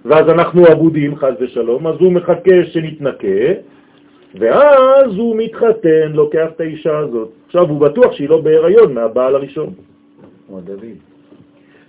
ואז 0.06 0.30
אנחנו 0.30 0.66
עבודים, 0.66 1.16
חז 1.16 1.34
ושלום, 1.40 1.88
אז 1.88 1.96
הוא 2.00 2.12
מחכה 2.12 2.66
שנתנקה, 2.72 3.48
ואז 4.36 5.16
הוא 5.18 5.36
מתחתן, 5.36 6.12
לוקח 6.14 6.48
את 6.56 6.60
האישה 6.62 6.98
הזאת. 6.98 7.30
עכשיו 7.48 7.70
הוא 7.70 7.80
בטוח 7.80 8.12
שהיא 8.12 8.30
לא 8.30 8.42
בהיריון 8.42 8.94
מהבעל 8.94 9.36
הראשון. 9.36 9.74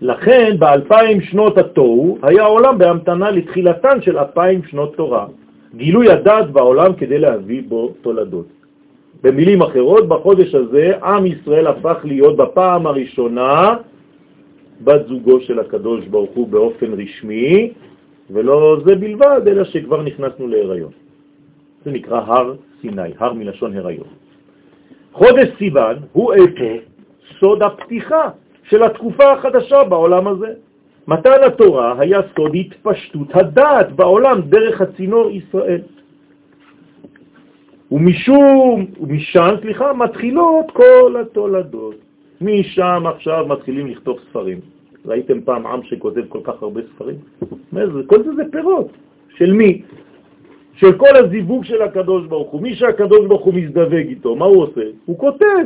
לכן 0.00 0.56
באלפיים 0.58 1.20
שנות 1.20 1.58
התוהו 1.58 2.18
היה 2.22 2.42
העולם 2.42 2.78
בהמתנה 2.78 3.30
לתחילתן 3.30 4.02
של 4.02 4.18
אלפיים 4.18 4.62
שנות 4.64 4.96
תורה. 4.96 5.26
גילוי 5.76 6.10
הדעת 6.10 6.50
בעולם 6.50 6.92
כדי 6.94 7.18
להביא 7.18 7.62
בו 7.68 7.92
תולדות. 8.02 8.46
במילים 9.22 9.62
אחרות, 9.62 10.08
בחודש 10.08 10.54
הזה 10.54 10.92
עם 11.02 11.26
ישראל 11.26 11.66
הפך 11.66 11.96
להיות 12.04 12.36
בפעם 12.36 12.86
הראשונה 12.86 13.74
בת 14.84 15.06
זוגו 15.08 15.40
של 15.40 15.58
הקדוש 15.58 16.06
ברוך 16.06 16.30
הוא 16.34 16.48
באופן 16.48 16.92
רשמי, 16.92 17.72
ולא 18.32 18.76
זה 18.84 18.94
בלבד, 18.94 19.40
אלא 19.46 19.64
שכבר 19.64 20.02
נכנסנו 20.02 20.48
להיריון. 20.48 20.92
זה 21.84 21.90
נקרא 21.90 22.20
הר 22.20 22.54
סיני, 22.80 23.12
הר 23.18 23.32
מלשון 23.32 23.76
הריון. 23.76 24.06
חודש 25.12 25.48
סיוון 25.58 25.96
הוא 26.12 26.32
איפה 26.32 26.70
סוד 27.40 27.62
הפתיחה 27.62 28.28
של 28.68 28.82
התקופה 28.82 29.32
החדשה 29.32 29.84
בעולם 29.84 30.28
הזה. 30.28 30.54
מתן 31.08 31.42
התורה 31.46 31.94
היה 31.98 32.20
סוד 32.36 32.54
התפשטות 32.54 33.28
הדעת 33.34 33.92
בעולם 33.92 34.40
דרך 34.40 34.80
הצינור 34.80 35.30
ישראל. 35.30 35.80
ומשום, 37.92 38.86
ומשם, 39.00 39.54
סליחה, 39.60 39.92
מתחילות 39.92 40.70
כל 40.70 41.16
התולדות. 41.20 41.94
משם 42.40 43.02
עכשיו 43.06 43.46
מתחילים 43.46 43.86
לכתוב 43.86 44.18
ספרים. 44.30 44.60
ראיתם 45.06 45.40
פעם 45.40 45.66
עם 45.66 45.82
שכותב 45.82 46.22
כל 46.28 46.40
כך 46.44 46.62
הרבה 46.62 46.80
ספרים? 46.94 47.16
כל 48.06 48.22
זה 48.22 48.34
זה 48.36 48.42
פירות. 48.52 48.88
של 49.36 49.52
מי? 49.52 49.82
של 50.74 50.92
כל 50.98 51.16
הזיווג 51.16 51.64
של 51.64 51.82
הקדוש 51.82 52.26
ברוך 52.26 52.50
הוא. 52.50 52.62
מי 52.62 52.74
שהקדוש 52.74 53.26
ברוך 53.26 53.44
הוא 53.44 53.54
מזדווג 53.54 54.06
איתו, 54.08 54.36
מה 54.36 54.44
הוא 54.44 54.62
עושה? 54.62 54.80
הוא 55.04 55.18
כותב, 55.18 55.64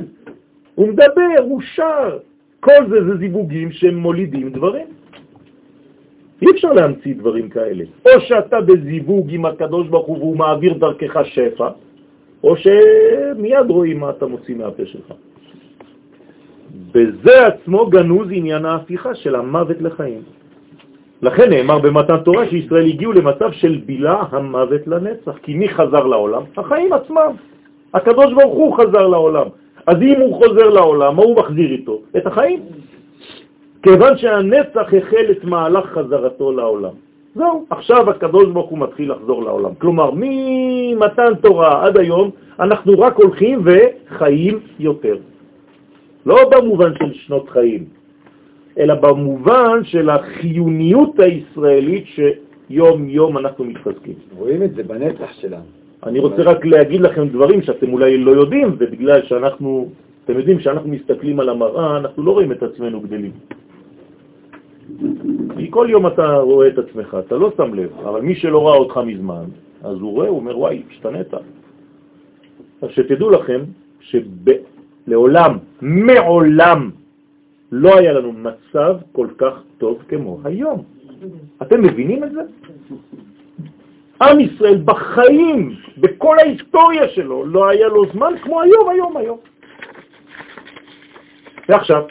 הוא 0.75 0.89
מדבר, 0.89 1.41
הוא 1.43 1.61
שר. 1.75 2.19
כל 2.61 2.83
זה 2.91 3.05
זה 3.05 3.17
זיווגים 3.17 3.73
שמולידים 3.73 4.51
דברים. 4.51 4.87
אי 6.43 6.51
אפשר 6.51 6.73
להמציא 6.73 7.15
דברים 7.15 7.49
כאלה. 7.49 7.85
או 8.05 8.21
שאתה 8.21 8.61
בזיווג 8.61 9.27
עם 9.31 9.45
הקדוש 9.45 9.89
ברוך 9.89 10.07
הוא 10.07 10.19
והוא 10.19 10.37
מעביר 10.37 10.73
דרכך 10.75 11.21
שפע, 11.25 11.69
או 12.45 12.55
שמיד 12.57 13.67
רואים 13.69 14.01
מה 14.01 14.11
אתה 14.11 14.27
מוציא 14.27 14.55
מהפה 14.57 14.87
שלך. 14.87 15.13
בזה 16.93 17.47
עצמו 17.47 17.87
גנוז 17.87 18.29
עניין 18.31 18.65
ההפיכה 18.65 19.15
של 19.15 19.35
המוות 19.35 19.77
לחיים. 19.81 20.23
לכן 21.23 21.51
נאמר 21.51 21.79
במתן 21.79 22.17
תורה 22.25 22.49
שישראל 22.49 22.87
הגיעו 22.87 23.13
למצב 23.13 23.53
של 23.53 23.81
בילה 23.87 24.23
המוות 24.31 24.87
לנצח. 24.87 25.39
כי 25.43 25.55
מי 25.55 25.69
חזר 25.69 26.07
לעולם? 26.07 26.43
החיים 26.57 26.93
עצמם. 26.93 27.33
הקדוש 27.95 28.33
ברוך 28.33 28.55
הוא 28.55 28.77
חזר 28.77 29.07
לעולם. 29.07 29.47
אז 29.87 29.97
אם 30.03 30.21
הוא 30.21 30.35
חוזר 30.35 30.71
לעולם, 30.71 31.17
מה 31.17 31.23
הוא 31.23 31.37
מחזיר 31.37 31.71
איתו? 31.73 32.01
את 32.17 32.27
החיים. 32.27 32.61
כיוון 33.83 34.19
שהנצח 34.19 34.95
החל 34.95 35.27
את 35.31 35.45
מהלך 35.45 35.87
חזרתו 35.87 36.53
לעולם. 36.53 36.95
זהו, 37.35 37.67
עכשיו 37.71 38.11
הקדוש 38.11 38.45
ברוך 38.45 38.71
הוא 38.71 38.79
מתחיל 38.79 39.13
לחזור 39.13 39.43
לעולם. 39.43 39.75
כלומר, 39.79 40.11
ממתן 40.15 41.35
תורה 41.41 41.87
עד 41.87 41.99
היום, 41.99 42.31
אנחנו 42.61 43.01
רק 43.01 43.17
הולכים 43.17 43.65
וחיים 43.65 44.59
יותר. 44.79 45.17
לא 46.27 46.51
במובן 46.51 46.93
של 46.99 47.13
שנות 47.13 47.49
חיים, 47.49 47.85
אלא 48.79 48.95
במובן 48.95 49.85
של 49.85 50.11
החיוניות 50.11 51.21
הישראלית 51.21 52.05
שיום 52.07 53.09
יום 53.09 53.39
אנחנו 53.39 53.65
מתחזקים. 53.65 54.15
רואים 54.37 54.63
את 54.63 54.75
זה 54.75 54.83
בנצח 54.83 55.33
שלנו. 55.41 55.65
אני 56.03 56.19
רוצה 56.19 56.43
רק 56.43 56.65
להגיד 56.65 57.01
לכם 57.01 57.29
דברים 57.29 57.63
שאתם 57.63 57.93
אולי 57.93 58.19
לא 58.19 58.31
יודעים, 58.31 58.69
ובגלל 58.79 59.23
שאנחנו, 59.23 59.89
אתם 60.25 60.39
יודעים 60.39 60.61
שאנחנו 60.61 60.89
מסתכלים 60.89 61.41
על 61.41 61.49
המראה, 61.49 61.97
אנחנו 61.97 62.23
לא 62.23 62.31
רואים 62.31 62.53
את 62.53 62.63
עצמנו 62.63 63.01
גדלים. 63.01 63.33
כי 65.57 65.67
כל 65.71 65.87
יום 65.91 66.07
אתה 66.07 66.37
רואה 66.37 66.69
את 66.69 66.79
עצמך, 66.79 67.17
אתה 67.27 67.37
לא 67.37 67.51
שם 67.57 67.75
לב, 67.75 67.91
אבל 68.05 68.21
מי 68.21 68.35
שלא 68.35 68.69
ראה 68.69 68.77
אותך 68.77 69.01
מזמן, 69.07 69.45
אז 69.83 69.97
הוא 70.01 70.13
רואה, 70.13 70.29
הוא 70.29 70.39
אומר, 70.39 70.59
וואי, 70.59 70.83
השתנית. 70.91 71.35
אז 72.83 72.91
שתדעו 72.91 73.31
לכם 73.31 73.61
שלעולם, 75.07 75.59
מעולם, 75.83 76.91
לא 77.73 77.99
היה 77.99 78.13
לנו 78.13 78.33
מצב 78.33 78.97
כל 79.13 79.29
כך 79.39 79.63
טוב 79.79 80.03
כמו 80.09 80.41
היום. 80.45 80.85
אתם 81.63 81.83
מבינים 81.83 82.25
את 82.25 82.33
זה? 82.33 82.41
עם 84.23 84.41
ישראל 84.41 84.83
בחיים, 84.85 85.75
בכל 85.99 86.39
ההיסטוריה 86.39 87.09
שלו, 87.09 87.47
לא 87.47 87.69
היה 87.69 87.89
לו 87.89 88.13
זמן 88.13 88.33
כמו 88.43 88.63
היום, 88.63 88.89
היום, 88.89 89.17
היום. 89.17 89.39
ועכשיו, 91.69 92.03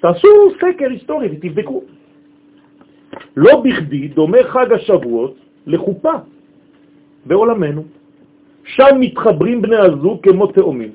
תעשו 0.00 0.28
סקר 0.56 0.90
היסטורי 0.90 1.28
ותבדקו. 1.32 1.82
לא 3.36 3.62
בכדי 3.64 4.08
דומה 4.08 4.38
חג 4.44 4.72
השבועות 4.72 5.34
לחופה. 5.66 6.12
בעולמנו. 7.26 7.99
שם 8.74 9.00
מתחברים 9.00 9.62
בני 9.62 9.76
הזוג 9.76 10.22
כמו 10.22 10.46
תאומים. 10.46 10.90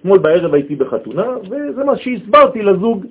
אתמול 0.00 0.18
בערב 0.18 0.54
הייתי 0.54 0.76
בחתונה, 0.76 1.26
וזה 1.50 1.84
מה 1.84 1.96
שהסברתי 1.96 2.62
לזוג. 2.62 3.06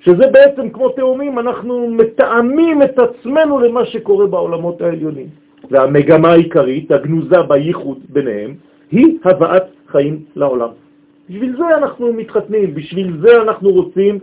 שזה 0.00 0.26
בעצם 0.26 0.70
כמו 0.70 0.88
תאומים, 0.88 1.38
אנחנו 1.38 1.90
מתאמים 1.90 2.82
את 2.82 2.98
עצמנו 2.98 3.60
למה 3.60 3.86
שקורה 3.86 4.26
בעולמות 4.26 4.82
העליונים. 4.82 5.26
והמגמה 5.70 6.28
העיקרית, 6.28 6.90
הגנוזה 6.90 7.42
בייחוד 7.42 7.98
ביניהם, 8.08 8.54
היא 8.90 9.18
הבאת 9.24 9.62
חיים 9.86 10.24
לעולם. 10.36 10.68
בשביל 11.30 11.56
זה 11.56 11.76
אנחנו 11.76 12.12
מתחתנים, 12.12 12.74
בשביל 12.74 13.16
זה 13.20 13.42
אנחנו 13.42 13.70
רוצים 13.70 14.18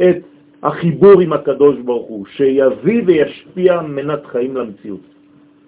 את 0.00 0.16
החיבור 0.62 1.20
עם 1.20 1.32
הקדוש 1.32 1.76
ברוך 1.84 2.06
הוא, 2.08 2.26
שיביא 2.26 3.02
וישפיע 3.06 3.80
מנת 3.80 4.26
חיים 4.26 4.56
למציאות. 4.56 5.17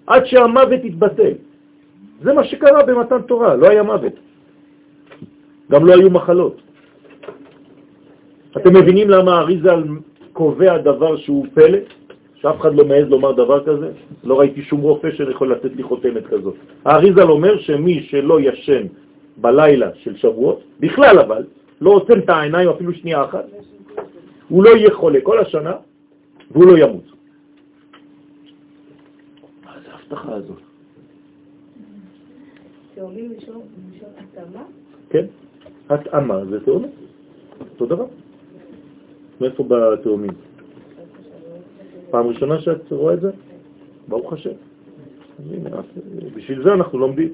עד 0.07 0.25
שהמוות 0.25 0.83
יתבטל. 0.83 1.33
זה 2.21 2.33
מה 2.33 2.43
שקרה 2.43 2.83
במתן 2.83 3.21
תורה, 3.21 3.55
לא 3.55 3.69
היה 3.69 3.83
מוות. 3.83 4.13
גם 5.71 5.85
לא 5.85 5.93
היו 5.93 6.09
מחלות. 6.09 6.61
אתם 8.57 8.75
מבינים 8.75 9.09
למה 9.09 9.39
אריזל 9.39 9.83
קובע 10.33 10.77
דבר 10.77 11.17
שהוא 11.17 11.45
פלא? 11.53 11.77
שאף 12.35 12.61
אחד 12.61 12.75
לא 12.75 12.85
מעז 12.85 13.09
לומר 13.09 13.31
דבר 13.31 13.65
כזה? 13.65 13.91
לא 14.23 14.39
ראיתי 14.39 14.61
שום 14.61 14.81
רופא 14.81 15.11
שיכול 15.11 15.51
לתת 15.51 15.75
לי 15.75 15.83
חותמת 15.83 16.27
כזאת. 16.27 16.55
האריזל 16.85 17.29
אומר 17.29 17.57
שמי 17.59 18.03
שלא 18.03 18.41
ישן 18.41 18.83
בלילה 19.37 19.89
של 19.95 20.15
שבועות, 20.17 20.61
בכלל 20.79 21.19
אבל, 21.19 21.43
לא 21.81 21.89
עוצם 21.91 22.19
את 22.19 22.29
העיניים 22.29 22.69
אפילו 22.69 22.93
שנייה 22.93 23.23
אחת, 23.23 23.45
הוא 24.49 24.63
לא 24.63 24.69
יהיה 24.69 24.91
חולה 24.93 25.19
כל 25.23 25.39
השנה 25.39 25.73
והוא 26.51 26.65
לא 26.65 26.77
ימות. 26.77 27.10
ההבטחה 30.11 30.35
הזאת? 30.35 30.57
שעולים 32.95 33.31
לשאול 33.37 33.61
התאמה? 34.17 34.63
כן, 35.09 35.25
התאמה 35.89 36.45
זה 36.45 36.65
תאומים, 36.65 36.89
אותו 37.73 37.85
דבר. 37.85 38.05
מאיפה 39.41 39.63
בא 39.63 39.93
התאומים? 39.93 40.31
פעם 42.11 42.27
ראשונה 42.27 42.61
שאת 42.61 42.91
רואה 42.91 43.13
את 43.13 43.21
זה? 43.21 43.31
ברוך 44.07 44.33
השם. 44.33 44.51
בשביל 46.35 46.63
זה 46.63 46.73
אנחנו 46.73 46.99
לומדים. 46.99 47.33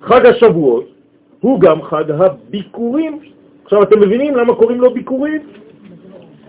חג 0.00 0.26
השבועות 0.26 0.84
הוא 1.40 1.60
גם 1.60 1.82
חג 1.82 2.10
הביקורים. 2.10 3.18
עכשיו 3.64 3.82
אתם 3.82 4.00
מבינים 4.00 4.36
למה 4.36 4.54
קוראים 4.54 4.80
לו 4.80 4.94
ביקורים? 4.94 5.42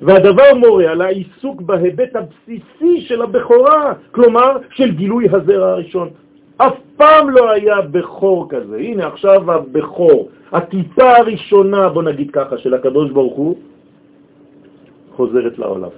והדבר 0.02 0.54
מורה 0.56 0.91
על 0.91 1.02
העיסוק 1.02 1.62
בהיבט 1.62 2.16
הבסיסי 2.16 3.02
של 3.02 3.22
הבכורה, 3.22 3.93
כלומר 4.12 4.58
של 4.72 4.91
גילוי 4.91 5.26
הזרע 5.32 5.68
הראשון. 5.72 6.10
אף 6.58 6.74
פעם 6.98 7.30
לא 7.30 7.52
היה 7.52 7.82
בכור 7.82 8.50
כזה. 8.50 8.78
הנה 8.78 9.08
עכשיו 9.08 9.52
הבכור, 9.52 10.30
הטיפה 10.52 11.18
הראשונה, 11.18 11.89
בוא 11.89 12.04
נגיד 12.04 12.32
ככה, 12.32 12.58
של 12.58 12.74
הקדוש 12.74 13.12
ברוך 13.12 13.36
הוא, 13.36 13.58
חוזרת 15.16 15.58
לעולם. 15.60 15.89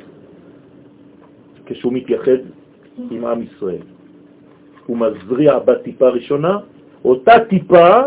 כשהוא 1.65 1.93
מתייחד 1.93 2.41
עם 3.11 3.25
עם 3.25 3.41
ישראל. 3.43 3.83
הוא 4.85 4.97
מזריע 4.97 5.59
בטיפה 5.59 6.09
ראשונה, 6.09 6.57
אותה 7.05 7.33
טיפה 7.49 8.01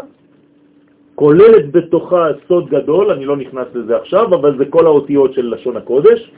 כוללת 1.23 1.73
בתוכה 1.73 2.27
סוד 2.49 2.69
גדול, 2.69 3.11
אני 3.11 3.25
לא 3.25 3.37
נכנס 3.37 3.67
לזה 3.75 3.97
עכשיו, 3.97 4.35
אבל 4.35 4.59
זה 4.59 4.65
כל 4.65 4.87
האותיות 4.87 5.35
של 5.35 5.55
לשון 5.55 5.77
הקודש, 5.77 6.31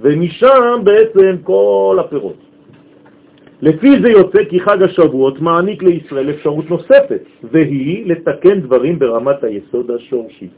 ומשם 0.00 0.80
בעצם 0.84 1.36
כל 1.44 1.96
הפירות. 2.00 2.40
לפי 3.62 4.00
זה 4.02 4.08
יוצא 4.08 4.44
כי 4.44 4.60
חג 4.60 4.82
השבועות 4.82 5.40
מעניק 5.40 5.82
לישראל 5.82 6.30
אפשרות 6.30 6.70
נוספת, 6.70 7.22
והיא 7.52 8.06
לתקן 8.06 8.60
דברים 8.60 8.98
ברמת 8.98 9.44
היסוד 9.44 9.90
השורשי. 9.90 10.48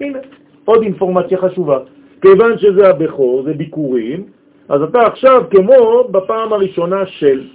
הנה, 0.00 0.18
עוד 0.64 0.82
אינפורמציה 0.82 1.38
חשובה. 1.38 1.78
כיוון 2.22 2.58
שזה 2.58 2.88
הבכור, 2.88 3.42
זה 3.42 3.52
ביקורים, 3.54 4.24
אז 4.68 4.82
אתה 4.82 5.00
עכשיו 5.06 5.42
כמו 5.50 6.08
בפעם 6.10 6.52
הראשונה 6.52 7.06
של, 7.06 7.46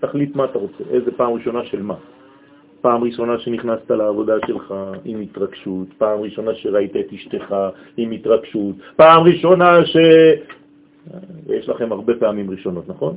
תחליט 0.00 0.36
מה 0.36 0.44
אתה 0.44 0.58
רוצה, 0.58 0.84
איזה 0.90 1.10
פעם 1.10 1.32
ראשונה 1.32 1.64
של 1.64 1.82
מה. 1.82 1.94
פעם 2.86 3.04
ראשונה 3.04 3.38
שנכנסת 3.38 3.90
לעבודה 3.90 4.34
שלך 4.46 4.74
עם 5.04 5.20
התרגשות, 5.20 5.88
פעם 5.98 6.20
ראשונה 6.20 6.54
שראית 6.54 6.96
את 6.96 7.12
אשתך 7.14 7.54
עם 7.96 8.10
התרגשות, 8.10 8.74
פעם 8.96 9.22
ראשונה 9.22 9.86
ש... 9.86 9.96
יש 11.46 11.68
לכם 11.68 11.92
הרבה 11.92 12.14
פעמים 12.14 12.50
ראשונות, 12.50 12.88
נכון? 12.88 13.16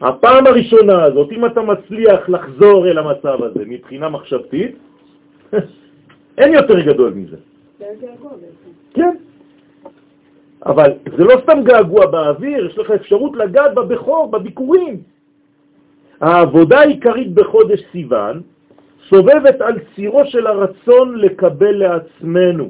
הפעם 0.00 0.46
הראשונה 0.46 1.04
הזאת, 1.04 1.32
אם 1.32 1.46
אתה 1.46 1.62
מצליח 1.62 2.28
לחזור 2.28 2.88
אל 2.88 2.98
המצב 2.98 3.42
הזה 3.42 3.64
מבחינה 3.66 4.08
מחשבתית, 4.08 4.76
אין 6.38 6.52
יותר 6.52 6.80
גדול 6.80 7.12
מזה. 7.12 7.36
כן. 8.94 9.16
אבל 10.66 10.92
זה 11.16 11.24
לא 11.24 11.34
סתם 11.42 11.58
געגוע 11.64 12.06
באוויר, 12.06 12.66
יש 12.66 12.78
לך 12.78 12.90
אפשרות 12.90 13.36
לגעת 13.36 13.74
בבכור, 13.74 14.30
בביקורים. 14.30 14.96
העבודה 16.20 16.78
העיקרית 16.80 17.34
בחודש 17.34 17.80
סיוון 17.92 18.42
סובבת 19.10 19.60
על 19.60 19.74
צירו 19.94 20.24
של 20.24 20.46
הרצון 20.46 21.18
לקבל 21.18 21.76
לעצמנו. 21.76 22.68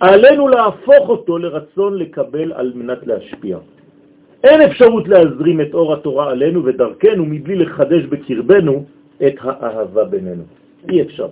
עלינו 0.00 0.48
להפוך 0.48 1.08
אותו 1.08 1.38
לרצון 1.38 1.98
לקבל 1.98 2.52
על 2.52 2.72
מנת 2.74 3.06
להשפיע. 3.06 3.58
אין 4.44 4.62
אפשרות 4.62 5.08
להזרים 5.08 5.60
את 5.60 5.74
אור 5.74 5.94
התורה 5.94 6.30
עלינו 6.30 6.64
ודרכנו 6.64 7.24
מבלי 7.24 7.56
לחדש 7.56 8.02
בקרבנו 8.04 8.84
את 9.26 9.34
האהבה 9.40 10.04
בינינו. 10.04 10.42
אי 10.88 11.02
אפשר. 11.02 11.28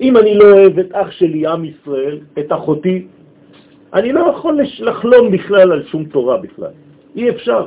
אם 0.00 0.16
אני 0.16 0.38
לא 0.38 0.44
אוהב 0.44 0.78
את 0.78 0.88
אח 0.92 1.10
שלי, 1.10 1.46
עם 1.46 1.64
ישראל, 1.64 2.18
את 2.38 2.52
אחותי, 2.52 3.06
אני 3.94 4.12
לא 4.12 4.20
יכול 4.30 4.60
לחלום 4.80 5.30
בכלל 5.30 5.72
על 5.72 5.82
שום 5.84 6.04
תורה 6.04 6.36
בכלל. 6.36 6.74
אי 7.16 7.30
אפשר. 7.30 7.66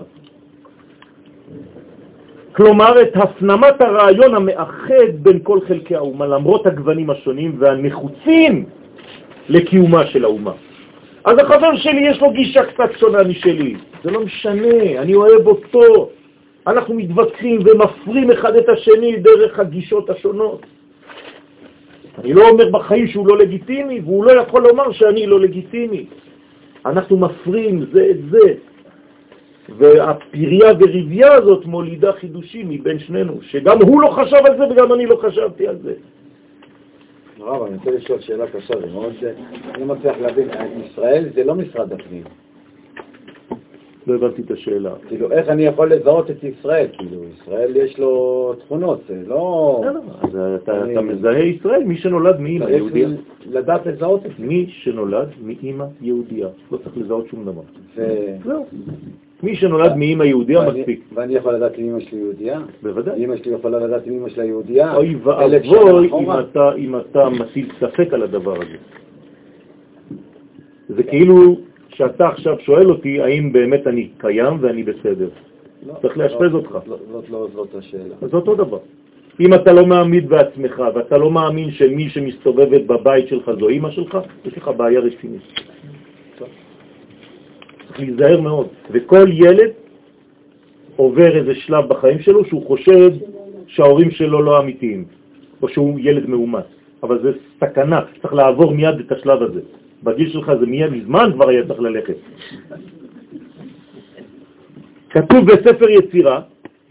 כלומר, 2.58 3.02
את 3.02 3.16
הפנמת 3.16 3.82
הרעיון 3.82 4.36
המאחד 4.36 5.10
בין 5.22 5.40
כל 5.44 5.60
חלקי 5.68 5.96
האומה, 5.96 6.26
למרות 6.26 6.68
הגוונים 6.68 7.10
השונים 7.10 7.56
והנחוצים 7.60 8.66
לקיומה 9.50 10.06
של 10.06 10.26
האומה. 10.26 10.52
אז 11.26 11.38
החבר 11.40 11.76
שלי 11.76 12.10
יש 12.10 12.22
לו 12.22 12.32
גישה 12.32 12.66
קצת 12.66 12.90
שונה 13.00 13.24
משלי, 13.24 13.76
זה 14.04 14.12
לא 14.12 14.22
משנה, 14.22 15.02
אני 15.02 15.16
אוהב 15.16 15.48
אותו. 15.48 16.10
אנחנו 16.68 16.94
מתווכחים 16.94 17.60
ומפרים 17.66 18.32
אחד 18.32 18.56
את 18.56 18.70
השני 18.70 19.16
דרך 19.16 19.60
הגישות 19.60 20.10
השונות. 20.10 20.66
אני 22.18 22.34
לא 22.34 22.50
אומר 22.50 22.70
בחיים 22.70 23.08
שהוא 23.08 23.28
לא 23.28 23.38
לגיטימי, 23.38 24.00
והוא 24.00 24.26
לא 24.26 24.32
יכול 24.32 24.62
לומר 24.68 24.92
שאני 24.92 25.28
לא 25.28 25.40
לגיטימי. 25.40 26.06
אנחנו 26.86 27.18
מפרים 27.18 27.86
זה 27.92 28.08
את 28.10 28.18
זה. 28.32 28.54
והפריה 29.78 30.72
וריביה 30.80 31.34
הזאת 31.34 31.66
מולידה 31.66 32.12
חידושים 32.12 32.70
מבין 32.70 33.00
שנינו, 33.00 33.34
שגם 33.42 33.82
הוא 33.82 34.02
לא 34.02 34.08
חשב 34.08 34.46
על 34.46 34.58
זה 34.58 34.64
וגם 34.72 34.94
אני 34.94 35.06
לא 35.06 35.16
חשבתי 35.16 35.68
על 35.68 35.78
זה. 35.84 35.94
רב, 37.40 37.64
אני 37.64 37.76
רוצה 37.78 37.92
לשאול 37.92 38.20
שאלה 38.20 38.48
קשה, 38.48 38.74
זה 38.80 38.88
מאוד... 38.94 39.14
אני 39.76 39.88
לא 39.88 39.96
מצליח 39.96 40.18
להבין, 40.22 40.48
ישראל 40.86 41.26
זה 41.36 41.44
לא 41.44 41.56
משרד 41.56 41.94
הפנים. 41.94 42.24
לא 44.08 44.16
הבנתי 44.16 44.42
את 44.42 44.52
השאלה. 44.52 44.94
כאילו, 45.08 45.32
איך 45.32 45.50
אני 45.50 45.66
יכול 45.66 45.94
לזהות 45.94 46.32
את 46.32 46.44
ישראל? 46.44 46.88
כאילו, 46.98 47.22
ישראל 47.24 47.76
יש 47.76 48.00
לו 48.00 48.54
תכונות, 48.60 49.02
זה 49.08 49.24
לא... 49.28 49.82
אז 50.22 50.38
אתה 50.64 51.02
מזהה 51.02 51.40
ישראל, 51.44 51.84
מי 51.84 51.98
שנולד 51.98 52.40
מאמא 52.40 52.70
יהודיה. 52.70 53.08
לדעת 53.46 53.86
לזהות 53.86 54.26
את 54.26 54.32
זה. 54.38 54.46
מי 54.46 54.66
שנולד 54.70 55.30
מאמא 55.42 55.86
יהודיה. 56.02 56.48
לא 56.72 56.78
צריך 56.78 56.98
לזהות 56.98 57.28
שום 57.28 57.46
דבר. 57.46 57.62
זהו. 58.44 58.66
מי 59.44 59.56
שנולד 59.56 59.96
מאמא 59.96 60.24
יהודיה 60.24 60.72
מספיק. 60.72 61.04
ואני 61.14 61.36
יכול 61.36 61.54
לדעת 61.54 61.80
אם 61.80 61.90
אמא 61.90 62.00
שלי 62.00 62.20
יהודיה? 62.20 62.60
בוודאי. 62.84 63.26
אמא 63.26 63.36
שלי 63.38 63.54
יכולה 63.54 63.80
לדעת 63.80 64.08
אם 64.08 64.14
אמא 64.14 64.30
שלה 64.30 64.46
יהודיה? 64.46 64.96
אוי 64.96 65.16
ואבוי 65.16 66.10
אם 66.78 66.96
אתה 66.96 67.30
מטיל 67.30 67.70
ספק 67.80 68.14
על 68.14 68.24
הדבר 68.24 68.54
הזה. 68.54 68.78
זה 70.90 71.04
כאילו 71.04 71.58
שאתה 71.90 72.28
עכשיו 72.28 72.60
שואל 72.60 72.90
אותי 72.90 73.22
האם 73.22 73.54
באמת 73.54 73.88
אני 73.88 74.10
קיים 74.18 74.58
ואני 74.62 74.84
בסדר. 74.84 75.30
לא, 75.88 75.94
צריך 76.02 76.18
לאשפז 76.18 76.52
לא, 76.52 76.58
אותך. 76.58 76.78
זאת 77.12 77.30
לא 77.30 77.80
השאלה. 77.80 78.16
זה 78.22 78.38
אותו 78.38 78.56
דבר. 78.56 78.80
אם 79.40 79.54
אתה 79.54 79.74
לא 79.74 79.86
מאמין 79.86 80.28
בעצמך 80.28 80.82
ואתה 80.96 81.18
לא 81.18 81.32
מאמין 81.32 81.72
שמי 81.72 82.10
שמסתובבת 82.10 82.82
בבית 82.82 83.28
שלך 83.28 83.52
זו 83.60 83.70
אמא 83.70 83.92
שלך, 83.92 84.18
יש 84.46 84.58
לך 84.58 84.72
בעיה 84.78 85.00
רצינית. 85.00 85.42
צריך 87.98 88.10
להיזהר 88.10 88.42
מאוד. 88.42 88.68
וכל 88.92 89.30
ילד 89.32 89.72
עובר 90.96 91.38
איזה 91.38 91.56
שלב 91.56 91.86
בחיים 91.88 92.20
שלו 92.20 92.46
שהוא 92.46 92.68
חושב 92.68 93.12
שההורים 93.68 94.12
שלו 94.12 94.42
לא 94.42 94.60
אמיתיים, 94.60 95.06
או 95.62 95.70
שהוא 95.70 96.00
ילד 96.00 96.30
מאומץ. 96.30 96.66
אבל 97.04 97.22
זה 97.22 97.32
סכנה, 97.60 98.02
צריך 98.22 98.34
לעבור 98.34 98.72
מיד 98.74 99.00
את 99.00 99.12
השלב 99.12 99.42
הזה. 99.42 99.62
בגיל 100.04 100.30
שלך 100.30 100.52
זה 100.60 100.66
מיד 100.66 100.92
מזמן 100.92 101.30
כבר 101.34 101.50
היה 101.50 101.68
צריך 101.68 101.80
ללכת. 101.80 102.16
כתוב 105.10 105.46
בספר 105.46 105.90
יצירה 105.90 106.42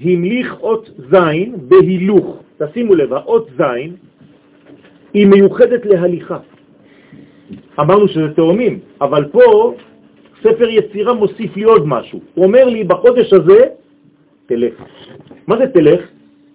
המליך 0.00 0.56
אות 0.60 0.90
זין 1.10 1.56
בהילוך. 1.68 2.42
תשימו 2.58 2.94
לב, 2.94 3.12
האות 3.12 3.48
זין 3.56 3.96
היא 5.14 5.26
מיוחדת 5.26 5.86
להליכה. 5.86 6.38
אמרנו 7.80 8.08
שזה 8.08 8.34
תאומים, 8.34 8.78
אבל 9.00 9.24
פה 9.24 9.74
ספר 10.46 10.68
יצירה 10.68 11.14
מוסיף 11.14 11.56
לי 11.56 11.62
עוד 11.62 11.82
משהו. 11.86 12.20
הוא 12.34 12.44
אומר 12.44 12.64
לי, 12.64 12.84
בחודש 12.84 13.32
הזה, 13.32 13.58
תלך. 14.46 14.74
מה 15.46 15.56
זה 15.58 15.66
תלך? 15.74 16.00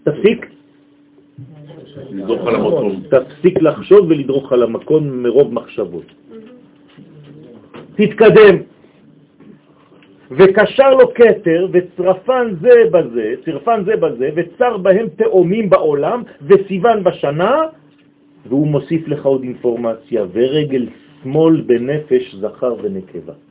תפסיק. 0.03 0.39
לדרוך 2.11 2.47
על 2.47 2.55
המקום. 2.55 3.01
תפסיק 3.09 3.61
לחשוב 3.61 4.01
ולדרוך 4.09 4.51
על 4.51 4.63
המקום 4.63 5.23
מרוב 5.23 5.53
מחשבות. 5.53 6.05
תתקדם. 7.95 8.55
וקשר 10.31 10.95
לו 10.95 11.13
כתר 11.13 11.67
וצרפן 11.71 12.53
זה 12.61 12.75
בזה, 12.91 13.33
צרפן 13.45 13.83
זה 13.85 13.95
בזה, 13.95 14.29
וצר 14.35 14.77
בהם 14.77 15.07
תאומים 15.15 15.69
בעולם, 15.69 16.23
וסיוון 16.47 17.03
בשנה, 17.03 17.55
והוא 18.47 18.67
מוסיף 18.67 19.07
לך 19.07 19.25
עוד 19.25 19.43
אינפורמציה, 19.43 20.25
ורגל 20.31 20.85
שמאל 21.23 21.61
בנפש 21.61 22.35
זכר 22.35 22.75
ונקבה. 22.81 23.50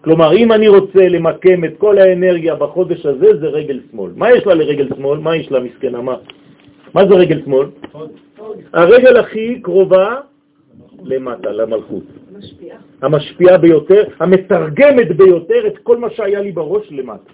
כלומר, 0.00 0.32
אם 0.32 0.52
אני 0.52 0.68
רוצה 0.68 1.08
למקם 1.08 1.64
את 1.64 1.74
כל 1.78 1.98
האנרגיה 1.98 2.54
בחודש 2.54 3.06
הזה, 3.06 3.38
זה 3.40 3.46
רגל 3.46 3.80
שמאל. 3.90 4.10
מה 4.16 4.30
יש 4.30 4.46
לה 4.46 4.54
לרגל 4.54 4.88
שמאל? 4.96 5.18
מה 5.18 5.36
יש 5.36 5.52
לה 5.52 5.60
מסכנה? 5.60 6.00
מה? 6.00 6.16
מה 6.94 7.02
זה 7.08 7.14
רגל 7.14 7.42
שמאל? 7.44 7.66
הרגל 8.72 9.16
הכי 9.16 9.60
קרובה 9.62 10.16
למטה, 11.04 11.50
למלכות. 11.50 12.04
משפיעה. 12.38 12.78
המשפיעה 13.02 13.58
ביותר, 13.58 14.02
המתרגמת 14.20 15.16
ביותר 15.16 15.66
את 15.66 15.78
כל 15.78 15.96
מה 15.98 16.10
שהיה 16.10 16.40
לי 16.40 16.52
בראש 16.52 16.92
למטה. 16.92 17.32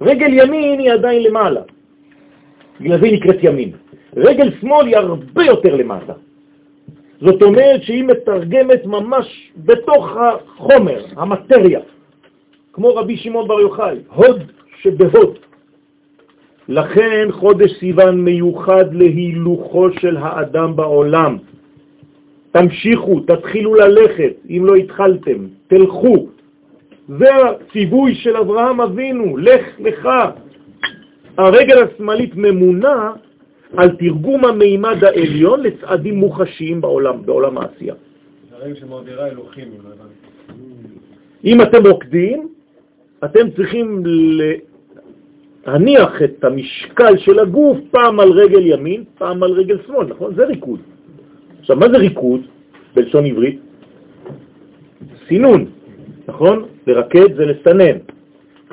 רגל 0.00 0.32
ימין 0.32 0.78
היא 0.80 0.92
עדיין 0.92 1.22
למעלה, 1.22 1.60
בגלל 2.80 3.00
זה 3.00 3.06
היא 3.06 3.14
נקראת 3.14 3.36
ימין. 3.42 3.70
רגל 4.16 4.50
שמאל 4.60 4.86
היא 4.86 4.96
הרבה 4.96 5.44
יותר 5.44 5.76
למטה. 5.76 6.12
זאת 7.20 7.42
אומרת 7.42 7.82
שהיא 7.82 8.04
מתרגמת 8.04 8.86
ממש 8.86 9.52
בתוך 9.56 10.16
החומר, 10.16 11.04
המטריה, 11.16 11.80
כמו 12.72 12.94
רבי 12.94 13.16
שמעון 13.16 13.48
בר 13.48 13.60
יוחאי, 13.60 13.98
הוד 14.14 14.42
שבהוד. 14.80 15.38
לכן 16.68 17.28
חודש 17.30 17.72
סיוון 17.78 18.20
מיוחד 18.20 18.94
להילוכו 18.94 19.90
של 20.00 20.16
האדם 20.16 20.76
בעולם. 20.76 21.36
תמשיכו, 22.52 23.20
תתחילו 23.20 23.74
ללכת, 23.74 24.32
אם 24.50 24.62
לא 24.66 24.74
התחלתם, 24.74 25.46
תלכו. 25.66 26.26
זה 27.08 27.28
הציווי 27.34 28.14
של 28.14 28.36
אברהם 28.36 28.80
אבינו, 28.80 29.36
לך 29.36 29.64
לך. 29.78 30.08
הרגל 31.38 31.82
השמאלית 31.82 32.36
ממונה 32.36 33.12
על 33.76 33.96
תרגום 33.96 34.44
המימד 34.44 35.04
העליון 35.04 35.62
לצעדים 35.62 36.14
מוחשיים 36.14 36.80
בעולם, 36.80 37.26
בעולם 37.26 37.58
העשייה. 37.58 37.94
לא. 37.94 38.56
אם 41.44 41.62
אתם 41.62 41.86
רוקדים, 41.86 42.48
אתם 43.24 43.50
צריכים 43.56 44.02
להניח 45.66 46.22
את 46.22 46.44
המשקל 46.44 47.18
של 47.18 47.38
הגוף 47.38 47.78
פעם 47.90 48.20
על 48.20 48.30
רגל 48.30 48.66
ימין, 48.66 49.04
פעם 49.18 49.42
על 49.42 49.52
רגל 49.52 49.78
שמאל, 49.86 50.06
נכון? 50.06 50.34
זה 50.34 50.46
ריקוד. 50.46 50.80
עכשיו, 51.60 51.76
מה 51.76 51.88
זה 51.88 51.96
ריקוד 51.96 52.40
בלשון 52.94 53.26
עברית? 53.26 53.60
סינון, 55.28 55.64
נכון? 56.28 56.64
לרקד 56.86 57.36
זה 57.36 57.44
לסנן. 57.44 57.98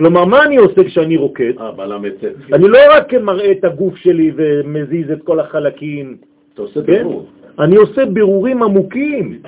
כלומר, 0.02 0.26
מה 0.26 0.44
אני 0.46 0.58
עושה 0.58 0.84
כשאני 0.84 1.18
רוקד? 1.18 1.54
אה, 1.60 1.72
בל"ט. 1.72 2.24
אני 2.54 2.68
לא 2.68 2.78
רק 2.92 3.14
מראה 3.14 3.52
את 3.52 3.64
הגוף 3.64 3.96
שלי 3.96 4.32
ומזיז 4.36 5.12
את 5.12 5.24
כל 5.24 5.40
החלקים, 5.40 6.18
אתה 6.54 6.62
עושה 6.62 6.82
כן? 6.84 6.94
בירור. 6.94 7.26
אני 7.60 7.76
עושה 7.76 8.06
בירורים 8.06 8.64
עמוקים. 8.64 9.40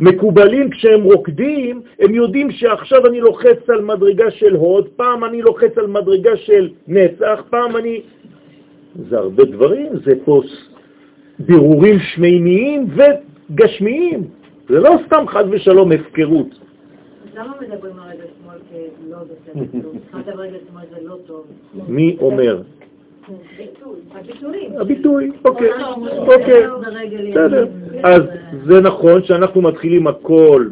מקובלים 0.00 0.70
כשהם 0.70 1.02
רוקדים, 1.02 1.80
הם 2.00 2.14
יודעים 2.14 2.50
שעכשיו 2.50 3.06
אני 3.06 3.20
לוחץ 3.20 3.70
על 3.70 3.80
מדרגה 3.80 4.30
של 4.30 4.54
הוד, 4.54 4.88
פעם 4.88 5.24
אני 5.24 5.42
לוחץ 5.42 5.78
על 5.78 5.86
מדרגה 5.86 6.36
של 6.36 6.68
נצח, 6.88 7.42
פעם 7.50 7.76
אני... 7.76 8.00
זה 9.08 9.18
הרבה 9.18 9.44
דברים, 9.44 9.92
זה 10.04 10.12
פה 10.24 10.42
ס- 10.46 10.68
בירורים 11.38 11.98
שמימיים 11.98 12.86
וגשמיים. 12.96 14.24
זה 14.68 14.80
לא 14.80 14.96
סתם 15.06 15.24
חד 15.28 15.44
ושלום 15.50 15.92
הפקרות. 15.92 16.69
אז 17.30 17.36
למה 17.36 17.52
מדברים 17.60 17.92
על 17.98 18.10
רגל 18.10 18.24
שמאל 18.42 18.58
כלא 18.68 19.18
בסדר 19.18 19.82
טוב? 19.82 19.94
מבחינת 19.96 20.28
הרגל 20.28 20.56
שמאל 20.70 20.84
זה 20.90 21.08
לא 21.08 21.16
טוב. 21.26 21.46
מי 21.88 22.16
אומר? 22.20 22.62
הביטוי, 24.80 25.30
אוקיי, 25.44 25.68
אוקיי. 26.18 26.62
בסדר. 27.30 27.66
אז 28.02 28.22
זה 28.66 28.80
נכון 28.80 29.24
שאנחנו 29.24 29.62
מתחילים 29.62 30.06
הכל 30.06 30.68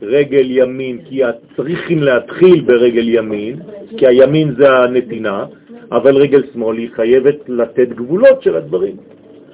ברגל 0.00 0.46
ימין, 0.50 0.98
כי 1.04 1.20
צריכים 1.56 2.02
להתחיל 2.02 2.60
ברגל 2.60 3.08
ימין, 3.08 3.56
כי 3.96 4.06
הימין 4.06 4.54
זה 4.58 4.78
הנתינה, 4.78 5.46
אבל 5.92 6.16
רגל 6.16 6.42
שמאל 6.52 6.78
היא 6.78 6.90
חייבת 6.94 7.36
לתת 7.48 7.88
גבולות 7.88 8.42
של 8.42 8.56
הדברים. 8.56 8.96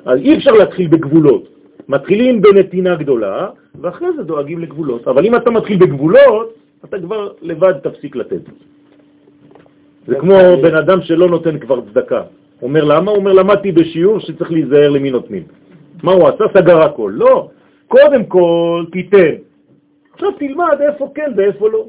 אז 0.04 0.18
אי 0.18 0.36
אפשר 0.36 0.52
להתחיל 0.52 0.88
בגבולות. 0.88 1.55
מתחילים 1.88 2.42
בנתינה 2.42 2.96
גדולה, 2.96 3.48
ואחרי 3.80 4.08
זה 4.16 4.22
דואגים 4.22 4.58
לגבולות. 4.58 5.08
אבל 5.08 5.26
אם 5.26 5.36
אתה 5.36 5.50
מתחיל 5.50 5.76
בגבולות, 5.78 6.54
אתה 6.84 6.98
כבר 7.00 7.32
לבד 7.42 7.72
תפסיק 7.82 8.16
לתת. 8.16 8.42
זה 10.06 10.14
כמו 10.14 10.38
בן 10.62 10.74
אדם 10.74 11.02
שלא 11.02 11.28
נותן 11.28 11.58
כבר 11.58 11.80
צדקה. 11.80 12.22
אומר 12.62 12.84
למה? 12.84 13.10
הוא 13.10 13.18
אומר 13.18 13.32
למדתי 13.32 13.72
בשיעור 13.72 14.18
שצריך 14.20 14.52
להיזהר 14.52 14.88
למי 14.88 15.10
נותנים. 15.10 15.42
מה 16.02 16.12
הוא 16.12 16.28
עשה? 16.28 16.44
סגר 16.54 16.82
הכל. 16.82 17.12
לא, 17.14 17.50
קודם 17.88 18.24
כל 18.24 18.84
תיתן. 18.92 19.34
עכשיו 20.12 20.32
תלמד 20.32 20.78
איפה 20.80 21.12
כן 21.14 21.32
ואיפה 21.36 21.68
לא. 21.68 21.86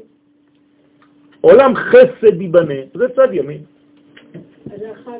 עולם 1.40 1.74
חסד 1.74 2.40
ייבנה, 2.40 2.74
זה 2.94 3.08
צד 3.16 3.28
ימין. 3.32 3.60
אז 4.72 4.80
זה 4.80 4.92
אחד, 4.92 5.18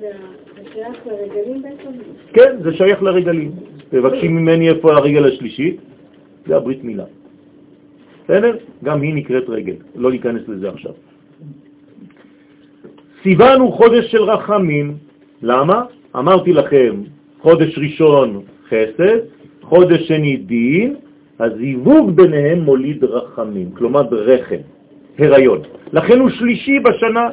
זה 0.00 0.10
זה 0.56 0.70
שייך 0.72 1.06
לרגלים 1.06 1.62
בעצם? 1.62 1.90
כן, 2.32 2.56
זה 2.62 2.72
שייך 2.72 3.02
לרגלים. 3.02 3.52
מבקשים 3.92 4.36
ממני 4.36 4.68
איפה 4.68 4.92
הרגל 4.92 5.24
השלישית, 5.24 5.76
זה 6.46 6.56
הברית 6.56 6.84
מילה. 6.84 7.04
בסדר? 8.24 8.56
גם 8.84 9.02
היא 9.02 9.14
נקראת 9.14 9.48
רגל, 9.48 9.74
לא 9.96 10.10
להיכנס 10.10 10.48
לזה 10.48 10.68
עכשיו. 10.68 10.92
סיוון 13.22 13.60
הוא 13.60 13.72
חודש 13.72 14.10
של 14.10 14.22
רחמים. 14.22 14.96
למה? 15.42 15.82
אמרתי 16.16 16.52
לכם, 16.52 17.02
חודש 17.40 17.78
ראשון 17.78 18.42
חסד, 18.68 19.18
חודש 19.62 20.08
שני 20.08 20.36
דין, 20.36 20.96
הזיווג 21.40 22.10
ביניהם 22.10 22.60
מוליד 22.60 23.04
רחמים, 23.04 23.70
כלומר 23.70 24.02
רחם, 24.10 24.62
הריון. 25.18 25.60
לכן 25.92 26.18
הוא 26.18 26.30
שלישי 26.30 26.78
בשנה, 26.78 27.28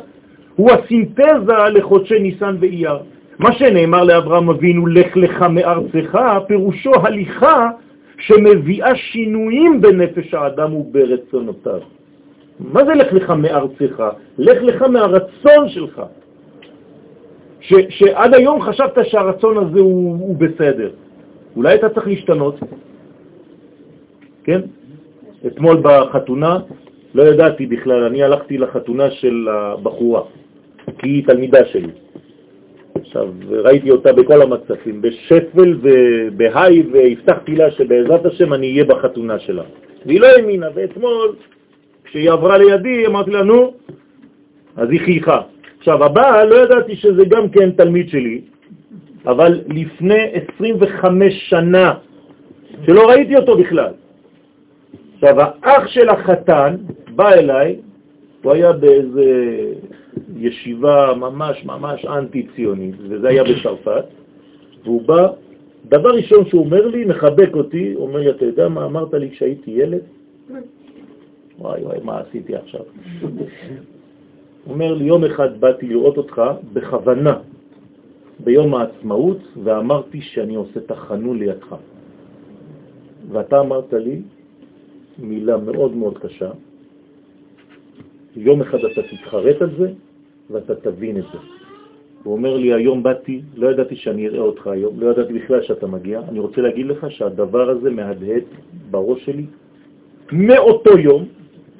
הוא 0.55 0.71
הסינתזה 0.71 1.53
לחודשי 1.73 2.19
ניסן 2.19 2.55
ואייר. 2.59 2.97
מה 3.39 3.53
שנאמר 3.53 4.03
לאברהם 4.03 4.49
אבינו, 4.49 4.87
לך 4.87 5.17
לך 5.17 5.41
מארצך, 5.41 6.19
פירושו 6.47 6.91
הליכה 7.03 7.69
שמביאה 8.17 8.95
שינויים 8.95 9.81
בנפש 9.81 10.33
האדם 10.33 10.73
וברצונותיו. 10.73 11.79
מה 12.59 12.85
זה 12.85 12.93
לך 12.93 13.13
לך 13.13 13.29
מארצך? 13.29 14.03
לך 14.37 14.57
לך 14.61 14.81
מהרצון 14.81 15.69
שלך. 15.69 16.01
ש, 17.59 17.73
שעד 17.89 18.33
היום 18.33 18.61
חשבת 18.61 18.97
שהרצון 19.03 19.57
הזה 19.57 19.79
הוא, 19.79 20.17
הוא 20.19 20.35
בסדר. 20.35 20.91
אולי 21.55 21.75
אתה 21.75 21.89
צריך 21.89 22.07
להשתנות. 22.07 22.55
כן? 24.43 24.61
אתמול 25.47 25.77
בחתונה 25.81 26.59
לא 27.15 27.23
ידעתי 27.23 27.65
בכלל, 27.65 28.03
אני 28.03 28.23
הלכתי 28.23 28.57
לחתונה 28.57 29.11
של 29.11 29.47
הבחורה, 29.51 30.21
כי 30.97 31.09
היא 31.09 31.25
תלמידה 31.25 31.65
שלי. 31.65 31.91
עכשיו, 33.05 33.27
ראיתי 33.49 33.91
אותה 33.91 34.13
בכל 34.13 34.41
המצבים, 34.41 35.01
בשפל 35.01 35.77
ובהי, 35.81 36.83
והבטחתי 36.91 37.55
לה 37.55 37.71
שבעזרת 37.71 38.25
השם 38.25 38.53
אני 38.53 38.71
אהיה 38.71 38.83
בחתונה 38.83 39.39
שלה. 39.39 39.63
והיא 40.05 40.21
לא 40.21 40.27
האמינה, 40.27 40.67
ואתמול, 40.75 41.35
כשהיא 42.03 42.31
עברה 42.31 42.57
לידי, 42.57 43.07
אמרתי 43.07 43.31
לה, 43.31 43.43
נו, 43.43 43.73
אז 44.77 44.89
היא 44.89 44.99
חייכה. 44.99 45.41
עכשיו, 45.77 46.03
הבעל, 46.03 46.47
לא 46.49 46.55
ידעתי 46.55 46.95
שזה 46.95 47.25
גם 47.25 47.49
כן 47.49 47.71
תלמיד 47.71 48.09
שלי, 48.09 48.41
אבל 49.25 49.61
לפני 49.67 50.23
25 50.57 51.49
שנה, 51.49 51.93
שלא 52.85 53.09
ראיתי 53.09 53.35
אותו 53.35 53.57
בכלל. 53.57 53.93
עכשיו, 55.13 55.41
האח 55.41 55.87
של 55.87 56.09
החתן 56.09 56.75
בא 57.15 57.33
אליי, 57.33 57.75
הוא 58.43 58.53
היה 58.53 58.71
באיזה 58.71 59.25
ישיבה 60.37 61.13
ממש 61.17 61.65
ממש 61.65 62.05
אנטי-ציונית, 62.05 62.95
וזה 62.99 63.27
היה 63.29 63.43
בצרפת, 63.43 64.05
והוא 64.83 65.01
בא, 65.01 65.27
דבר 65.89 66.09
ראשון 66.09 66.45
שהוא 66.45 66.65
אומר 66.65 66.87
לי, 66.87 67.05
מחבק 67.05 67.49
אותי, 67.53 67.95
אומר 67.95 68.19
לי, 68.19 68.29
אתה 68.29 68.45
יודע 68.45 68.69
מה 68.69 68.85
אמרת 68.85 69.13
לי 69.13 69.31
כשהייתי 69.31 69.71
ילד? 69.71 70.01
וואי 71.59 71.83
וואי, 71.83 71.99
מה 72.03 72.19
עשיתי 72.19 72.55
עכשיו? 72.55 72.81
אומר 74.67 74.93
לי, 74.93 75.05
יום 75.05 75.23
אחד 75.23 75.59
באתי 75.59 75.87
לראות 75.87 76.17
אותך 76.17 76.41
בכוונה 76.73 77.37
ביום 78.39 78.75
העצמאות, 78.75 79.37
ואמרתי 79.63 80.21
שאני 80.21 80.55
עושה 80.55 80.79
את 80.79 80.91
החנון 80.91 81.39
לידך. 81.39 81.75
ואתה 83.31 83.59
אמרת 83.59 83.93
לי 83.93 84.21
מילה 85.19 85.57
מאוד 85.57 85.95
מאוד 85.95 86.17
קשה, 86.17 86.49
יום 88.35 88.61
אחד 88.61 88.77
אתה 88.77 89.01
תתחרט 89.01 89.61
על 89.61 89.69
זה 89.77 89.91
ואתה 90.49 90.75
תבין 90.75 91.17
את 91.17 91.23
זה. 91.33 91.37
הוא 92.23 92.33
אומר 92.33 92.57
לי, 92.57 92.73
היום 92.73 93.03
באתי, 93.03 93.41
לא 93.55 93.67
ידעתי 93.71 93.95
שאני 93.95 94.27
אראה 94.27 94.39
אותך 94.39 94.67
היום, 94.67 94.99
לא 94.99 95.11
ידעתי 95.11 95.33
בכלל 95.33 95.61
שאתה 95.61 95.87
מגיע. 95.87 96.21
אני 96.29 96.39
רוצה 96.39 96.61
להגיד 96.61 96.85
לך 96.85 97.11
שהדבר 97.11 97.69
הזה 97.69 97.89
מהדהד 97.89 98.43
בראש 98.91 99.25
שלי 99.25 99.45
מאותו 100.31 100.97
יום, 100.97 101.25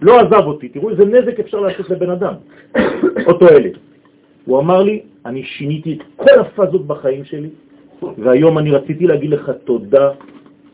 לא 0.01 0.19
עזב 0.19 0.45
אותי. 0.45 0.69
תראו 0.69 0.89
איזה 0.89 1.05
נזק 1.05 1.39
אפשר 1.39 1.59
לעשות 1.59 1.89
לבן 1.89 2.09
אדם, 2.09 2.33
אותו 3.29 3.49
אלה. 3.49 3.69
הוא 4.45 4.59
אמר 4.59 4.83
לי, 4.83 5.01
אני 5.25 5.43
שיניתי 5.43 5.93
את 5.93 6.01
כל 6.15 6.39
הפאזות 6.39 6.87
בחיים 6.87 7.25
שלי, 7.25 7.49
והיום 8.17 8.57
אני 8.57 8.71
רציתי 8.71 9.07
להגיד 9.07 9.29
לך 9.29 9.51
תודה 9.63 10.11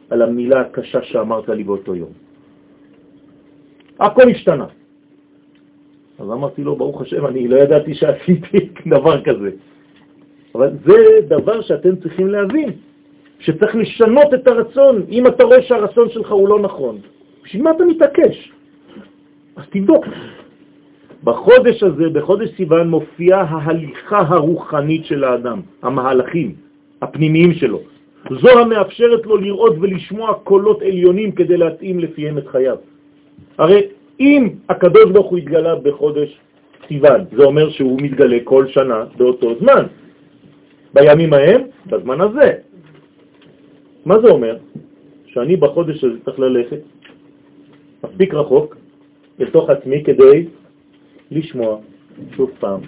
על 0.09 0.21
המילה 0.21 0.61
הקשה 0.61 1.03
שאמרת 1.03 1.49
לי 1.49 1.63
באותו 1.63 1.95
יום. 1.95 2.11
הכל 3.99 4.29
השתנה. 4.29 4.65
אז 6.21 6.31
אמרתי 6.31 6.63
לו, 6.63 6.75
ברוך 6.75 7.01
השם, 7.01 7.25
אני 7.25 7.47
לא 7.47 7.57
ידעתי 7.57 7.93
שעשיתי 7.93 8.69
דבר 8.95 9.21
כזה. 9.23 9.49
אבל 10.55 10.69
זה 10.85 10.97
דבר 11.27 11.61
שאתם 11.61 11.95
צריכים 11.95 12.27
להבין, 12.27 12.69
שצריך 13.39 13.75
לשנות 13.75 14.33
את 14.33 14.47
הרצון. 14.47 15.05
אם 15.09 15.27
אתה 15.27 15.43
רואה 15.43 15.61
שהרצון 15.61 16.09
שלך 16.09 16.31
הוא 16.31 16.49
לא 16.49 16.59
נכון, 16.59 16.97
בשביל 17.43 17.63
מה 17.63 17.71
אתה 17.71 17.85
מתעקש? 17.85 18.51
אז 19.55 19.63
תבדוק. 19.69 20.05
בחודש 21.23 21.83
הזה, 21.83 22.09
בחודש 22.09 22.49
סיוון, 22.57 22.89
מופיעה 22.89 23.41
ההליכה 23.41 24.19
הרוחנית 24.27 25.05
של 25.05 25.23
האדם, 25.23 25.61
המהלכים 25.81 26.55
הפנימיים 27.01 27.53
שלו. 27.53 27.79
זו 28.29 28.49
המאפשרת 28.59 29.25
לו 29.25 29.37
לראות 29.37 29.75
ולשמוע 29.81 30.33
קולות 30.33 30.81
עליונים 30.81 31.31
כדי 31.31 31.57
להתאים 31.57 31.99
לפיהם 31.99 32.37
את 32.37 32.47
חייו. 32.47 32.77
הרי 33.57 33.81
אם 34.19 34.49
הקדוש 34.69 35.11
ברוך 35.11 35.27
הוא 35.27 35.37
התגלה 35.37 35.75
בחודש 35.75 36.39
סיוון, 36.87 37.21
זה 37.37 37.43
אומר 37.43 37.69
שהוא 37.69 38.01
מתגלה 38.01 38.37
כל 38.43 38.67
שנה 38.67 39.05
באותו 39.17 39.55
זמן. 39.59 39.85
בימים 40.93 41.33
ההם, 41.33 41.61
בזמן 41.85 42.21
הזה. 42.21 42.51
מה 44.05 44.19
זה 44.19 44.27
אומר? 44.27 44.57
שאני 45.25 45.55
בחודש 45.55 46.03
הזה 46.03 46.15
צריך 46.25 46.39
ללכת 46.39 46.79
מספיק 48.03 48.33
רחוק 48.33 48.77
לתוך 49.39 49.69
עצמי 49.69 50.03
כדי 50.03 50.47
לשמוע 51.31 51.77
שוב 52.35 52.51
פעם. 52.59 52.79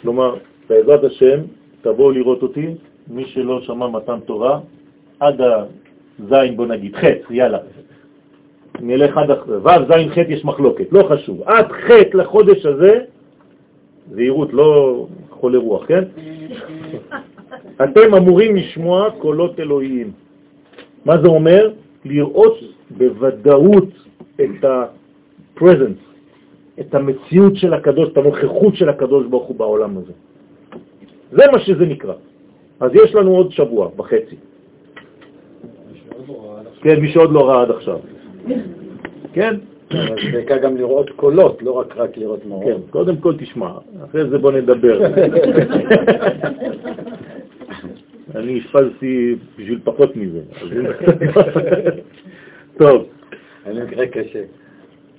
כלומר, 0.00 0.36
בעזרת 0.68 1.04
השם, 1.04 1.40
תבואו 1.82 2.10
לראות 2.10 2.42
אותי, 2.42 2.66
מי 3.08 3.24
שלא 3.24 3.60
שמע 3.60 3.88
מתן 3.88 4.20
תורה, 4.20 4.60
עד 5.20 5.40
הזין, 5.40 6.56
בוא 6.56 6.66
נגיד, 6.66 6.96
חץ, 6.96 7.30
יאללה. 7.30 7.58
נלך 8.80 9.16
עד 9.16 9.30
אחרי, 9.30 9.56
ו', 9.56 9.68
ז', 9.88 9.92
ח' 10.10 10.18
יש 10.28 10.44
מחלוקת, 10.44 10.92
לא 10.92 11.02
חשוב. 11.02 11.42
עד 11.42 11.72
ח' 11.72 11.90
לחודש 12.14 12.66
הזה, 12.66 12.98
זהירות, 14.10 14.52
לא 14.52 15.06
חולה 15.30 15.58
רוח, 15.58 15.86
כן? 15.86 16.04
אתם 17.84 18.14
אמורים 18.14 18.56
לשמוע 18.56 19.10
קולות 19.18 19.60
אלוהיים. 19.60 20.10
מה 21.04 21.18
זה 21.22 21.28
אומר? 21.28 21.70
לראות 22.04 22.58
בוודאות 22.90 23.88
את 24.40 24.64
ה-presence, 24.64 26.02
את 26.80 26.94
המציאות 26.94 27.56
של 27.56 27.74
הקדוש, 27.74 28.08
את 28.08 28.16
הנוכחות 28.18 28.76
של 28.76 28.88
הקדוש 28.88 29.26
ברוך 29.26 29.48
הוא 29.48 29.56
בעולם 29.56 29.98
הזה. 29.98 30.12
זה 31.32 31.42
מה 31.52 31.58
שזה 31.58 31.86
נקרא. 31.86 32.14
אז 32.80 32.90
יש 32.94 33.14
לנו 33.14 33.36
עוד 33.36 33.52
שבוע 33.52 33.90
וחצי. 33.96 34.36
כן, 36.82 37.00
מי 37.00 37.12
שעוד 37.12 37.32
לא 37.32 37.48
ראה 37.48 37.62
עד 37.62 37.70
עכשיו. 37.70 37.98
כן? 39.32 39.54
אבל 39.90 40.16
זה 40.24 40.32
בעיקר 40.32 40.58
גם 40.58 40.76
לראות 40.76 41.10
קולות, 41.10 41.62
לא 41.62 41.70
רק 41.70 41.96
רק 41.96 42.16
לראות 42.16 42.46
מורות. 42.46 42.64
כן, 42.64 42.80
קודם 42.90 43.16
כל 43.16 43.34
תשמע, 43.38 43.70
אחרי 44.04 44.28
זה 44.28 44.38
בוא 44.38 44.52
נדבר. 44.52 45.00
אני 48.34 48.58
השפזתי 48.58 49.36
בשביל 49.58 49.80
פחות 49.84 50.16
מזה. 50.16 50.40
טוב, 52.78 53.06
אני 53.66 53.80
מקרה 53.80 54.06
קשה. 54.06 54.42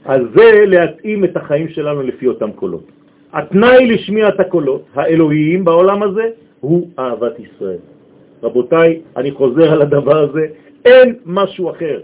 אז 0.05 0.21
זה 0.35 0.65
להתאים 0.65 1.25
את 1.25 1.37
החיים 1.37 1.69
שלנו 1.69 2.01
לפי 2.03 2.27
אותם 2.27 2.51
קולות. 2.51 2.83
התנאי 3.33 3.85
לשמיעת 3.87 4.39
הקולות 4.39 4.85
האלוהיים 4.93 5.65
בעולם 5.65 6.03
הזה 6.03 6.29
הוא 6.59 6.87
אהבת 6.99 7.33
ישראל. 7.39 7.77
רבותיי, 8.43 9.01
אני 9.17 9.31
חוזר 9.31 9.71
על 9.71 9.81
הדבר 9.81 10.17
הזה, 10.17 10.47
אין 10.85 11.15
משהו 11.25 11.71
אחר. 11.71 11.99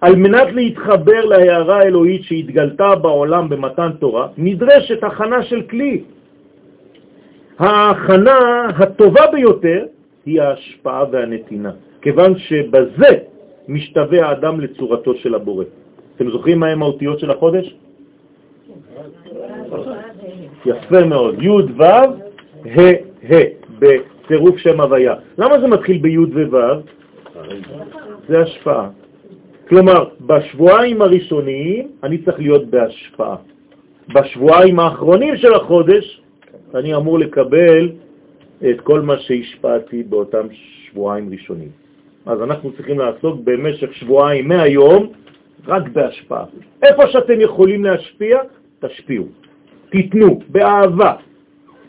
על 0.00 0.16
מנת 0.16 0.52
להתחבר 0.52 1.24
להערה 1.24 1.78
האלוהית 1.78 2.22
שהתגלתה 2.24 2.94
בעולם 2.94 3.48
במתן 3.48 3.90
תורה, 3.98 4.28
נדרשת 4.38 5.04
הכנה 5.04 5.42
של 5.42 5.62
כלי. 5.62 6.02
ההכנה 7.58 8.66
הטובה 8.78 9.26
ביותר 9.32 9.84
היא 10.26 10.42
ההשפעה 10.42 11.04
והנתינה, 11.10 11.70
כיוון 12.02 12.38
שבזה 12.38 13.10
משתווה 13.68 14.28
האדם 14.28 14.60
לצורתו 14.60 15.14
של 15.14 15.34
הבורא. 15.34 15.64
אתם 16.16 16.30
זוכרים 16.30 16.58
מה 16.60 16.66
הם 16.66 16.82
האותיות 16.82 17.18
של 17.18 17.30
החודש? 17.30 17.74
יפה 20.66 21.04
מאוד, 21.04 21.42
י' 21.42 21.48
ו' 21.48 21.82
ה' 21.82 22.92
ה' 23.28 23.44
בצירוף 23.78 24.56
שם 24.58 24.80
הוויה. 24.80 25.14
למה 25.38 25.60
זה 25.60 25.66
מתחיל 25.66 25.98
בי' 25.98 26.18
וו'? 26.18 26.56
זה 28.28 28.40
השפעה. 28.40 28.99
כלומר, 29.70 30.08
בשבועיים 30.20 31.02
הראשוניים 31.02 31.88
אני 32.02 32.18
צריך 32.18 32.38
להיות 32.38 32.64
בהשפעה. 32.70 33.36
בשבועיים 34.14 34.80
האחרונים 34.80 35.36
של 35.36 35.54
החודש 35.54 36.20
אני 36.74 36.94
אמור 36.94 37.18
לקבל 37.18 37.90
את 38.70 38.80
כל 38.80 39.00
מה 39.00 39.18
שהשפעתי 39.18 40.02
באותם 40.02 40.46
שבועיים 40.50 41.30
ראשונים. 41.32 41.68
אז 42.26 42.42
אנחנו 42.42 42.72
צריכים 42.72 42.98
לעסוק 42.98 43.40
במשך 43.44 43.94
שבועיים 43.94 44.48
מהיום 44.48 45.12
רק 45.66 45.88
בהשפעה. 45.88 46.44
איפה 46.82 47.02
שאתם 47.06 47.40
יכולים 47.40 47.84
להשפיע, 47.84 48.38
תשפיעו. 48.80 49.26
תיתנו, 49.90 50.40
באהבה. 50.48 51.12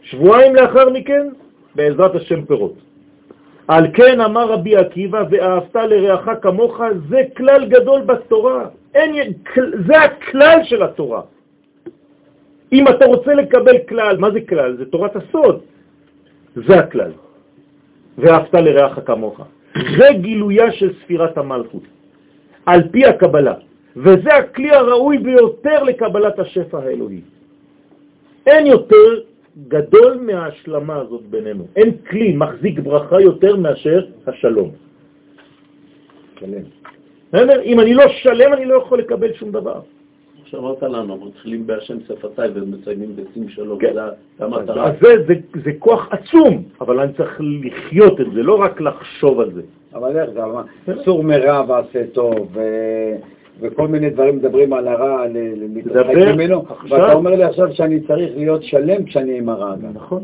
שבועיים 0.02 0.56
לאחר 0.56 0.90
מכן, 0.90 1.28
בעזרת 1.76 2.16
השם 2.16 2.46
פירות. 2.46 2.91
על 3.72 3.88
כן 3.94 4.22
אמר 4.22 4.52
רבי 4.52 4.76
עקיבא, 4.76 5.24
ואהבת 5.30 5.76
לרעך 5.76 6.30
כמוך, 6.42 6.82
זה 7.10 7.22
כלל 7.38 7.66
גדול 7.66 8.02
בתורה. 8.02 8.68
אין, 8.96 9.34
זה 9.88 10.02
הכלל 10.02 10.60
של 10.64 10.84
התורה. 10.84 11.22
אם 12.72 12.88
אתה 12.88 13.06
רוצה 13.06 13.34
לקבל 13.34 13.78
כלל, 13.90 14.18
מה 14.18 14.32
זה 14.32 14.42
כלל? 14.42 14.78
זה 14.78 14.86
תורת 14.86 15.16
הסוד. 15.16 15.62
זה 16.56 16.80
הכלל. 16.80 17.12
ואהבת 18.18 18.54
לרעך 18.54 19.00
כמוך. 19.06 19.40
זה 19.98 20.08
גילויה 20.20 20.72
של 20.72 20.92
ספירת 21.04 21.38
המלכות, 21.38 21.84
על 22.66 22.82
פי 22.92 23.06
הקבלה, 23.06 23.54
וזה 23.96 24.34
הכלי 24.36 24.72
הראוי 24.72 25.18
ביותר 25.18 25.84
לקבלת 25.84 26.40
השפע 26.40 26.80
האלוהי. 26.80 27.22
אין 28.48 28.66
יותר 28.68 29.31
גדול 29.68 30.18
מההשלמה 30.22 30.96
הזאת 30.96 31.22
בינינו. 31.22 31.68
אין 31.76 31.98
כלי 32.10 32.34
מחזיק 32.34 32.80
ברכה 32.80 33.22
יותר 33.22 33.56
מאשר 33.56 34.06
השלום. 34.28 34.72
שלם. 36.40 36.64
אם 37.64 37.80
אני 37.80 37.94
לא 37.94 38.04
שלם, 38.08 38.54
אני 38.54 38.66
לא 38.66 38.76
יכול 38.76 39.00
לקבל 39.00 39.34
שום 39.34 39.52
דבר. 39.52 39.82
שאמרת 40.46 40.84
לנו, 40.84 41.18
מתחילים 41.18 41.68
בהשם 41.68 41.98
שפתיי 42.08 42.50
ומסיימים 42.54 43.16
בשים 43.16 43.50
שלום, 43.50 43.80
כן. 43.80 43.94
זה 43.94 44.46
המטרה. 44.46 44.88
אז 44.88 44.94
זה, 45.02 45.08
זה, 45.28 45.34
זה 45.64 45.72
כוח 45.80 46.08
עצום, 46.12 46.64
אבל 46.82 47.00
אני 47.00 47.14
צריך 47.14 47.42
לחיות 47.42 48.22
את 48.22 48.26
זה, 48.34 48.44
לא 48.44 48.62
רק 48.62 48.82
לחשוב 48.82 49.40
על 49.40 49.52
זה. 49.54 49.62
אבל 49.94 50.18
איך 50.18 50.30
זה, 50.30 50.44
אבל 50.44 50.64
סור 51.04 51.24
מרע 51.24 51.64
ועשה 51.68 52.08
טוב, 52.14 52.50
ו- 52.54 53.16
וכל 53.60 53.88
מיני 53.88 54.10
דברים 54.10 54.36
מדברים 54.36 54.74
על 54.74 54.88
הרע, 54.88 55.28
ל- 55.28 55.38
ל- 55.38 55.74
להתרחק 55.74 56.16
ממנו. 56.34 56.64
ואתה 56.90 57.14
אומר 57.14 57.32
לי 57.32 57.44
עכשיו 57.44 57.74
שאני 57.74 58.00
צריך 58.00 58.32
להיות 58.36 58.64
שלם 58.64 59.04
כשאני 59.06 59.38
עם 59.38 59.50
הרע. 59.50 59.76
נכון. 59.94 60.24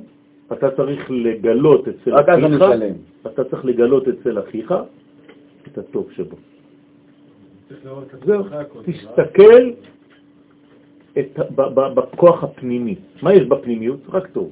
אתה 0.51 0.71
צריך 0.71 1.11
לגלות 1.11 1.87
אצל 1.87 2.13
רק 2.15 2.29
אז 2.29 2.37
אני 2.37 2.47
אחיך, 2.55 2.69
שלם. 2.73 2.93
אתה 3.27 3.43
צריך 3.43 3.65
לגלות 3.65 4.07
אצל 4.07 4.39
אחיך 4.39 4.73
את 5.71 5.77
הטוב 5.77 6.07
שבו. 6.15 6.35
זהו, 8.25 8.43
תסתכל 8.85 9.69
את, 11.19 11.39
ב, 11.55 11.61
ב, 11.61 11.93
בכוח 11.93 12.43
הפנימי. 12.43 12.95
מה 13.21 13.33
יש 13.33 13.43
בפנימיות? 13.43 13.99
רק 14.09 14.27
טוב. 14.27 14.49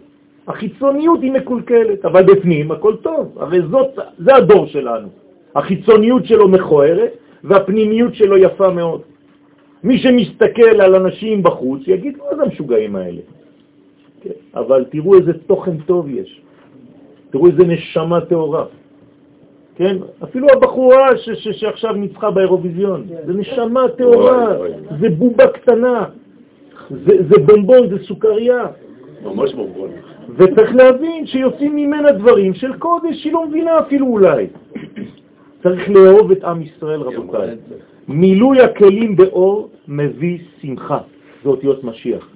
החיצוניות 0.47 1.21
היא 1.21 1.31
מקולקלת, 1.31 2.05
אבל 2.05 2.23
בפנים 2.23 2.71
הכל 2.71 2.95
טוב. 2.95 3.37
הרי 3.39 3.61
זאת, 3.61 3.99
זה 4.17 4.35
הדור 4.35 4.65
שלנו. 4.65 5.07
החיצוניות 5.55 6.25
שלו 6.25 6.47
מכוערת 6.47 7.11
והפנימיות 7.47 8.15
שלו 8.15 8.37
יפה 8.37 8.69
מאוד. 8.69 9.01
מי 9.83 9.97
שמסתכל 9.97 10.81
על 10.81 10.95
אנשים 10.95 11.43
בחוץ 11.43 11.81
יגיד, 11.87 12.17
מה 12.17 12.35
זה 12.35 12.43
המשוגעים 12.43 12.95
האלה? 12.95 13.21
כן, 14.21 14.29
אבל 14.55 14.85
תראו 14.89 15.17
איזה 15.17 15.33
תוכן 15.33 15.77
טוב 15.77 16.09
יש. 16.09 16.41
תראו 17.29 17.47
איזה 17.47 17.63
נשמה 17.63 18.21
טהורה. 18.21 18.65
כן? 19.75 19.97
אפילו 20.23 20.47
הבחורה 20.49 21.17
ש- 21.17 21.29
ש- 21.29 21.59
שעכשיו 21.59 21.93
ניצחה 21.93 22.31
באירוויזיון, 22.31 23.03
זה 23.25 23.33
נשמה 23.33 23.89
טהורה, 23.97 24.55
אוי. 24.57 24.69
זה 24.99 25.09
בובה 25.09 25.47
קטנה, 25.47 26.05
זה, 26.89 27.13
זה 27.29 27.35
בונבון, 27.45 27.89
זה 27.89 28.03
סוכריה. 28.03 28.65
ממש 29.23 29.53
בורבון. 29.53 29.89
וצריך 30.37 30.75
להבין 30.75 31.25
שיוצאים 31.27 31.75
ממנה 31.75 32.11
דברים 32.11 32.53
של 32.53 32.73
קודש 32.77 33.15
שהיא 33.21 33.33
לא 33.33 33.45
מבינה 33.47 33.79
אפילו 33.79 34.07
אולי. 34.07 34.47
צריך 35.65 35.89
לאהוב 35.89 36.31
את 36.31 36.43
עם 36.43 36.61
ישראל, 36.61 37.01
רבותיי. 37.01 37.55
מילוי 38.07 38.61
הכלים 38.61 39.15
באור 39.15 39.69
מביא 39.87 40.37
שמחה, 40.61 40.99
זה 41.43 41.49
אותיות 41.49 41.83
משיח. 41.83 42.27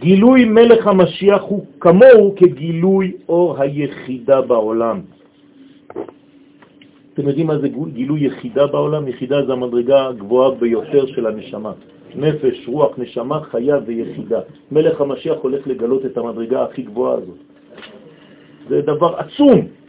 גילוי 0.00 0.44
מלך 0.44 0.86
המשיח 0.86 1.42
הוא 1.42 1.64
כמוהו 1.80 2.34
כגילוי 2.36 3.12
אור 3.28 3.60
היחידה 3.60 4.40
בעולם. 4.40 5.00
אתם 7.14 7.28
יודעים 7.28 7.46
מה 7.46 7.58
זה 7.58 7.68
גילוי 7.92 8.20
יחידה 8.24 8.66
בעולם? 8.66 9.08
יחידה 9.08 9.46
זה 9.46 9.52
המדרגה 9.52 10.06
הגבוהה 10.06 10.50
ביותר 10.50 11.06
של 11.06 11.26
הנשמה. 11.26 11.72
נפש, 12.16 12.68
רוח, 12.68 12.98
נשמה, 12.98 13.40
חיה 13.40 13.78
ויחידה. 13.86 14.40
מלך 14.72 15.00
המשיח 15.00 15.36
הולך 15.42 15.66
לגלות 15.66 16.06
את 16.06 16.18
המדרגה 16.18 16.64
הכי 16.64 16.82
גבוהה 16.82 17.14
הזאת. 17.14 17.38
זה 18.68 18.80
דבר 18.82 19.16
עצום. 19.16 19.79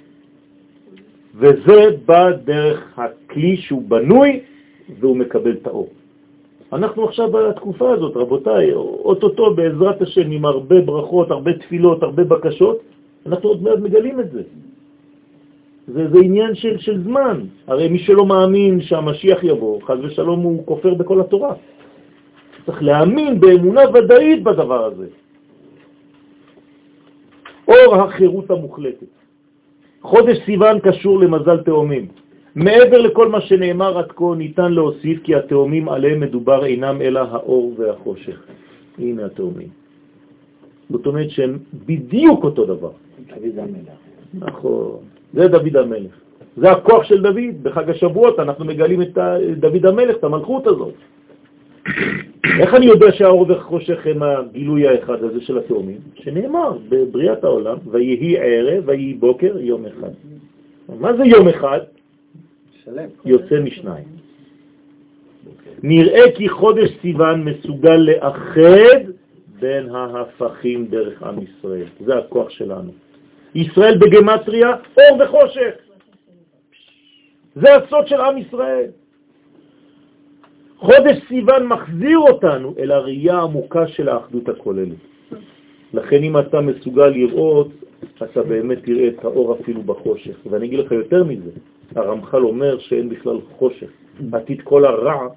וזה 1.35 1.97
בא 2.05 2.31
דרך 2.31 2.99
הכלי 2.99 3.57
שהוא 3.57 3.81
בנוי 3.87 4.39
והוא 4.99 5.17
מקבל 5.17 5.51
את 5.51 5.67
האור. 5.67 5.89
אנחנו 6.73 7.05
עכשיו 7.05 7.31
בתקופה 7.31 7.93
הזאת, 7.93 8.17
רבותיי, 8.17 8.73
אוטוטו 8.73 9.55
בעזרת 9.55 10.01
השם 10.01 10.31
עם 10.31 10.45
הרבה 10.45 10.81
ברכות, 10.81 11.31
הרבה 11.31 11.53
תפילות, 11.53 12.03
הרבה 12.03 12.23
בקשות, 12.23 12.79
אנחנו 13.25 13.49
עוד 13.49 13.63
מעט 13.63 13.79
מגלים 13.79 14.19
את 14.19 14.31
זה. 14.31 14.41
זה, 15.87 16.07
זה 16.09 16.17
עניין 16.23 16.55
של, 16.55 16.77
של 16.79 17.03
זמן. 17.03 17.41
הרי 17.67 17.87
מי 17.87 17.99
שלא 17.99 18.25
מאמין 18.25 18.81
שהמשיח 18.81 19.43
יבוא, 19.43 19.81
חז 19.81 19.97
ושלום 20.03 20.39
הוא 20.39 20.65
כופר 20.65 20.93
בכל 20.93 21.21
התורה. 21.21 21.53
צריך 22.65 22.83
להאמין 22.83 23.39
באמונה 23.39 23.81
ודאית 23.93 24.43
בדבר 24.43 24.85
הזה. 24.85 25.07
אור 27.67 27.95
החירות 27.95 28.51
המוחלטת. 28.51 29.20
חודש 30.01 30.37
סיוון 30.45 30.79
קשור 30.79 31.19
למזל 31.19 31.57
תאומים. 31.57 32.07
מעבר 32.55 33.01
לכל 33.01 33.27
מה 33.29 33.41
שנאמר 33.41 33.97
עד 33.97 34.11
כה 34.11 34.25
ניתן 34.37 34.71
להוסיף 34.71 35.23
כי 35.23 35.35
התאומים 35.35 35.89
עליהם 35.89 36.19
מדובר 36.19 36.65
אינם 36.65 37.01
אלא 37.01 37.19
האור 37.19 37.73
והחושך. 37.77 38.37
הנה 38.99 39.25
התאומים. 39.25 39.67
זאת 40.89 41.05
אומרת 41.05 41.29
שהם 41.29 41.57
בדיוק 41.85 42.43
אותו 42.43 42.65
דבר. 42.65 42.91
דוד 43.29 43.59
המלך. 43.59 43.97
נכון, 44.33 44.97
זה 45.33 45.47
דוד 45.47 45.75
המלך. 45.77 46.11
זה 46.57 46.71
הכוח 46.71 47.03
של 47.03 47.21
דוד. 47.21 47.63
בחג 47.63 47.89
השבועות 47.89 48.39
אנחנו 48.39 48.65
מגלים 48.65 49.01
את 49.01 49.17
דוד 49.57 49.85
המלך, 49.85 50.15
את 50.17 50.23
המלכות 50.23 50.67
הזאת. 50.67 50.93
איך 52.59 52.73
אני 52.73 52.85
יודע 52.85 53.11
שהאור 53.11 53.45
וחושך 53.49 54.07
הם 54.07 54.23
הגילוי 54.23 54.87
האחד 54.87 55.23
הזה 55.23 55.41
של 55.41 55.57
התאומים? 55.57 55.97
שנאמר 56.15 56.77
בבריאת 56.89 57.43
העולם, 57.43 57.77
ויהי 57.91 58.37
ערב, 58.37 58.83
ויהי 58.87 59.13
בוקר, 59.13 59.57
יום 59.59 59.85
אחד. 59.85 60.09
מה 60.99 61.13
זה 61.13 61.23
יום 61.25 61.47
אחד? 61.47 61.79
שלם. 62.83 63.07
יוצא 63.25 63.59
משניים. 63.59 64.05
נראה 65.83 66.31
כי 66.35 66.49
חודש 66.49 66.89
סיוון 67.01 67.43
מסוגל 67.43 67.95
לאחד 67.95 69.01
בין 69.59 69.95
ההפכים 69.95 70.85
דרך 70.85 71.23
עם 71.23 71.35
ישראל. 71.41 71.85
זה 72.05 72.17
הכוח 72.17 72.49
שלנו. 72.49 72.91
ישראל 73.55 73.97
בגמטריה, 73.97 74.69
אור 74.97 75.21
וחושך. 75.21 75.73
זה 77.55 77.75
הסוד 77.75 78.07
של 78.07 78.21
עם 78.21 78.37
ישראל. 78.37 78.89
חודש 80.81 81.17
סיוון 81.27 81.67
מחזיר 81.67 82.19
אותנו 82.19 82.73
אל 82.79 82.91
הראייה 82.91 83.37
העמוקה 83.37 83.87
של 83.87 84.09
האחדות 84.09 84.49
הכוללת. 84.49 84.97
לכן 85.93 86.23
אם 86.23 86.37
אתה 86.37 86.61
מסוגל 86.61 87.07
לראות, 87.07 87.67
אתה 88.17 88.43
באמת 88.43 88.77
תראה 88.83 89.07
את 89.07 89.25
האור 89.25 89.57
אפילו 89.61 89.81
בחושך. 89.81 90.35
ואני 90.49 90.65
אגיד 90.65 90.79
לך 90.79 90.91
יותר 90.91 91.23
מזה, 91.23 91.49
הרמח"ל 91.95 92.45
אומר 92.45 92.79
שאין 92.79 93.09
בכלל 93.09 93.37
חושך. 93.57 93.87
עתיד 94.33 94.61
כל 94.61 94.85
הרע 94.85 95.27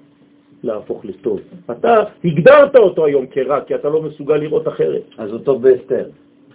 להפוך 0.62 1.04
לטוב. 1.04 1.40
אתה 1.70 2.04
הגדרת 2.24 2.76
אותו 2.76 3.04
היום 3.04 3.26
כרע, 3.30 3.60
כי 3.60 3.74
אתה 3.74 3.88
לא 3.88 4.02
מסוגל 4.02 4.36
לראות 4.36 4.68
אחרת. 4.68 5.02
אז 5.18 5.30
הוא 5.30 5.40
טוב 5.40 5.62
בהסתר. 5.62 6.04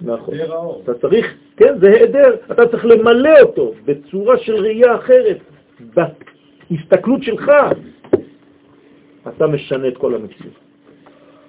נכון. 0.02 0.34
אתה 0.84 0.94
צריך, 0.94 1.36
כן, 1.58 1.80
זה 1.80 1.88
היעדר, 1.88 2.36
אתה 2.52 2.68
צריך 2.68 2.86
למלא 2.86 3.42
אותו 3.42 3.74
בצורה 3.86 4.38
של 4.38 4.56
ראייה 4.56 4.96
אחרת, 4.96 5.38
בהסתכלות 6.70 7.24
שלך. 7.24 7.52
אתה 9.28 9.48
משנה 9.48 9.88
את 9.88 9.98
כל 9.98 10.16
המציאות. 10.16 10.54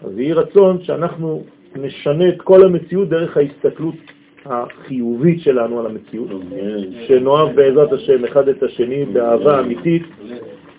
אז 0.04 0.18
יהי 0.18 0.32
רצון 0.32 0.82
שאנחנו 0.82 1.42
נשנה 1.76 2.28
את 2.28 2.42
כל 2.42 2.64
המציאות 2.64 3.08
דרך 3.08 3.36
ההסתכלות 3.36 3.94
החיובית 4.44 5.40
שלנו 5.40 5.80
על 5.80 5.86
המציאות, 5.86 6.28
שנאהב 7.06 7.56
בעזרת 7.56 7.92
השם 7.92 8.24
אחד 8.24 8.48
את 8.48 8.62
השני 8.62 9.04
באהבה 9.04 9.60
אמיתית, 9.60 10.02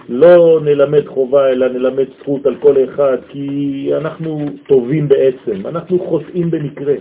לא 0.09 0.59
נלמד 0.63 1.07
חובה 1.07 1.49
אלא 1.49 1.67
נלמד 1.67 2.05
זכות 2.19 2.45
על 2.45 2.55
כל 2.55 2.75
אחד, 2.83 3.17
כי 3.27 3.89
אנחנו 3.97 4.45
טובים 4.67 5.07
בעצם, 5.07 5.67
אנחנו 5.67 5.99
חוטאים 5.99 6.51
במקרה. 6.51 6.93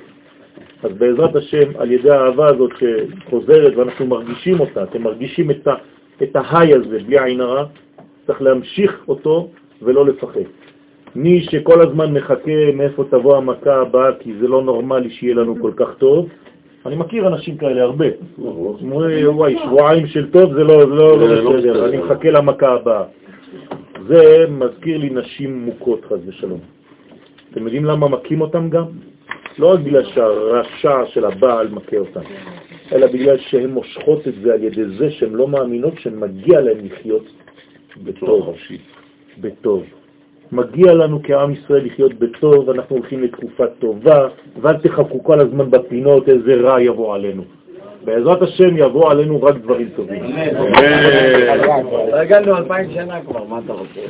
אז 0.82 0.92
בעזרת 0.92 1.36
השם, 1.36 1.70
על 1.78 1.92
ידי 1.92 2.10
האהבה 2.10 2.46
הזאת 2.46 2.70
שחוזרת 2.78 3.76
ואנחנו 3.76 4.06
מרגישים 4.06 4.60
אותה, 4.60 4.82
אתם 4.82 5.02
מרגישים 5.02 5.50
את, 5.50 5.66
ה, 5.66 5.74
את 6.22 6.36
ההיי 6.36 6.74
הזה 6.74 6.98
בלי 7.06 7.24
עין 7.24 7.40
הרע, 7.40 7.64
צריך 8.26 8.42
להמשיך 8.42 9.04
אותו 9.08 9.48
ולא 9.82 10.06
לפחד. 10.06 10.40
מי 11.14 11.40
שכל 11.40 11.80
הזמן 11.80 12.12
מחכה 12.12 12.72
מאיפה 12.74 13.04
תבוא 13.10 13.36
המכה 13.36 13.74
הבאה, 13.74 14.12
כי 14.20 14.32
זה 14.40 14.48
לא 14.48 14.62
נורמלי 14.62 15.10
שיהיה 15.10 15.34
לנו 15.34 15.56
כל 15.62 15.72
כך 15.76 15.94
טוב, 15.98 16.28
אני 16.86 16.96
מכיר 16.96 17.28
אנשים 17.28 17.56
כאלה 17.56 17.82
הרבה. 17.82 18.06
וואי, 18.38 19.56
שבועיים 19.64 20.06
של 20.06 20.30
טוב 20.30 20.54
זה 20.54 20.64
לא, 20.64 20.88
לא, 20.88 21.18
לא 21.18 21.28
לא 21.28 21.50
בסדר, 21.50 21.58
בסדר. 21.58 21.88
אני 21.88 21.96
מחכה 21.96 22.30
למכה 22.30 22.68
הבאה. 22.68 23.04
זה 24.06 24.44
מזכיר 24.48 24.98
לי 24.98 25.10
נשים 25.10 25.64
מוכות, 25.64 26.04
חס 26.04 26.18
ושלום. 26.26 26.60
אתם 27.50 27.64
יודעים 27.64 27.84
למה 27.84 28.08
מכים 28.08 28.40
אותם 28.40 28.70
גם? 28.70 28.84
לא 29.58 29.72
רק 29.72 29.80
בגלל 29.80 30.04
שהרשע 30.04 31.06
של 31.06 31.24
הבעל 31.24 31.68
מכה 31.68 31.96
אותם, 31.96 32.20
אלא 32.92 33.06
בגלל 33.06 33.38
שהן 33.38 33.70
מושכות 33.70 34.28
את 34.28 34.34
זה 34.42 34.54
על 34.54 34.64
ידי 34.64 34.84
זה 34.98 35.10
שהן 35.10 35.32
לא 35.32 35.48
מאמינות 35.48 35.94
שמגיע 35.98 36.60
להן 36.60 36.78
לחיות 36.84 37.24
בטוב. 38.04 38.54
בטוב. 39.40 39.82
מגיע 40.52 40.94
לנו 40.94 41.20
כעם 41.22 41.52
ישראל 41.52 41.86
לחיות 41.86 42.14
בטוב, 42.14 42.70
אנחנו 42.70 42.96
הולכים 42.96 43.22
לתקופה 43.22 43.66
טובה, 43.66 44.28
ואל 44.60 44.76
תחכו 44.76 45.24
כל 45.24 45.40
הזמן 45.40 45.70
בפינות 45.70 46.28
איזה 46.28 46.54
רע 46.54 46.80
יבוא 46.80 47.14
עלינו. 47.14 47.42
בעזרת 48.04 48.42
השם 48.42 48.76
יבוא 48.76 49.10
עלינו 49.10 49.42
רק 49.42 49.54
דברים 49.56 49.88
טובים. 49.96 50.24
רגלנו 52.12 52.56
אלפיים 52.56 52.90
שנה 52.90 53.20
כבר, 53.20 53.44
מה 53.44 53.58
אתה 53.64 53.72
רוצה? 53.72 54.00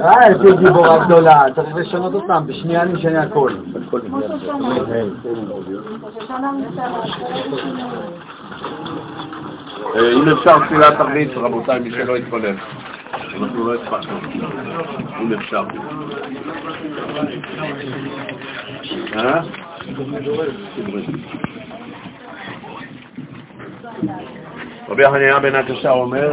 אה, 0.00 0.26
איזה 0.26 0.56
גיבורה 0.60 1.04
גדולה, 1.04 1.44
צריך 1.54 1.76
לשנות 1.76 2.14
אותם, 2.14 2.42
בשנייה 2.46 2.82
אני 2.82 2.92
משנה 2.92 3.22
הכל. 3.22 3.50
אה, 9.96 10.12
אם 10.12 10.28
אפשר 10.28 10.66
תפילת 10.66 10.96
תרמית, 10.98 11.30
רבותיי, 11.36 11.80
מי 11.80 11.90
שלא 11.90 12.16
יתפלל. 12.16 12.56
אנחנו 13.40 13.66
לא 13.66 13.74
הספקנו. 13.74 14.18
אם 15.20 15.32
אפשר. 15.32 15.64
אה? 19.16 19.40
רבי 24.88 25.04
חניה 25.10 25.40
בן 25.40 25.54
הקשה 25.54 25.90
אומר, 25.90 26.32